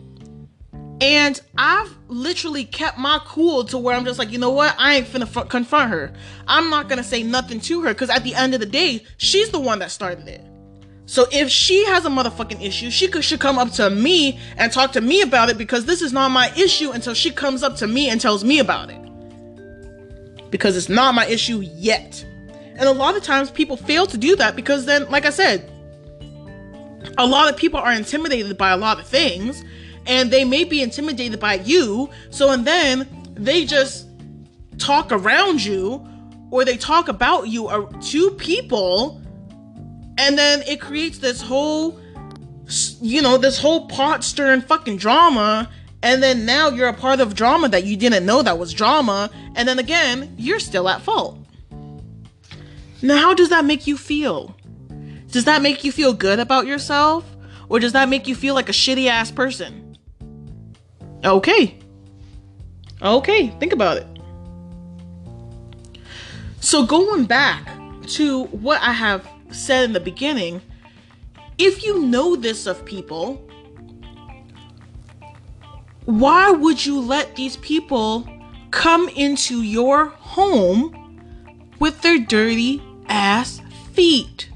And 1.01 1.41
I've 1.57 1.97
literally 2.09 2.65
kept 2.65 2.99
my 2.99 3.21
cool 3.25 3.63
to 3.67 3.79
where 3.79 3.95
I'm 3.95 4.05
just 4.05 4.19
like, 4.19 4.33
you 4.33 4.39
know 4.39 4.51
what? 4.51 4.75
I 4.79 4.97
ain't 4.97 5.07
finna 5.07 5.37
f- 5.37 5.49
confront 5.49 5.91
her. 5.93 6.13
I'm 6.49 6.71
not 6.71 6.89
gonna 6.89 7.05
say 7.05 7.23
nothing 7.23 7.61
to 7.61 7.83
her 7.83 7.95
because 7.95 8.11
at 8.11 8.25
the 8.25 8.35
end 8.35 8.55
of 8.55 8.61
the 8.61 8.67
day, 8.67 9.05
she's 9.17 9.51
the 9.51 9.61
one 9.61 9.79
that 9.79 9.93
started 9.93 10.27
it. 10.27 10.45
So 11.09 11.27
if 11.33 11.49
she 11.49 11.87
has 11.87 12.05
a 12.05 12.11
motherfucking 12.11 12.63
issue, 12.63 12.91
she 12.91 13.09
could, 13.09 13.25
should 13.25 13.41
come 13.41 13.59
up 13.59 13.71
to 13.73 13.89
me 13.89 14.39
and 14.59 14.71
talk 14.71 14.93
to 14.93 15.01
me 15.01 15.23
about 15.23 15.49
it 15.49 15.57
because 15.57 15.87
this 15.87 16.03
is 16.03 16.13
not 16.13 16.31
my 16.31 16.53
issue 16.55 16.91
until 16.91 17.15
she 17.15 17.31
comes 17.31 17.63
up 17.63 17.77
to 17.77 17.87
me 17.87 18.11
and 18.11 18.21
tells 18.21 18.45
me 18.45 18.59
about 18.59 18.91
it. 18.91 19.01
Because 20.51 20.77
it's 20.77 20.91
not 20.91 21.15
my 21.15 21.25
issue 21.25 21.61
yet. 21.61 22.23
And 22.75 22.83
a 22.83 22.93
lot 22.93 23.17
of 23.17 23.23
times 23.23 23.51
people 23.51 23.79
fail 23.79 24.07
to 24.07 24.19
do 24.19 24.37
that 24.37 24.55
because 24.55 24.85
then, 24.85 25.09
like 25.09 25.25
I 25.25 25.31
said, 25.31 25.73
a 27.17 27.27
lot 27.27 27.51
of 27.51 27.57
people 27.57 27.81
are 27.81 27.93
intimidated 27.95 28.59
by 28.59 28.73
a 28.73 28.77
lot 28.77 29.01
of 29.01 29.07
things 29.07 29.65
and 30.05 30.31
they 30.31 30.45
may 30.45 30.65
be 30.65 30.83
intimidated 30.83 31.41
by 31.41 31.55
you. 31.55 32.11
So, 32.29 32.53
and 32.53 32.67
then 32.67 33.09
they 33.33 33.65
just 33.65 34.09
talk 34.77 35.11
around 35.11 35.65
you 35.65 36.07
or 36.51 36.67
they 36.67 36.77
talk 36.77 37.09
about 37.09 37.49
you 37.49 37.69
uh, 37.69 37.91
to 38.11 38.31
people 38.33 39.23
and 40.19 40.37
then 40.37 40.63
it 40.63 40.81
creates 40.81 41.19
this 41.19 41.41
whole 41.41 41.99
you 43.01 43.23
know 43.23 43.39
this 43.39 43.59
whole 43.59 43.87
pot 43.87 44.23
stirring 44.25 44.61
fucking 44.61 44.99
drama. 44.99 45.71
And 46.01 46.23
then 46.23 46.45
now 46.45 46.69
you're 46.69 46.89
a 46.89 46.93
part 46.93 47.19
of 47.19 47.35
drama 47.35 47.69
that 47.71 47.85
you 47.85 47.97
didn't 47.97 48.25
know 48.25 48.43
that 48.43 48.59
was 48.59 48.73
drama. 48.73 49.31
And 49.55 49.67
then 49.67 49.79
again 49.79 50.35
you're 50.37 50.61
still 50.61 50.89
at 50.89 51.01
fault. 51.01 51.39
Now 53.01 53.17
how 53.17 53.33
does 53.33 53.49
that 53.49 53.65
make 53.65 53.87
you 53.87 53.97
feel? 53.97 54.55
Does 55.31 55.45
that 55.45 55.63
make 55.63 55.85
you 55.85 55.93
feel 55.93 56.13
good 56.13 56.41
about 56.41 56.67
yourself? 56.67 57.25
Or 57.69 57.79
does 57.79 57.93
that 57.93 58.09
make 58.09 58.27
you 58.27 58.35
feel 58.35 58.55
like 58.55 58.69
a 58.69 58.73
shitty 58.73 59.09
ass 59.09 59.31
person? 59.31 59.97
Okay. 61.25 61.79
Okay 63.01 63.49
think 63.61 63.73
about 63.73 63.99
it. 63.99 64.07
So 66.61 66.85
going 66.85 67.25
back 67.25 67.67
to 68.09 68.45
what 68.45 68.81
i 68.81 68.91
have 68.91 69.29
said 69.51 69.85
in 69.85 69.93
the 69.93 70.01
beginning, 70.01 70.63
if 71.59 71.85
you 71.85 72.03
know 72.03 72.37
this 72.37 72.67
of 72.67 72.85
people, 72.85 73.45
why 76.05 76.51
would 76.51 76.87
you 76.87 77.01
let 77.01 77.37
these 77.37 77.57
people 77.59 78.27
come 78.71 79.09
into 79.11 79.63
your 79.63 80.07
home 80.07 80.95
with 81.79 82.01
their 82.03 82.19
dirty 82.19 82.83
ass 83.09 83.61
feet? 83.93 84.49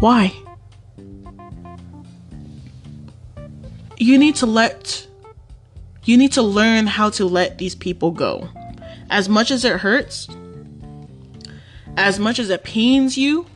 Why? 0.00 0.32
You 3.96 4.16
need 4.16 4.36
to 4.36 4.46
let 4.46 5.08
you 6.04 6.16
need 6.16 6.32
to 6.32 6.42
learn 6.42 6.86
how 6.86 7.10
to 7.10 7.26
let 7.26 7.58
these 7.58 7.74
people 7.74 8.12
go. 8.12 8.48
As 9.10 9.28
much 9.28 9.50
as 9.50 9.64
it 9.64 9.80
hurts, 9.80 10.28
as 11.96 12.18
much 12.18 12.38
as 12.38 12.50
it 12.50 12.62
pains 12.62 13.16
you, 13.16 13.46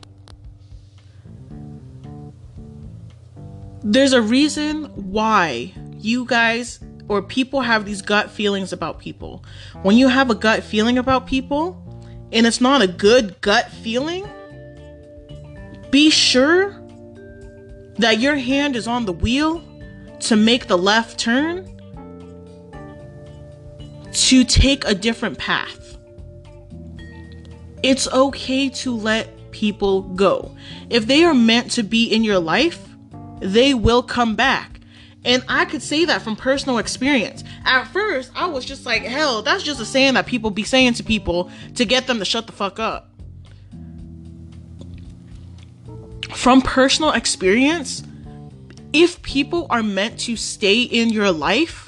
there's 3.83 4.13
a 4.13 4.21
reason 4.21 4.85
why 5.11 5.73
you 5.97 6.25
guys 6.25 6.79
or 7.07 7.21
people 7.21 7.61
have 7.61 7.85
these 7.85 8.01
gut 8.01 8.31
feelings 8.31 8.73
about 8.73 8.99
people. 8.99 9.43
When 9.81 9.97
you 9.97 10.07
have 10.07 10.29
a 10.29 10.35
gut 10.35 10.63
feeling 10.63 10.97
about 10.97 11.27
people 11.27 11.79
and 12.31 12.47
it's 12.47 12.61
not 12.61 12.81
a 12.81 12.87
good 12.87 13.39
gut 13.41 13.69
feeling, 13.69 14.27
be 15.91 16.09
sure 16.09 16.79
that 17.97 18.19
your 18.19 18.35
hand 18.35 18.75
is 18.75 18.87
on 18.87 19.05
the 19.05 19.13
wheel 19.13 19.61
to 20.21 20.35
make 20.35 20.67
the 20.67 20.77
left 20.77 21.19
turn 21.19 21.69
to 24.13 24.43
take 24.43 24.85
a 24.85 24.93
different 24.95 25.37
path. 25.37 25.97
It's 27.81 28.07
okay 28.07 28.69
to 28.69 28.95
let 28.95 29.51
people 29.51 30.01
go. 30.01 30.55
If 30.89 31.07
they 31.07 31.23
are 31.23 31.33
meant 31.33 31.71
to 31.71 31.83
be 31.83 32.05
in 32.05 32.23
your 32.23 32.39
life, 32.39 32.87
they 33.39 33.73
will 33.73 34.03
come 34.03 34.35
back. 34.35 34.79
And 35.25 35.43
I 35.47 35.65
could 35.65 35.81
say 35.81 36.05
that 36.05 36.21
from 36.21 36.35
personal 36.35 36.77
experience. 36.77 37.43
At 37.65 37.85
first, 37.85 38.31
I 38.35 38.47
was 38.47 38.65
just 38.65 38.85
like, 38.85 39.03
hell, 39.03 39.41
that's 39.41 39.63
just 39.63 39.79
a 39.79 39.85
saying 39.85 40.15
that 40.15 40.25
people 40.25 40.49
be 40.49 40.63
saying 40.63 40.95
to 40.95 41.03
people 41.03 41.49
to 41.75 41.85
get 41.85 42.07
them 42.07 42.19
to 42.19 42.25
shut 42.25 42.45
the 42.45 42.53
fuck 42.53 42.79
up. 42.79 43.09
From 46.33 46.61
personal 46.61 47.11
experience, 47.11 48.03
if 48.91 49.21
people 49.21 49.67
are 49.69 49.83
meant 49.83 50.19
to 50.21 50.35
stay 50.35 50.81
in 50.81 51.09
your 51.09 51.31
life, 51.31 51.82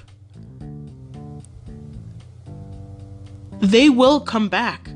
they 3.71 3.89
will 3.89 4.19
come 4.19 4.49
back. 4.49 4.89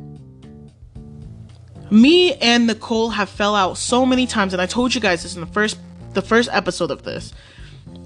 Me 1.92 2.34
and 2.36 2.68
Nicole 2.68 3.10
have 3.10 3.30
fell 3.30 3.56
out 3.56 3.78
so 3.78 4.06
many 4.06 4.28
times, 4.28 4.54
and 4.54 4.62
I 4.62 4.66
told 4.68 4.94
you 4.94 5.02
guys 5.02 5.24
this 5.24 5.36
in 5.36 5.42
the 5.42 5.48
first 5.48 5.78
the 6.14 6.22
first 6.22 6.50
episode 6.52 6.92
of 6.92 7.04
this, 7.04 7.34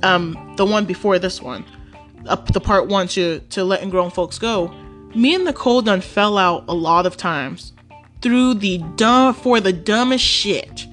um, 0.03 0.53
the 0.57 0.65
one 0.65 0.85
before 0.85 1.19
this 1.19 1.41
one, 1.41 1.65
up 2.27 2.51
the 2.53 2.61
part 2.61 2.87
one 2.87 3.07
to 3.09 3.39
to 3.51 3.63
letting 3.63 3.89
grown 3.89 4.09
folks 4.11 4.39
go. 4.39 4.73
Me 5.15 5.35
and 5.35 5.45
Nicole 5.45 5.81
done 5.81 6.01
fell 6.01 6.37
out 6.37 6.65
a 6.67 6.73
lot 6.73 7.05
of 7.05 7.17
times 7.17 7.73
through 8.21 8.55
the 8.55 8.79
dumb 8.95 9.33
for 9.33 9.59
the 9.59 9.73
dumbest 9.73 10.23
shit. 10.25 10.87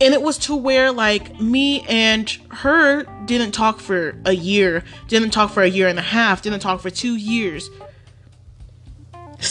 and 0.00 0.12
it 0.12 0.22
was 0.22 0.38
to 0.38 0.54
where 0.56 0.90
like 0.92 1.40
me 1.40 1.82
and 1.88 2.30
her 2.50 3.04
didn't 3.26 3.52
talk 3.52 3.78
for 3.80 4.20
a 4.24 4.32
year 4.34 4.82
didn't 5.08 5.30
talk 5.30 5.50
for 5.50 5.62
a 5.62 5.68
year 5.68 5.88
and 5.88 5.98
a 5.98 6.02
half 6.02 6.42
didn't 6.42 6.60
talk 6.60 6.80
for 6.80 6.90
two 6.90 7.16
years 7.16 7.70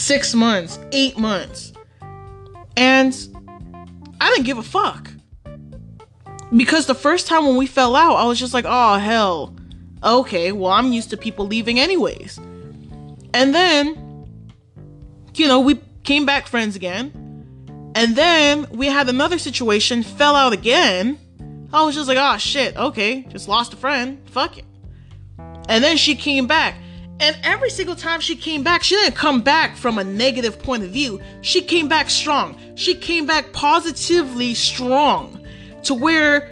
six 0.03 0.33
months 0.33 0.79
eight 0.91 1.17
months. 1.17 1.71
And 2.75 3.15
i 4.19 4.29
didn't 4.29 4.45
give 4.45 4.57
a 4.57 4.63
fuck. 4.63 5.09
Because 6.55 6.85
the 6.85 6.95
first 6.95 7.27
time 7.27 7.45
when 7.45 7.55
we 7.55 7.67
fell 7.67 7.95
out 7.95 8.15
i 8.15 8.25
was 8.25 8.39
just 8.39 8.53
like 8.53 8.65
oh 8.67 8.97
hell. 8.97 9.55
Okay 10.03 10.51
well 10.51 10.71
i'm 10.71 10.91
used 10.91 11.09
to 11.11 11.17
people 11.17 11.47
leaving 11.47 11.79
anyways. 11.79 12.37
And 13.33 13.55
then 13.55 14.27
you 15.35 15.47
know 15.47 15.61
we 15.61 15.79
came 16.03 16.25
back 16.25 16.47
friends 16.47 16.75
again. 16.75 17.11
And 17.95 18.15
then 18.15 18.67
we 18.71 18.87
had 18.87 19.07
another 19.07 19.37
situation, 19.37 20.01
fell 20.01 20.35
out 20.35 20.51
again. 20.51 21.19
I 21.71 21.83
was 21.83 21.95
just 21.95 22.07
like, 22.07 22.17
oh 22.19 22.37
shit, 22.37 22.75
okay, 22.75 23.21
just 23.29 23.47
lost 23.47 23.73
a 23.73 23.77
friend, 23.77 24.19
fuck 24.29 24.57
it. 24.57 24.65
And 25.69 25.83
then 25.83 25.97
she 25.97 26.15
came 26.15 26.47
back. 26.47 26.75
And 27.19 27.37
every 27.43 27.69
single 27.69 27.95
time 27.95 28.19
she 28.19 28.35
came 28.35 28.63
back, 28.63 28.83
she 28.83 28.95
didn't 28.95 29.15
come 29.15 29.41
back 29.41 29.77
from 29.77 29.97
a 29.97 30.03
negative 30.03 30.59
point 30.59 30.83
of 30.83 30.89
view. 30.89 31.21
She 31.41 31.61
came 31.61 31.87
back 31.87 32.09
strong. 32.09 32.59
She 32.75 32.95
came 32.95 33.25
back 33.25 33.53
positively 33.53 34.53
strong 34.53 35.45
to 35.83 35.93
where 35.93 36.51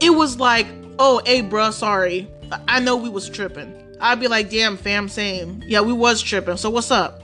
it 0.00 0.10
was 0.10 0.38
like, 0.38 0.66
oh, 0.98 1.20
hey, 1.24 1.42
bruh, 1.42 1.72
sorry. 1.72 2.28
I 2.68 2.80
know 2.80 2.96
we 2.96 3.08
was 3.08 3.28
tripping. 3.28 3.96
I'd 4.00 4.20
be 4.20 4.28
like, 4.28 4.50
damn, 4.50 4.76
fam, 4.76 5.08
same. 5.08 5.62
Yeah, 5.66 5.80
we 5.80 5.92
was 5.92 6.20
tripping. 6.20 6.56
So 6.56 6.70
what's 6.70 6.90
up? 6.90 7.22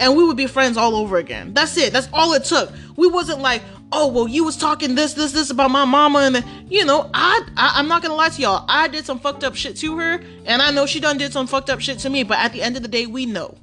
and 0.00 0.16
we 0.16 0.24
would 0.24 0.36
be 0.36 0.46
friends 0.46 0.76
all 0.76 0.96
over 0.96 1.18
again. 1.18 1.52
That's 1.52 1.76
it. 1.76 1.92
That's 1.92 2.08
all 2.12 2.32
it 2.32 2.44
took. 2.44 2.72
We 2.96 3.06
wasn't 3.06 3.40
like, 3.40 3.62
oh 3.92 4.08
well, 4.08 4.28
you 4.28 4.44
was 4.44 4.56
talking 4.56 4.94
this, 4.94 5.14
this, 5.14 5.32
this 5.32 5.50
about 5.50 5.70
my 5.70 5.84
mama, 5.84 6.20
and 6.20 6.44
you 6.70 6.84
know, 6.84 7.10
I, 7.12 7.42
I 7.56 7.72
I'm 7.76 7.88
not 7.88 8.02
gonna 8.02 8.14
lie 8.14 8.28
to 8.28 8.42
y'all. 8.42 8.64
I 8.68 8.88
did 8.88 9.04
some 9.04 9.18
fucked 9.18 9.44
up 9.44 9.54
shit 9.54 9.76
to 9.78 9.98
her, 9.98 10.20
and 10.44 10.62
I 10.62 10.70
know 10.70 10.86
she 10.86 11.00
done 11.00 11.18
did 11.18 11.32
some 11.32 11.46
fucked 11.46 11.70
up 11.70 11.80
shit 11.80 11.98
to 12.00 12.10
me. 12.10 12.22
But 12.22 12.38
at 12.38 12.52
the 12.52 12.62
end 12.62 12.76
of 12.76 12.82
the 12.82 12.88
day, 12.88 13.06
we 13.06 13.26
know. 13.26 13.56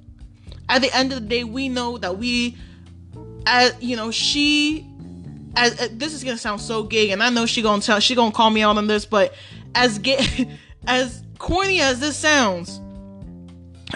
At 0.70 0.82
the 0.82 0.96
end 0.96 1.14
of 1.14 1.22
the 1.22 1.28
day, 1.28 1.44
we 1.44 1.70
know 1.70 1.98
that 1.98 2.18
we, 2.18 2.58
as 3.46 3.76
you 3.80 3.96
know, 3.96 4.12
she. 4.12 4.86
As, 5.60 5.80
as 5.80 5.90
this 5.98 6.14
is 6.14 6.24
gonna 6.24 6.38
sound 6.38 6.62
so 6.62 6.84
gay, 6.84 7.12
and 7.12 7.24
I 7.24 7.30
know 7.30 7.48
she 7.48 7.62
gonna 7.64 7.82
tell 7.82 8.00
she 8.00 8.14
gonna 8.14 8.32
call 8.32 8.50
me 8.50 8.62
out 8.62 8.78
on 8.78 8.86
this, 8.86 9.06
but 9.06 9.34
as 9.74 9.98
gay, 9.98 10.56
as 10.88 11.24
corny 11.40 11.82
as 11.82 12.00
this 12.00 12.16
sounds, 12.16 12.80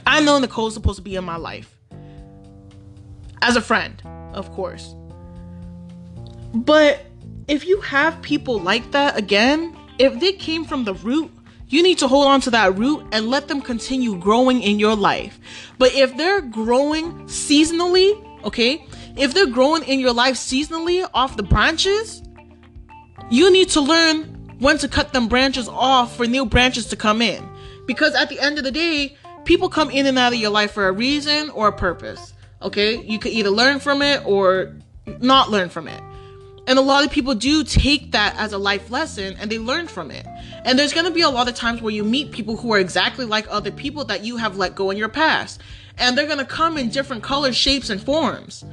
I 0.07 0.21
know 0.21 0.39
Nicole's 0.39 0.73
supposed 0.73 0.97
to 0.97 1.03
be 1.03 1.15
in 1.15 1.23
my 1.23 1.36
life 1.36 1.77
as 3.43 3.55
a 3.55 3.61
friend, 3.61 4.01
of 4.34 4.51
course. 4.53 4.95
But 6.54 7.06
if 7.47 7.66
you 7.66 7.82
have 7.82 8.22
people 8.22 8.60
like 8.60 8.91
that 8.91 9.18
again, 9.18 9.78
if 9.97 10.20
they 10.20 10.34
came 10.34 10.66
from 10.66 10.84
the 10.84 10.93
root, 10.95 11.32
you 11.68 11.82
need 11.82 11.99
to 11.99 12.08
hold 12.08 12.28
on 12.28 12.41
to 12.41 12.49
that 12.52 12.78
root 12.78 13.06
and 13.12 13.30
let 13.30 13.47
them 13.47 13.62
continue 13.62 14.18
growing 14.18 14.62
in 14.62 14.78
your 14.78 14.95
life. 14.95 15.39
But 15.78 15.93
if 15.93 16.18
they're 16.18 16.41
growing 16.41 17.14
seasonally, 17.26 18.43
okay, 18.43 18.86
if 19.16 19.34
they're 19.34 19.47
growing 19.47 19.84
in 19.84 19.99
your 19.99 20.14
life 20.14 20.36
seasonally 20.36 21.10
off 21.14 21.38
the 21.38 21.43
branches, 21.43 22.22
you 23.30 23.52
need 23.52 23.70
to 23.70 23.82
learn 23.82 24.24
when 24.60 24.78
to 24.80 24.88
cut 24.88 25.14
them 25.14 25.28
branches 25.28 25.70
off 25.70 26.16
for 26.18 26.28
new 26.28 26.45
branches 26.45 26.88
to 26.88 26.95
come 26.95 27.22
in. 27.22 27.47
Because 27.88 28.16
at 28.16 28.30
the 28.30 28.39
end 28.39 28.58
of 28.58 28.64
the 28.64 28.72
day, 28.72 29.16
people 29.45 29.70
come 29.70 29.89
in 29.89 30.06
and 30.06 30.20
out 30.20 30.34
of 30.34 30.39
your 30.39 30.52
life 30.52 30.72
for 30.72 30.88
a 30.88 30.91
reason 30.91 31.49
or 31.52 31.70
a 31.70 31.74
purpose. 31.74 32.34
Okay? 32.62 33.02
You 33.02 33.18
could 33.18 33.32
either 33.32 33.49
learn 33.49 33.80
from 33.80 34.02
it 34.02 34.26
or 34.26 34.76
not 35.20 35.49
learn 35.49 35.70
from 35.70 35.88
it. 35.88 36.02
And 36.72 36.80
a 36.80 36.82
lot 36.82 37.03
of 37.03 37.11
people 37.11 37.36
do 37.36 37.65
take 37.65 38.13
that 38.13 38.34
as 38.38 38.53
a 38.53 38.57
life 38.57 38.89
lesson 38.89 39.36
and 39.38 39.51
they 39.51 39.59
learn 39.59 39.89
from 39.89 40.09
it. 40.09 40.26
And 40.63 40.80
there's 40.80 40.93
going 40.93 41.05
to 41.05 41.11
be 41.11 41.19
a 41.19 41.30
lot 41.30 41.49
of 41.49 41.53
times 41.53 41.82
where 41.82 41.91
you 41.91 42.05
meet 42.05 42.32
people 42.32 42.55
who 42.55 42.72
are 42.72 42.80
exactly 42.80 43.26
like 43.26 43.45
other 43.49 43.72
people 43.72 44.05
that 44.05 44.24
you 44.24 44.38
have 44.38 44.55
let 44.55 44.74
go 44.74 44.89
in 44.89 44.95
your 44.95 45.09
past. 45.09 45.59
And 45.97 46.17
they're 46.17 46.28
going 46.28 46.38
to 46.38 46.45
come 46.45 46.78
in 46.78 46.88
different 46.88 47.24
colors, 47.24 47.57
shapes, 47.57 47.89
and 47.89 48.01
forms. 48.01 48.63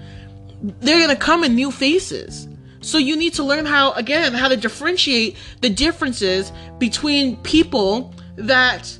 They're 0.63 1.05
going 1.05 1.09
to 1.09 1.21
come 1.21 1.43
in 1.43 1.57
new 1.57 1.73
faces. 1.73 2.47
So 2.83 2.99
you 2.99 3.17
need 3.17 3.35
to 3.35 3.43
learn 3.43 3.67
how, 3.67 3.91
again, 3.95 4.33
how 4.33 4.47
to 4.47 4.57
differentiate 4.57 5.37
the 5.61 5.69
differences 5.69 6.53
between 6.79 7.37
people 7.39 8.15
that 8.37 8.97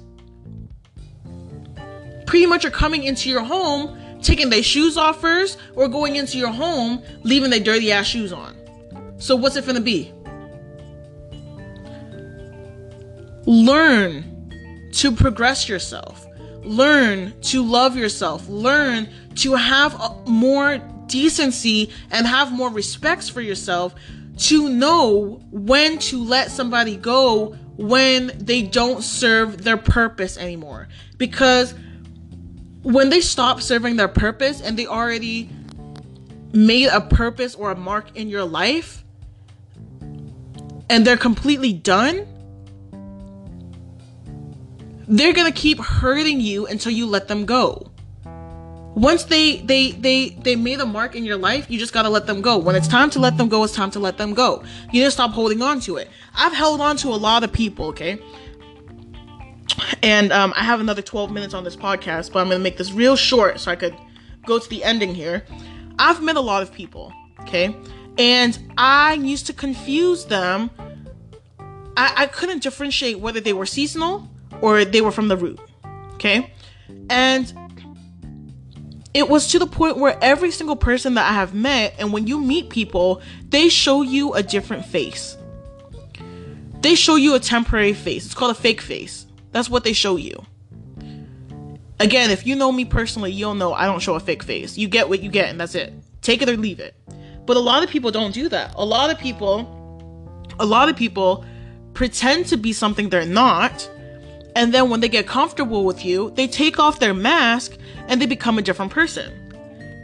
pretty 2.27 2.47
much 2.47 2.65
are 2.65 2.71
coming 2.71 3.05
into 3.05 3.31
your 3.31 3.45
home 3.45 3.97
taking 4.23 4.51
their 4.51 4.65
shoes 4.65 4.97
off 4.97 5.21
first 5.21 5.57
or 5.77 5.87
going 5.87 6.17
into 6.17 6.37
your 6.37 6.51
home 6.51 7.01
leaving 7.23 7.51
their 7.51 7.61
dirty 7.61 7.93
ass 7.93 8.05
shoes 8.05 8.33
on. 8.33 8.58
So 9.19 9.37
what's 9.37 9.57
it 9.57 9.67
gonna 9.67 9.81
be? 9.81 10.13
Learn 13.47 14.91
to 14.93 15.13
progress 15.13 15.69
yourself. 15.69 16.27
Learn 16.63 17.39
to 17.43 17.65
love 17.65 17.97
yourself. 17.97 18.49
Learn 18.49 19.09
to 19.37 19.55
have 19.55 20.27
more 20.27 20.79
decency 21.07 21.91
and 22.11 22.27
have 22.27 22.53
more 22.53 22.71
respects 22.71 23.29
for 23.29 23.41
yourself 23.41 23.95
to 24.37 24.69
know 24.69 25.41
when 25.51 25.99
to 25.99 26.23
let 26.23 26.51
somebody 26.51 26.97
go 26.97 27.57
when 27.77 28.31
they 28.37 28.63
don't 28.63 29.03
serve 29.03 29.65
their 29.65 29.77
purpose 29.77 30.37
anymore. 30.37 30.89
Because 31.17 31.75
when 32.83 33.11
they 33.11 33.21
stop 33.21 33.61
serving 33.61 33.97
their 33.97 34.09
purpose 34.09 34.61
and 34.61 34.79
they 34.79 34.87
already 34.87 35.51
made 36.53 36.89
a 36.89 37.01
purpose 37.01 37.55
or 37.55 37.71
a 37.71 37.77
mark 37.77 38.17
in 38.17 38.29
your 38.29 38.45
life 38.45 39.05
and 40.91 41.07
they're 41.07 41.17
completely 41.17 41.73
done, 41.73 42.27
they're 45.07 45.33
going 45.33 45.51
to 45.51 45.59
keep 45.59 45.79
hurting 45.79 46.41
you 46.41 46.67
until 46.67 46.93
you 46.93 47.07
let 47.07 47.29
them 47.29 47.47
go. 47.47 47.91
Once 48.95 49.25
they 49.25 49.59
they 49.59 49.93
they 49.93 50.31
they 50.31 50.57
made 50.57 50.81
a 50.81 50.87
mark 50.87 51.15
in 51.15 51.25
your 51.25 51.37
life, 51.37 51.71
you 51.71 51.79
just 51.79 51.93
got 51.93 52.03
to 52.03 52.09
let 52.09 52.27
them 52.27 52.41
go. 52.41 52.59
When 52.59 52.75
it's 52.75 52.89
time 52.89 53.11
to 53.11 53.21
let 53.21 53.37
them 53.37 53.49
go, 53.49 53.63
it's 53.63 53.75
time 53.75 53.93
to 53.93 54.01
let 54.01 54.19
them 54.19 54.35
go. 54.35 54.65
You 54.91 55.05
to 55.05 55.11
stop 55.11 55.31
holding 55.31 55.63
on 55.63 55.79
to 55.81 55.99
it. 55.99 56.09
I've 56.35 56.53
held 56.53 56.81
on 56.81 56.97
to 56.99 57.09
a 57.09 57.15
lot 57.17 57.45
of 57.45 57.53
people, 57.53 57.87
okay? 57.87 58.19
And 60.03 60.33
um, 60.33 60.53
I 60.57 60.65
have 60.65 60.81
another 60.81 61.03
12 61.03 61.31
minutes 61.31 61.55
on 61.55 61.63
this 61.63 61.77
podcast, 61.77 62.33
but 62.33 62.41
I'm 62.41 62.47
going 62.47 62.59
to 62.59 62.63
make 62.63 62.77
this 62.77 62.93
real 62.93 63.15
short 63.15 63.61
so 63.61 63.71
I 63.71 63.77
could 63.77 63.95
go 64.47 64.59
to 64.59 64.69
the 64.69 64.83
ending 64.83 65.15
here. 65.15 65.45
I've 65.99 66.23
met 66.23 66.37
a 66.37 66.41
lot 66.41 66.63
of 66.63 66.73
people, 66.73 67.13
okay? 67.43 67.77
And 68.19 68.59
I 68.77 69.15
used 69.15 69.47
to 69.47 69.53
confuse 69.53 70.25
them. 70.27 70.71
I, 71.97 72.13
I 72.17 72.27
couldn't 72.27 72.63
differentiate 72.63 73.21
whether 73.21 73.41
they 73.41 73.53
were 73.53 73.67
seasonal 73.67 74.29
or 74.61 74.85
they 74.85 75.01
were 75.01 75.13
from 75.13 75.29
the 75.29 75.37
root, 75.37 75.61
okay? 76.15 76.53
And 77.09 77.53
it 79.15 79.29
was 79.29 79.49
to 79.49 79.59
the 79.59 79.67
point 79.67 79.99
where 79.99 80.19
every 80.21 80.51
single 80.51 80.77
person 80.77 81.15
that 81.15 81.31
I 81.31 81.35
have 81.35 81.55
met, 81.55 81.95
and 81.99 82.13
when 82.13 82.27
you 82.27 82.41
meet 82.41 82.71
people, 82.71 83.23
they 83.49 83.69
show 83.69 84.03
you 84.03 84.35
a 84.35 84.43
different 84.43 84.85
face. 84.85 85.37
They 86.81 86.95
show 86.95 87.17
you 87.17 87.35
a 87.35 87.41
temporary 87.41 87.95
face. 87.95 88.27
It's 88.27 88.35
called 88.35 88.53
a 88.53 88.61
fake 88.61 88.81
face. 88.81 89.27
That's 89.53 89.71
what 89.71 89.85
they 89.85 89.93
show 89.93 90.17
you. 90.17 90.45
Again, 92.01 92.31
if 92.31 92.47
you 92.47 92.55
know 92.55 92.71
me 92.71 92.85
personally, 92.85 93.33
you'll 93.33 93.55
know 93.55 93.73
I 93.73 93.87
don't 93.87 94.01
show 94.01 94.15
a 94.15 94.21
fake 94.21 94.45
face. 94.45 94.79
You 94.79 94.89
get 94.89 95.09
what 95.09 95.21
you 95.21 95.31
get, 95.31 95.49
and 95.49 95.61
that's 95.61 95.75
it. 95.75 95.93
Take 96.23 96.43
it 96.43 96.49
or 96.49 96.57
leave 96.57 96.79
it. 96.79 96.95
But 97.49 97.57
a 97.57 97.61
lot 97.61 97.83
of 97.83 97.89
people 97.89 98.11
don't 98.11 98.35
do 98.35 98.51
that. 98.51 98.75
A 98.77 98.85
lot 98.85 99.09
of 99.09 99.19
people, 99.19 99.65
a 100.61 100.67
lot 100.67 100.91
of 100.91 100.97
people 100.97 101.47
pretend 101.95 102.45
to 102.49 102.59
be 102.59 102.75
something 102.75 103.09
they're 103.09 103.25
not. 103.25 103.91
And 104.55 104.75
then 104.75 104.91
when 104.91 105.01
they 105.01 105.09
get 105.09 105.27
comfortable 105.27 105.87
with 105.87 106.05
you, 106.05 106.31
they 106.37 106.47
take 106.47 106.79
off 106.79 106.99
their 106.99 107.15
mask 107.15 107.75
and 108.07 108.21
they 108.21 108.27
become 108.27 108.59
a 108.59 108.63
different 108.63 108.93
person. 108.93 109.33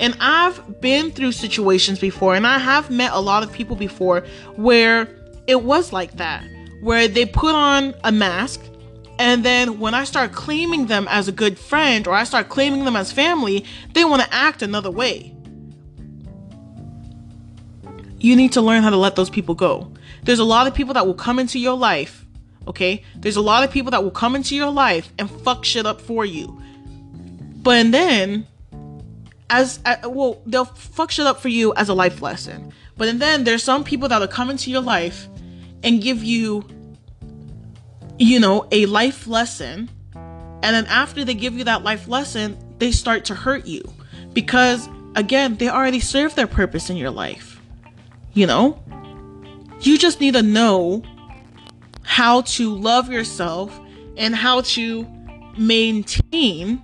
And 0.00 0.16
I've 0.20 0.80
been 0.80 1.10
through 1.10 1.32
situations 1.32 1.98
before, 1.98 2.34
and 2.34 2.46
I 2.46 2.58
have 2.58 2.88
met 2.90 3.12
a 3.12 3.20
lot 3.20 3.42
of 3.42 3.52
people 3.52 3.76
before 3.76 4.24
where 4.56 5.06
it 5.46 5.62
was 5.62 5.92
like 5.92 6.16
that, 6.16 6.42
where 6.80 7.08
they 7.08 7.26
put 7.26 7.54
on 7.54 7.94
a 8.04 8.10
mask 8.10 8.62
and 9.18 9.44
then 9.44 9.78
when 9.78 9.92
I 9.94 10.04
start 10.04 10.32
claiming 10.32 10.86
them 10.86 11.06
as 11.10 11.28
a 11.28 11.32
good 11.32 11.58
friend 11.58 12.08
or 12.08 12.14
I 12.14 12.24
start 12.24 12.48
claiming 12.48 12.84
them 12.84 12.96
as 12.96 13.12
family, 13.12 13.64
they 13.92 14.04
want 14.04 14.22
to 14.22 14.34
act 14.34 14.62
another 14.62 14.90
way. 14.90 15.33
You 18.24 18.36
need 18.36 18.52
to 18.52 18.62
learn 18.62 18.82
how 18.82 18.88
to 18.88 18.96
let 18.96 19.16
those 19.16 19.28
people 19.28 19.54
go. 19.54 19.92
There's 20.22 20.38
a 20.38 20.44
lot 20.44 20.66
of 20.66 20.74
people 20.74 20.94
that 20.94 21.06
will 21.06 21.12
come 21.12 21.38
into 21.38 21.58
your 21.58 21.76
life, 21.76 22.24
okay? 22.66 23.04
There's 23.16 23.36
a 23.36 23.42
lot 23.42 23.64
of 23.64 23.70
people 23.70 23.90
that 23.90 24.02
will 24.02 24.10
come 24.10 24.34
into 24.34 24.56
your 24.56 24.70
life 24.70 25.12
and 25.18 25.30
fuck 25.30 25.62
shit 25.62 25.84
up 25.84 26.00
for 26.00 26.24
you. 26.24 26.58
But 27.62 27.92
then, 27.92 28.46
as 29.50 29.78
well, 30.04 30.40
they'll 30.46 30.64
fuck 30.64 31.10
shit 31.10 31.26
up 31.26 31.38
for 31.38 31.48
you 31.48 31.74
as 31.74 31.90
a 31.90 31.94
life 31.94 32.22
lesson. 32.22 32.72
But 32.96 33.18
then 33.18 33.44
there's 33.44 33.62
some 33.62 33.84
people 33.84 34.08
that'll 34.08 34.26
come 34.26 34.48
into 34.48 34.70
your 34.70 34.80
life 34.80 35.28
and 35.82 36.00
give 36.00 36.24
you 36.24 36.64
you 38.18 38.40
know, 38.40 38.66
a 38.72 38.86
life 38.86 39.26
lesson. 39.26 39.90
And 40.14 40.74
then 40.74 40.86
after 40.86 41.26
they 41.26 41.34
give 41.34 41.58
you 41.58 41.64
that 41.64 41.82
life 41.82 42.08
lesson, 42.08 42.56
they 42.78 42.90
start 42.90 43.26
to 43.26 43.34
hurt 43.34 43.66
you 43.66 43.82
because, 44.32 44.88
again, 45.14 45.56
they 45.56 45.68
already 45.68 46.00
served 46.00 46.36
their 46.36 46.46
purpose 46.46 46.88
in 46.88 46.96
your 46.96 47.10
life. 47.10 47.53
You 48.34 48.46
know? 48.46 48.80
You 49.80 49.98
just 49.98 50.20
need 50.20 50.34
to 50.34 50.42
know 50.42 51.02
how 52.02 52.42
to 52.42 52.74
love 52.74 53.10
yourself 53.10 53.78
and 54.16 54.34
how 54.34 54.60
to 54.60 55.06
maintain 55.56 56.82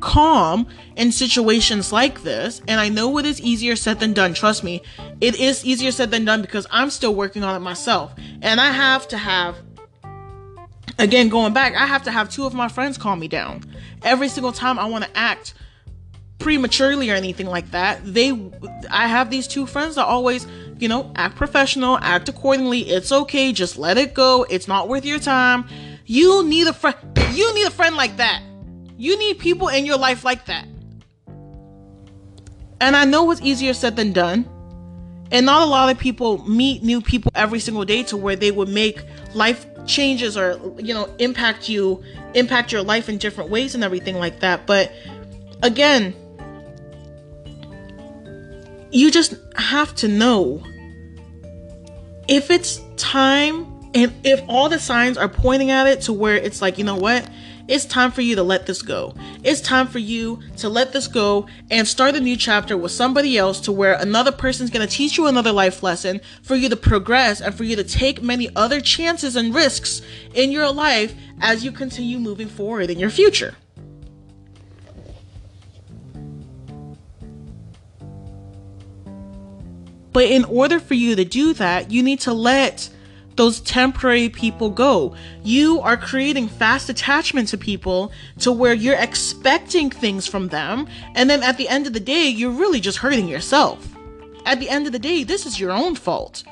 calm 0.00 0.66
in 0.96 1.10
situations 1.10 1.92
like 1.92 2.22
this. 2.22 2.60
And 2.68 2.80
I 2.80 2.88
know 2.88 3.16
it 3.18 3.26
is 3.26 3.40
easier 3.40 3.74
said 3.74 4.00
than 4.00 4.12
done. 4.12 4.34
Trust 4.34 4.62
me, 4.62 4.82
it 5.20 5.40
is 5.40 5.64
easier 5.64 5.90
said 5.90 6.10
than 6.10 6.24
done 6.24 6.42
because 6.42 6.66
I'm 6.70 6.90
still 6.90 7.14
working 7.14 7.42
on 7.42 7.56
it 7.56 7.60
myself. 7.60 8.14
And 8.42 8.60
I 8.60 8.70
have 8.70 9.08
to 9.08 9.16
have, 9.16 9.56
again, 10.98 11.30
going 11.30 11.54
back, 11.54 11.74
I 11.74 11.86
have 11.86 12.02
to 12.04 12.10
have 12.10 12.28
two 12.28 12.44
of 12.44 12.54
my 12.54 12.68
friends 12.68 12.98
calm 12.98 13.18
me 13.18 13.28
down. 13.28 13.64
Every 14.02 14.28
single 14.28 14.52
time 14.52 14.78
I 14.78 14.84
want 14.84 15.04
to 15.04 15.16
act 15.16 15.54
prematurely 16.44 17.10
or 17.10 17.14
anything 17.14 17.46
like 17.46 17.70
that, 17.70 17.98
they, 18.04 18.30
I 18.90 19.06
have 19.06 19.30
these 19.30 19.48
two 19.48 19.64
friends 19.64 19.94
that 19.94 20.04
always, 20.04 20.46
you 20.78 20.88
know, 20.88 21.10
act 21.16 21.36
professional, 21.36 21.96
act 22.02 22.28
accordingly. 22.28 22.80
It's 22.80 23.10
okay. 23.10 23.50
Just 23.50 23.78
let 23.78 23.96
it 23.96 24.12
go. 24.12 24.44
It's 24.50 24.68
not 24.68 24.86
worth 24.86 25.06
your 25.06 25.18
time. 25.18 25.66
You 26.04 26.44
need 26.44 26.66
a 26.66 26.74
friend. 26.74 26.98
You 27.32 27.54
need 27.54 27.66
a 27.66 27.70
friend 27.70 27.96
like 27.96 28.18
that. 28.18 28.42
You 28.98 29.18
need 29.18 29.38
people 29.38 29.68
in 29.68 29.86
your 29.86 29.96
life 29.96 30.22
like 30.22 30.44
that. 30.44 30.68
And 32.78 32.94
I 32.94 33.06
know 33.06 33.30
it's 33.30 33.40
easier 33.40 33.72
said 33.72 33.96
than 33.96 34.12
done. 34.12 34.46
And 35.32 35.46
not 35.46 35.62
a 35.62 35.64
lot 35.64 35.90
of 35.90 35.98
people 35.98 36.46
meet 36.46 36.82
new 36.82 37.00
people 37.00 37.32
every 37.34 37.58
single 37.58 37.86
day 37.86 38.02
to 38.02 38.18
where 38.18 38.36
they 38.36 38.50
would 38.50 38.68
make 38.68 39.02
life 39.32 39.64
changes 39.86 40.36
or, 40.36 40.60
you 40.78 40.92
know, 40.92 41.08
impact 41.18 41.70
you, 41.70 42.04
impact 42.34 42.70
your 42.70 42.82
life 42.82 43.08
in 43.08 43.16
different 43.16 43.48
ways 43.48 43.74
and 43.74 43.82
everything 43.82 44.16
like 44.16 44.40
that. 44.40 44.66
But 44.66 44.92
again, 45.62 46.14
you 48.94 49.10
just 49.10 49.34
have 49.56 49.92
to 49.96 50.08
know 50.08 50.64
if 52.28 52.50
it's 52.50 52.80
time 52.96 53.66
and 53.92 54.14
if 54.24 54.40
all 54.48 54.68
the 54.68 54.78
signs 54.78 55.18
are 55.18 55.28
pointing 55.28 55.70
at 55.70 55.88
it 55.88 56.02
to 56.02 56.12
where 56.12 56.36
it's 56.36 56.62
like, 56.62 56.78
you 56.78 56.84
know 56.84 56.96
what? 56.96 57.28
It's 57.66 57.86
time 57.86 58.12
for 58.12 58.20
you 58.20 58.36
to 58.36 58.42
let 58.42 58.66
this 58.66 58.82
go. 58.82 59.14
It's 59.42 59.60
time 59.60 59.88
for 59.88 59.98
you 59.98 60.40
to 60.58 60.68
let 60.68 60.92
this 60.92 61.08
go 61.08 61.48
and 61.70 61.88
start 61.88 62.14
a 62.14 62.20
new 62.20 62.36
chapter 62.36 62.76
with 62.76 62.92
somebody 62.92 63.36
else 63.36 63.58
to 63.60 63.72
where 63.72 63.94
another 63.94 64.32
person's 64.32 64.70
going 64.70 64.86
to 64.86 64.92
teach 64.92 65.16
you 65.16 65.26
another 65.26 65.52
life 65.52 65.82
lesson 65.82 66.20
for 66.42 66.54
you 66.54 66.68
to 66.68 66.76
progress 66.76 67.40
and 67.40 67.54
for 67.54 67.64
you 67.64 67.74
to 67.74 67.84
take 67.84 68.22
many 68.22 68.48
other 68.54 68.80
chances 68.80 69.34
and 69.34 69.54
risks 69.54 70.02
in 70.34 70.52
your 70.52 70.70
life 70.70 71.14
as 71.40 71.64
you 71.64 71.72
continue 71.72 72.18
moving 72.18 72.48
forward 72.48 72.90
in 72.90 72.98
your 73.00 73.10
future. 73.10 73.56
But 80.14 80.26
in 80.26 80.44
order 80.44 80.80
for 80.80 80.94
you 80.94 81.16
to 81.16 81.24
do 81.24 81.52
that, 81.54 81.90
you 81.90 82.02
need 82.02 82.20
to 82.20 82.32
let 82.32 82.88
those 83.34 83.60
temporary 83.60 84.28
people 84.28 84.70
go. 84.70 85.16
You 85.42 85.80
are 85.80 85.96
creating 85.96 86.48
fast 86.48 86.88
attachment 86.88 87.48
to 87.48 87.58
people 87.58 88.12
to 88.38 88.52
where 88.52 88.74
you're 88.74 88.94
expecting 88.94 89.90
things 89.90 90.28
from 90.28 90.48
them. 90.48 90.86
And 91.16 91.28
then 91.28 91.42
at 91.42 91.58
the 91.58 91.68
end 91.68 91.88
of 91.88 91.94
the 91.94 92.00
day, 92.00 92.28
you're 92.28 92.52
really 92.52 92.78
just 92.80 92.98
hurting 92.98 93.26
yourself. 93.26 93.88
At 94.46 94.60
the 94.60 94.70
end 94.70 94.86
of 94.86 94.92
the 94.92 95.00
day, 95.00 95.24
this 95.24 95.46
is 95.46 95.58
your 95.58 95.72
own 95.72 95.96
fault 95.96 96.44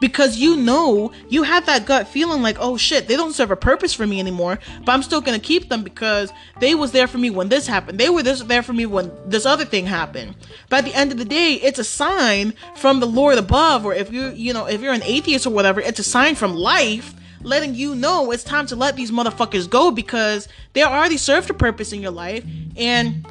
because 0.00 0.36
you 0.36 0.56
know 0.56 1.12
you 1.28 1.42
have 1.42 1.66
that 1.66 1.86
gut 1.86 2.08
feeling 2.08 2.42
like 2.42 2.56
oh 2.60 2.76
shit 2.76 3.08
they 3.08 3.16
don't 3.16 3.32
serve 3.32 3.50
a 3.50 3.56
purpose 3.56 3.92
for 3.92 4.06
me 4.06 4.20
anymore 4.20 4.58
but 4.84 4.92
i'm 4.92 5.02
still 5.02 5.20
gonna 5.20 5.38
keep 5.38 5.68
them 5.68 5.82
because 5.82 6.32
they 6.60 6.74
was 6.74 6.92
there 6.92 7.06
for 7.06 7.18
me 7.18 7.30
when 7.30 7.48
this 7.48 7.66
happened. 7.66 7.98
They 7.98 8.10
were 8.10 8.22
this 8.22 8.42
there 8.42 8.62
for 8.62 8.72
me 8.72 8.86
when 8.86 9.12
this 9.26 9.46
other 9.46 9.64
thing 9.64 9.86
happened. 9.86 10.34
But 10.68 10.78
at 10.78 10.84
the 10.84 10.94
end 10.94 11.12
of 11.12 11.18
the 11.18 11.24
day 11.24 11.54
it's 11.54 11.78
a 11.78 11.84
sign 11.84 12.54
from 12.76 13.00
the 13.00 13.06
lord 13.06 13.38
above 13.38 13.84
or 13.84 13.94
if 13.94 14.12
you 14.12 14.28
you 14.30 14.52
know 14.52 14.66
if 14.66 14.80
you're 14.80 14.92
an 14.92 15.02
atheist 15.02 15.46
or 15.46 15.50
whatever 15.50 15.80
it's 15.80 15.98
a 15.98 16.04
sign 16.04 16.34
from 16.34 16.54
life 16.54 17.14
letting 17.42 17.74
you 17.74 17.94
know 17.94 18.30
it's 18.32 18.44
time 18.44 18.66
to 18.66 18.76
let 18.76 18.96
these 18.96 19.10
motherfuckers 19.10 19.68
go 19.68 19.90
because 19.90 20.48
they 20.72 20.82
already 20.82 21.16
served 21.16 21.48
a 21.50 21.54
purpose 21.54 21.92
in 21.92 22.00
your 22.00 22.10
life 22.10 22.44
and 22.76 23.26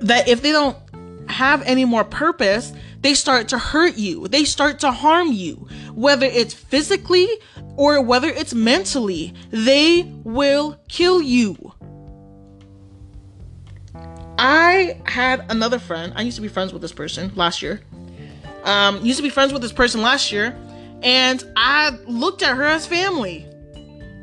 that 0.00 0.28
if 0.28 0.42
they 0.42 0.52
don't 0.52 0.76
have 1.28 1.62
any 1.62 1.84
more 1.84 2.04
purpose 2.04 2.72
they 3.04 3.12
start 3.12 3.48
to 3.48 3.58
hurt 3.58 3.98
you, 3.98 4.26
they 4.28 4.44
start 4.46 4.80
to 4.80 4.90
harm 4.90 5.30
you, 5.30 5.68
whether 5.92 6.24
it's 6.24 6.54
physically 6.54 7.28
or 7.76 8.00
whether 8.00 8.28
it's 8.28 8.54
mentally, 8.54 9.34
they 9.50 10.10
will 10.24 10.78
kill 10.88 11.20
you. 11.20 11.74
I 14.38 15.02
had 15.04 15.44
another 15.50 15.78
friend. 15.78 16.14
I 16.16 16.22
used 16.22 16.36
to 16.36 16.40
be 16.40 16.48
friends 16.48 16.72
with 16.72 16.80
this 16.80 16.92
person 16.92 17.30
last 17.34 17.60
year. 17.60 17.82
Um, 18.64 19.04
used 19.04 19.18
to 19.18 19.22
be 19.22 19.28
friends 19.28 19.52
with 19.52 19.60
this 19.60 19.72
person 19.72 20.00
last 20.00 20.32
year, 20.32 20.56
and 21.02 21.44
I 21.56 21.98
looked 22.06 22.42
at 22.42 22.56
her 22.56 22.64
as 22.64 22.86
family. 22.86 23.46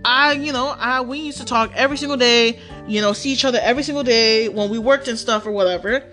I, 0.03 0.31
you 0.31 0.51
know, 0.51 0.73
I 0.75 1.01
we 1.01 1.19
used 1.19 1.37
to 1.37 1.45
talk 1.45 1.71
every 1.75 1.97
single 1.97 2.17
day, 2.17 2.57
you 2.87 2.99
know, 2.99 3.13
see 3.13 3.31
each 3.31 3.45
other 3.45 3.59
every 3.61 3.83
single 3.83 4.03
day 4.03 4.49
when 4.49 4.71
we 4.71 4.79
worked 4.79 5.07
and 5.07 5.19
stuff 5.19 5.45
or 5.45 5.51
whatever. 5.51 6.03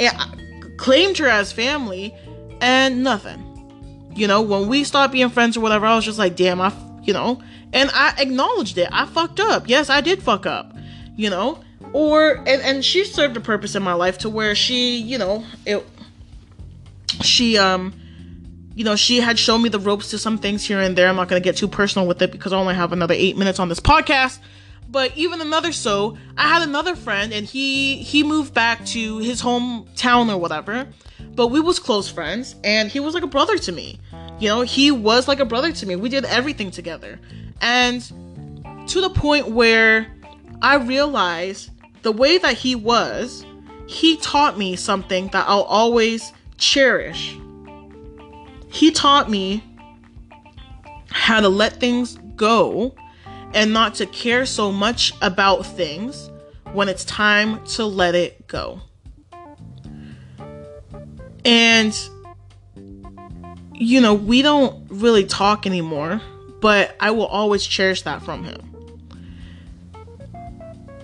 And 0.00 0.16
I, 0.16 0.43
claimed 0.84 1.16
her 1.16 1.26
as 1.26 1.50
family 1.50 2.14
and 2.60 3.02
nothing. 3.02 4.12
You 4.14 4.26
know, 4.26 4.42
when 4.42 4.68
we 4.68 4.84
stopped 4.84 5.14
being 5.14 5.30
friends 5.30 5.56
or 5.56 5.60
whatever, 5.60 5.86
I 5.86 5.96
was 5.96 6.04
just 6.04 6.18
like, 6.18 6.36
damn, 6.36 6.60
I, 6.60 6.74
you 7.02 7.14
know, 7.14 7.42
and 7.72 7.90
I 7.94 8.14
acknowledged 8.18 8.76
it. 8.76 8.90
I 8.92 9.06
fucked 9.06 9.40
up. 9.40 9.66
Yes, 9.66 9.88
I 9.88 10.02
did 10.02 10.22
fuck 10.22 10.44
up, 10.44 10.76
you 11.16 11.30
know, 11.30 11.58
or, 11.94 12.32
and, 12.32 12.60
and 12.60 12.84
she 12.84 13.06
served 13.06 13.34
a 13.34 13.40
purpose 13.40 13.74
in 13.74 13.82
my 13.82 13.94
life 13.94 14.18
to 14.18 14.28
where 14.28 14.54
she, 14.54 14.98
you 14.98 15.16
know, 15.16 15.42
it, 15.64 15.86
she, 17.22 17.56
um, 17.56 17.94
you 18.74 18.84
know, 18.84 18.94
she 18.94 19.20
had 19.20 19.38
shown 19.38 19.62
me 19.62 19.70
the 19.70 19.80
ropes 19.80 20.10
to 20.10 20.18
some 20.18 20.36
things 20.36 20.66
here 20.66 20.80
and 20.80 20.98
there. 20.98 21.08
I'm 21.08 21.16
not 21.16 21.28
going 21.28 21.40
to 21.40 21.44
get 21.44 21.56
too 21.56 21.68
personal 21.68 22.06
with 22.06 22.20
it 22.20 22.30
because 22.30 22.52
I 22.52 22.58
only 22.58 22.74
have 22.74 22.92
another 22.92 23.14
eight 23.16 23.38
minutes 23.38 23.58
on 23.58 23.70
this 23.70 23.80
podcast 23.80 24.38
but 24.94 25.14
even 25.16 25.40
another 25.40 25.72
so 25.72 26.16
i 26.38 26.48
had 26.48 26.62
another 26.62 26.94
friend 26.94 27.32
and 27.32 27.44
he 27.44 27.96
he 27.96 28.22
moved 28.22 28.54
back 28.54 28.86
to 28.86 29.18
his 29.18 29.42
hometown 29.42 30.32
or 30.32 30.38
whatever 30.38 30.86
but 31.34 31.48
we 31.48 31.60
was 31.60 31.78
close 31.78 32.08
friends 32.08 32.54
and 32.62 32.90
he 32.90 33.00
was 33.00 33.14
like 33.14 33.22
a 33.22 33.28
brother 33.28 33.58
to 33.58 33.72
me. 33.72 33.98
You 34.38 34.48
know 34.48 34.60
he 34.62 34.90
was 34.90 35.28
like 35.28 35.40
a 35.40 35.44
brother 35.44 35.72
to 35.72 35.86
me. 35.86 35.96
We 35.96 36.08
did 36.08 36.24
everything 36.24 36.70
together. 36.70 37.18
And 37.60 38.02
to 38.88 39.00
the 39.00 39.10
point 39.10 39.48
where 39.48 40.12
i 40.62 40.76
realized 40.76 41.70
the 42.02 42.12
way 42.12 42.38
that 42.38 42.54
he 42.54 42.74
was 42.74 43.44
he 43.86 44.16
taught 44.18 44.56
me 44.56 44.76
something 44.76 45.28
that 45.28 45.46
i'll 45.48 45.62
always 45.62 46.32
cherish. 46.58 47.36
He 48.68 48.90
taught 48.90 49.30
me 49.30 49.62
how 51.10 51.40
to 51.40 51.48
let 51.48 51.80
things 51.80 52.18
go 52.36 52.94
and 53.54 53.72
not 53.72 53.94
to 53.94 54.06
care 54.06 54.44
so 54.44 54.70
much 54.70 55.14
about 55.22 55.64
things 55.64 56.30
when 56.72 56.88
it's 56.88 57.04
time 57.04 57.64
to 57.64 57.86
let 57.86 58.14
it 58.14 58.46
go. 58.48 58.80
And, 61.44 61.96
you 63.72 64.00
know, 64.00 64.14
we 64.14 64.42
don't 64.42 64.86
really 64.90 65.24
talk 65.24 65.66
anymore, 65.66 66.20
but 66.60 66.96
I 66.98 67.12
will 67.12 67.26
always 67.26 67.64
cherish 67.64 68.02
that 68.02 68.22
from 68.22 68.44
him. 68.44 68.60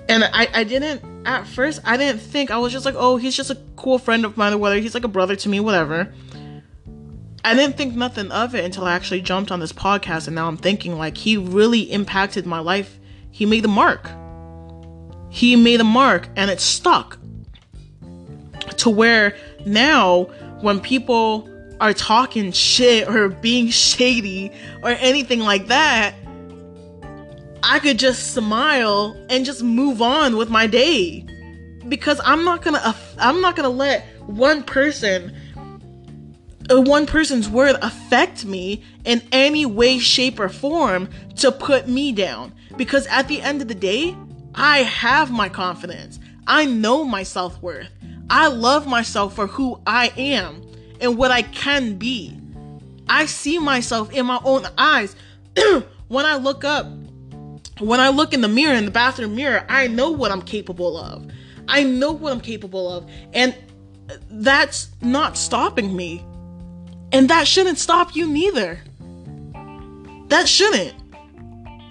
And 0.08 0.24
I, 0.24 0.48
I 0.52 0.64
didn't, 0.64 1.04
at 1.24 1.46
first, 1.46 1.80
I 1.84 1.96
didn't 1.96 2.20
think, 2.20 2.50
I 2.50 2.58
was 2.58 2.72
just 2.72 2.84
like, 2.84 2.96
oh, 2.96 3.16
he's 3.16 3.36
just 3.36 3.50
a 3.50 3.58
cool 3.76 3.98
friend 3.98 4.24
of 4.24 4.36
mine, 4.36 4.54
or 4.54 4.58
whether 4.58 4.78
he's 4.80 4.94
like 4.94 5.04
a 5.04 5.08
brother 5.08 5.36
to 5.36 5.48
me, 5.48 5.60
whatever. 5.60 6.12
I 7.44 7.54
didn't 7.54 7.76
think 7.76 7.94
nothing 7.94 8.30
of 8.30 8.54
it 8.54 8.64
until 8.64 8.84
I 8.84 8.92
actually 8.92 9.22
jumped 9.22 9.50
on 9.50 9.60
this 9.60 9.72
podcast, 9.72 10.26
and 10.26 10.34
now 10.34 10.46
I'm 10.46 10.56
thinking 10.56 10.98
like 10.98 11.16
he 11.16 11.36
really 11.36 11.90
impacted 11.90 12.46
my 12.46 12.58
life. 12.58 12.98
He 13.30 13.46
made 13.46 13.64
the 13.64 13.68
mark. 13.68 14.10
He 15.30 15.56
made 15.56 15.80
a 15.80 15.84
mark, 15.84 16.28
and 16.36 16.50
it 16.50 16.60
stuck. 16.60 17.18
To 18.78 18.90
where 18.90 19.36
now, 19.64 20.24
when 20.60 20.80
people 20.80 21.48
are 21.80 21.94
talking 21.94 22.52
shit 22.52 23.08
or 23.08 23.28
being 23.28 23.68
shady 23.68 24.52
or 24.82 24.90
anything 24.90 25.40
like 25.40 25.68
that, 25.68 26.14
I 27.62 27.78
could 27.78 27.98
just 27.98 28.34
smile 28.34 29.16
and 29.30 29.44
just 29.44 29.62
move 29.62 30.02
on 30.02 30.36
with 30.36 30.50
my 30.50 30.66
day 30.66 31.26
because 31.88 32.20
I'm 32.24 32.44
not 32.44 32.62
gonna 32.62 32.94
I'm 33.18 33.40
not 33.40 33.56
gonna 33.56 33.68
let 33.68 34.04
one 34.26 34.62
person 34.62 35.34
Uh, 36.70 36.80
one 36.80 37.04
person's 37.04 37.48
word 37.48 37.76
affect 37.82 38.44
me 38.44 38.82
in 39.04 39.22
any 39.32 39.66
way, 39.66 39.98
shape, 39.98 40.38
or 40.38 40.48
form 40.48 41.08
to 41.36 41.50
put 41.50 41.88
me 41.88 42.12
down. 42.12 42.52
Because 42.76 43.06
at 43.08 43.26
the 43.26 43.40
end 43.40 43.60
of 43.60 43.68
the 43.68 43.74
day, 43.74 44.16
I 44.54 44.78
have 44.78 45.30
my 45.30 45.48
confidence. 45.48 46.20
I 46.46 46.66
know 46.66 47.04
my 47.04 47.24
self 47.24 47.60
worth. 47.60 47.90
I 48.28 48.46
love 48.48 48.86
myself 48.86 49.34
for 49.34 49.48
who 49.48 49.80
I 49.86 50.12
am 50.16 50.62
and 51.00 51.18
what 51.18 51.32
I 51.32 51.42
can 51.42 51.96
be. 51.96 52.36
I 53.08 53.26
see 53.26 53.58
myself 53.58 54.12
in 54.12 54.26
my 54.26 54.40
own 54.44 54.66
eyes. 54.78 55.16
when 56.08 56.24
I 56.24 56.36
look 56.36 56.64
up, 56.64 56.86
when 57.80 57.98
I 57.98 58.10
look 58.10 58.32
in 58.32 58.40
the 58.40 58.48
mirror, 58.48 58.74
in 58.74 58.84
the 58.84 58.90
bathroom 58.92 59.34
mirror, 59.34 59.64
I 59.68 59.88
know 59.88 60.10
what 60.10 60.30
I'm 60.30 60.42
capable 60.42 60.96
of. 60.96 61.28
I 61.66 61.82
know 61.82 62.12
what 62.12 62.32
I'm 62.32 62.40
capable 62.40 62.92
of. 62.92 63.10
And 63.32 63.56
that's 64.30 64.90
not 65.00 65.36
stopping 65.36 65.96
me 65.96 66.24
And 67.12 67.28
that 67.30 67.46
shouldn't 67.46 67.78
stop 67.78 68.14
you 68.14 68.28
neither. 68.28 68.80
That 70.28 70.48
shouldn't. 70.48 70.94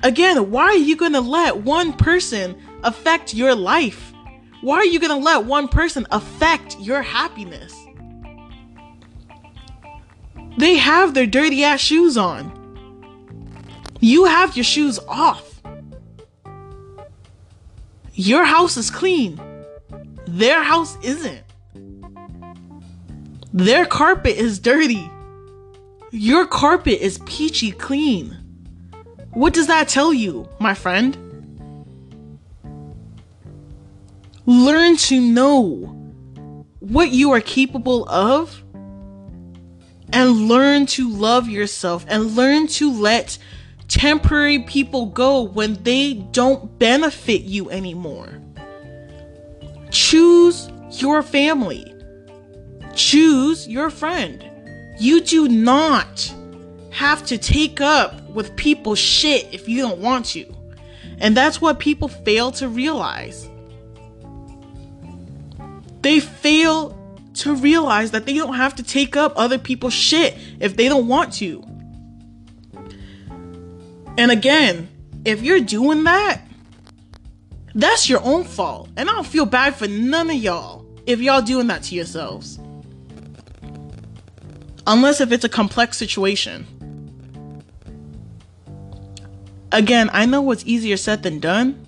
Again, 0.01 0.49
why 0.49 0.65
are 0.65 0.76
you 0.76 0.95
going 0.95 1.13
to 1.13 1.22
let 1.22 1.57
one 1.57 1.93
person 1.93 2.55
affect 2.84 3.34
your 3.34 3.53
life? 3.53 4.13
Why 4.61 4.78
are 4.78 4.86
you 4.86 4.99
going 4.99 5.17
to 5.17 5.24
let 5.24 5.45
one 5.45 5.67
person 5.67 6.07
affect 6.11 6.80
your 6.80 7.01
happiness? 7.01 7.76
They 10.57 10.76
have 10.76 11.13
their 11.13 11.26
dirty 11.26 11.63
ass 11.63 11.80
shoes 11.80 12.17
on. 12.17 12.55
You 13.99 14.26
have 14.26 14.55
your 14.55 14.63
shoes 14.63 14.99
off. 15.07 15.61
Your 18.13 18.43
house 18.45 18.78
is 18.78 18.89
clean. 18.89 19.39
Their 20.28 20.63
house 20.63 20.97
isn't. 21.03 21.43
Their 23.60 23.86
carpet 23.86 24.38
is 24.38 24.57
dirty. 24.57 25.12
Your 26.12 26.47
carpet 26.47 27.01
is 27.01 27.18
peachy 27.26 27.72
clean. 27.74 28.38
What 29.34 29.53
does 29.53 29.68
that 29.68 29.89
tell 29.89 30.14
you, 30.14 30.47
my 30.62 30.74
friend? 30.74 31.18
Learn 34.45 34.95
to 34.95 35.20
know 35.20 35.74
what 36.80 37.10
you 37.10 37.32
are 37.34 37.41
capable 37.41 38.07
of 38.07 38.64
and 40.14 40.47
learn 40.47 40.86
to 40.86 41.10
love 41.10 41.49
yourself 41.49 42.05
and 42.07 42.38
learn 42.38 42.68
to 42.68 42.89
let 42.89 43.38
temporary 43.89 44.60
people 44.60 45.07
go 45.07 45.41
when 45.41 45.84
they 45.84 46.14
don't 46.14 46.80
benefit 46.80 47.41
you 47.41 47.70
anymore. 47.70 48.41
Choose 49.91 50.70
your 50.91 51.22
family. 51.22 51.93
Choose 53.00 53.66
your 53.66 53.89
friend. 53.89 54.43
You 55.00 55.22
do 55.22 55.47
not 55.47 56.36
have 56.91 57.26
to 57.28 57.38
take 57.38 57.80
up 57.80 58.22
with 58.32 58.54
people's 58.58 59.00
shit 59.00 59.47
if 59.54 59.70
you 59.70 59.82
don't 59.82 60.00
want 60.00 60.26
to. 60.26 60.54
And 61.18 61.36
that's 61.36 61.62
what 61.62 61.80
people 61.80 62.10
fail 62.10 62.52
to 62.52 62.68
realize. 62.68 63.50
They 66.02 66.20
fail 66.20 66.93
to 67.36 67.56
realize 67.56 68.12
that 68.12 68.26
they 68.26 68.34
don't 68.34 68.56
have 68.56 68.76
to 68.76 68.84
take 68.84 69.16
up 69.16 69.32
other 69.38 69.58
people's 69.58 69.93
shit 69.93 70.38
if 70.60 70.76
they 70.76 70.89
don't 70.89 71.08
want 71.08 71.32
to. 71.36 71.64
And 74.18 74.30
again, 74.30 74.89
if 75.24 75.41
you're 75.41 75.62
doing 75.62 76.04
that, 76.04 76.41
that's 77.74 78.10
your 78.10 78.22
own 78.24 78.43
fault. 78.43 78.89
And 78.97 79.10
I 79.10 79.14
don't 79.14 79.26
feel 79.26 79.45
bad 79.45 79.76
for 79.76 79.88
none 79.88 80.30
of 80.30 80.36
y'all 80.36 80.86
if 81.06 81.22
y'all 81.22 81.41
doing 81.41 81.68
that 81.68 81.84
to 81.84 81.95
yourselves. 81.95 82.60
Unless 84.90 85.22
if 85.22 85.32
it's 85.32 85.46
a 85.46 85.50
complex 85.50 85.98
situation. 85.98 86.66
Again, 89.72 90.10
I 90.14 90.26
know 90.26 90.42
what's 90.42 90.66
easier 90.66 90.98
said 90.98 91.22
than 91.22 91.40
done, 91.40 91.88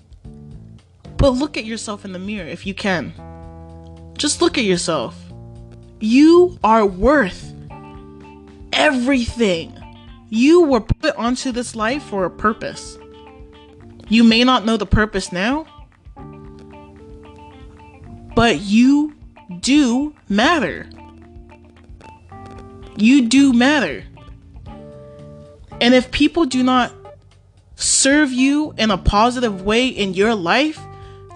but 1.16 1.30
look 1.30 1.56
at 1.56 1.64
yourself 1.64 2.04
in 2.04 2.12
the 2.12 2.20
mirror 2.20 2.46
if 2.46 2.64
you 2.64 2.74
can. 2.74 3.12
Just 4.16 4.40
look 4.40 4.56
at 4.56 4.62
yourself. 4.62 5.16
You 5.98 6.56
are 6.62 6.86
worth 6.86 7.52
everything. 8.72 9.76
You 10.28 10.62
were 10.62 10.80
put 10.80 11.16
onto 11.16 11.50
this 11.50 11.74
life 11.74 12.04
for 12.04 12.24
a 12.24 12.30
purpose. 12.30 12.96
You 14.08 14.22
may 14.22 14.44
not 14.44 14.64
know 14.64 14.76
the 14.76 14.86
purpose 14.86 15.32
now, 15.32 15.66
but 18.36 18.60
you 18.60 19.16
do 19.58 20.14
matter. 20.28 20.88
You 22.96 23.28
do 23.28 23.52
matter. 23.52 24.04
And 25.80 25.94
if 25.94 26.10
people 26.10 26.44
do 26.44 26.62
not 26.62 26.92
serve 27.74 28.32
you 28.32 28.74
in 28.78 28.90
a 28.90 28.98
positive 28.98 29.62
way 29.62 29.88
in 29.88 30.14
your 30.14 30.34
life, 30.34 30.78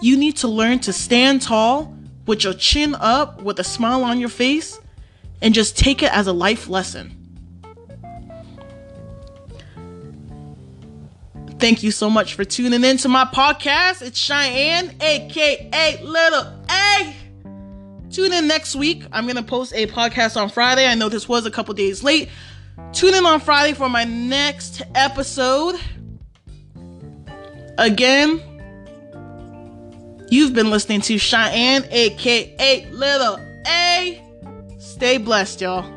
you 0.00 0.16
need 0.16 0.36
to 0.38 0.48
learn 0.48 0.78
to 0.80 0.92
stand 0.92 1.42
tall 1.42 1.94
with 2.26 2.44
your 2.44 2.54
chin 2.54 2.94
up, 2.94 3.42
with 3.42 3.58
a 3.58 3.64
smile 3.64 4.04
on 4.04 4.20
your 4.20 4.28
face, 4.28 4.78
and 5.40 5.54
just 5.54 5.76
take 5.76 6.02
it 6.02 6.12
as 6.12 6.26
a 6.26 6.32
life 6.32 6.68
lesson. 6.68 7.12
Thank 11.58 11.82
you 11.82 11.90
so 11.90 12.10
much 12.10 12.34
for 12.34 12.44
tuning 12.44 12.84
in 12.84 12.98
to 12.98 13.08
my 13.08 13.24
podcast. 13.24 14.02
It's 14.02 14.18
Cheyenne, 14.18 14.94
aka 15.00 16.02
Little 16.02 16.52
A. 16.70 17.25
Tune 18.10 18.32
in 18.32 18.46
next 18.46 18.76
week. 18.76 19.04
I'm 19.12 19.24
going 19.24 19.36
to 19.36 19.42
post 19.42 19.72
a 19.74 19.86
podcast 19.86 20.40
on 20.40 20.48
Friday. 20.48 20.86
I 20.86 20.94
know 20.94 21.08
this 21.08 21.28
was 21.28 21.46
a 21.46 21.50
couple 21.50 21.74
days 21.74 22.02
late. 22.02 22.28
Tune 22.92 23.14
in 23.14 23.26
on 23.26 23.40
Friday 23.40 23.74
for 23.74 23.88
my 23.88 24.04
next 24.04 24.82
episode. 24.94 25.76
Again, 27.78 28.40
you've 30.30 30.54
been 30.54 30.70
listening 30.70 31.00
to 31.02 31.18
Cheyenne, 31.18 31.84
aka 31.90 32.90
Little 32.90 33.38
A. 33.66 34.22
Stay 34.78 35.18
blessed, 35.18 35.60
y'all. 35.60 35.95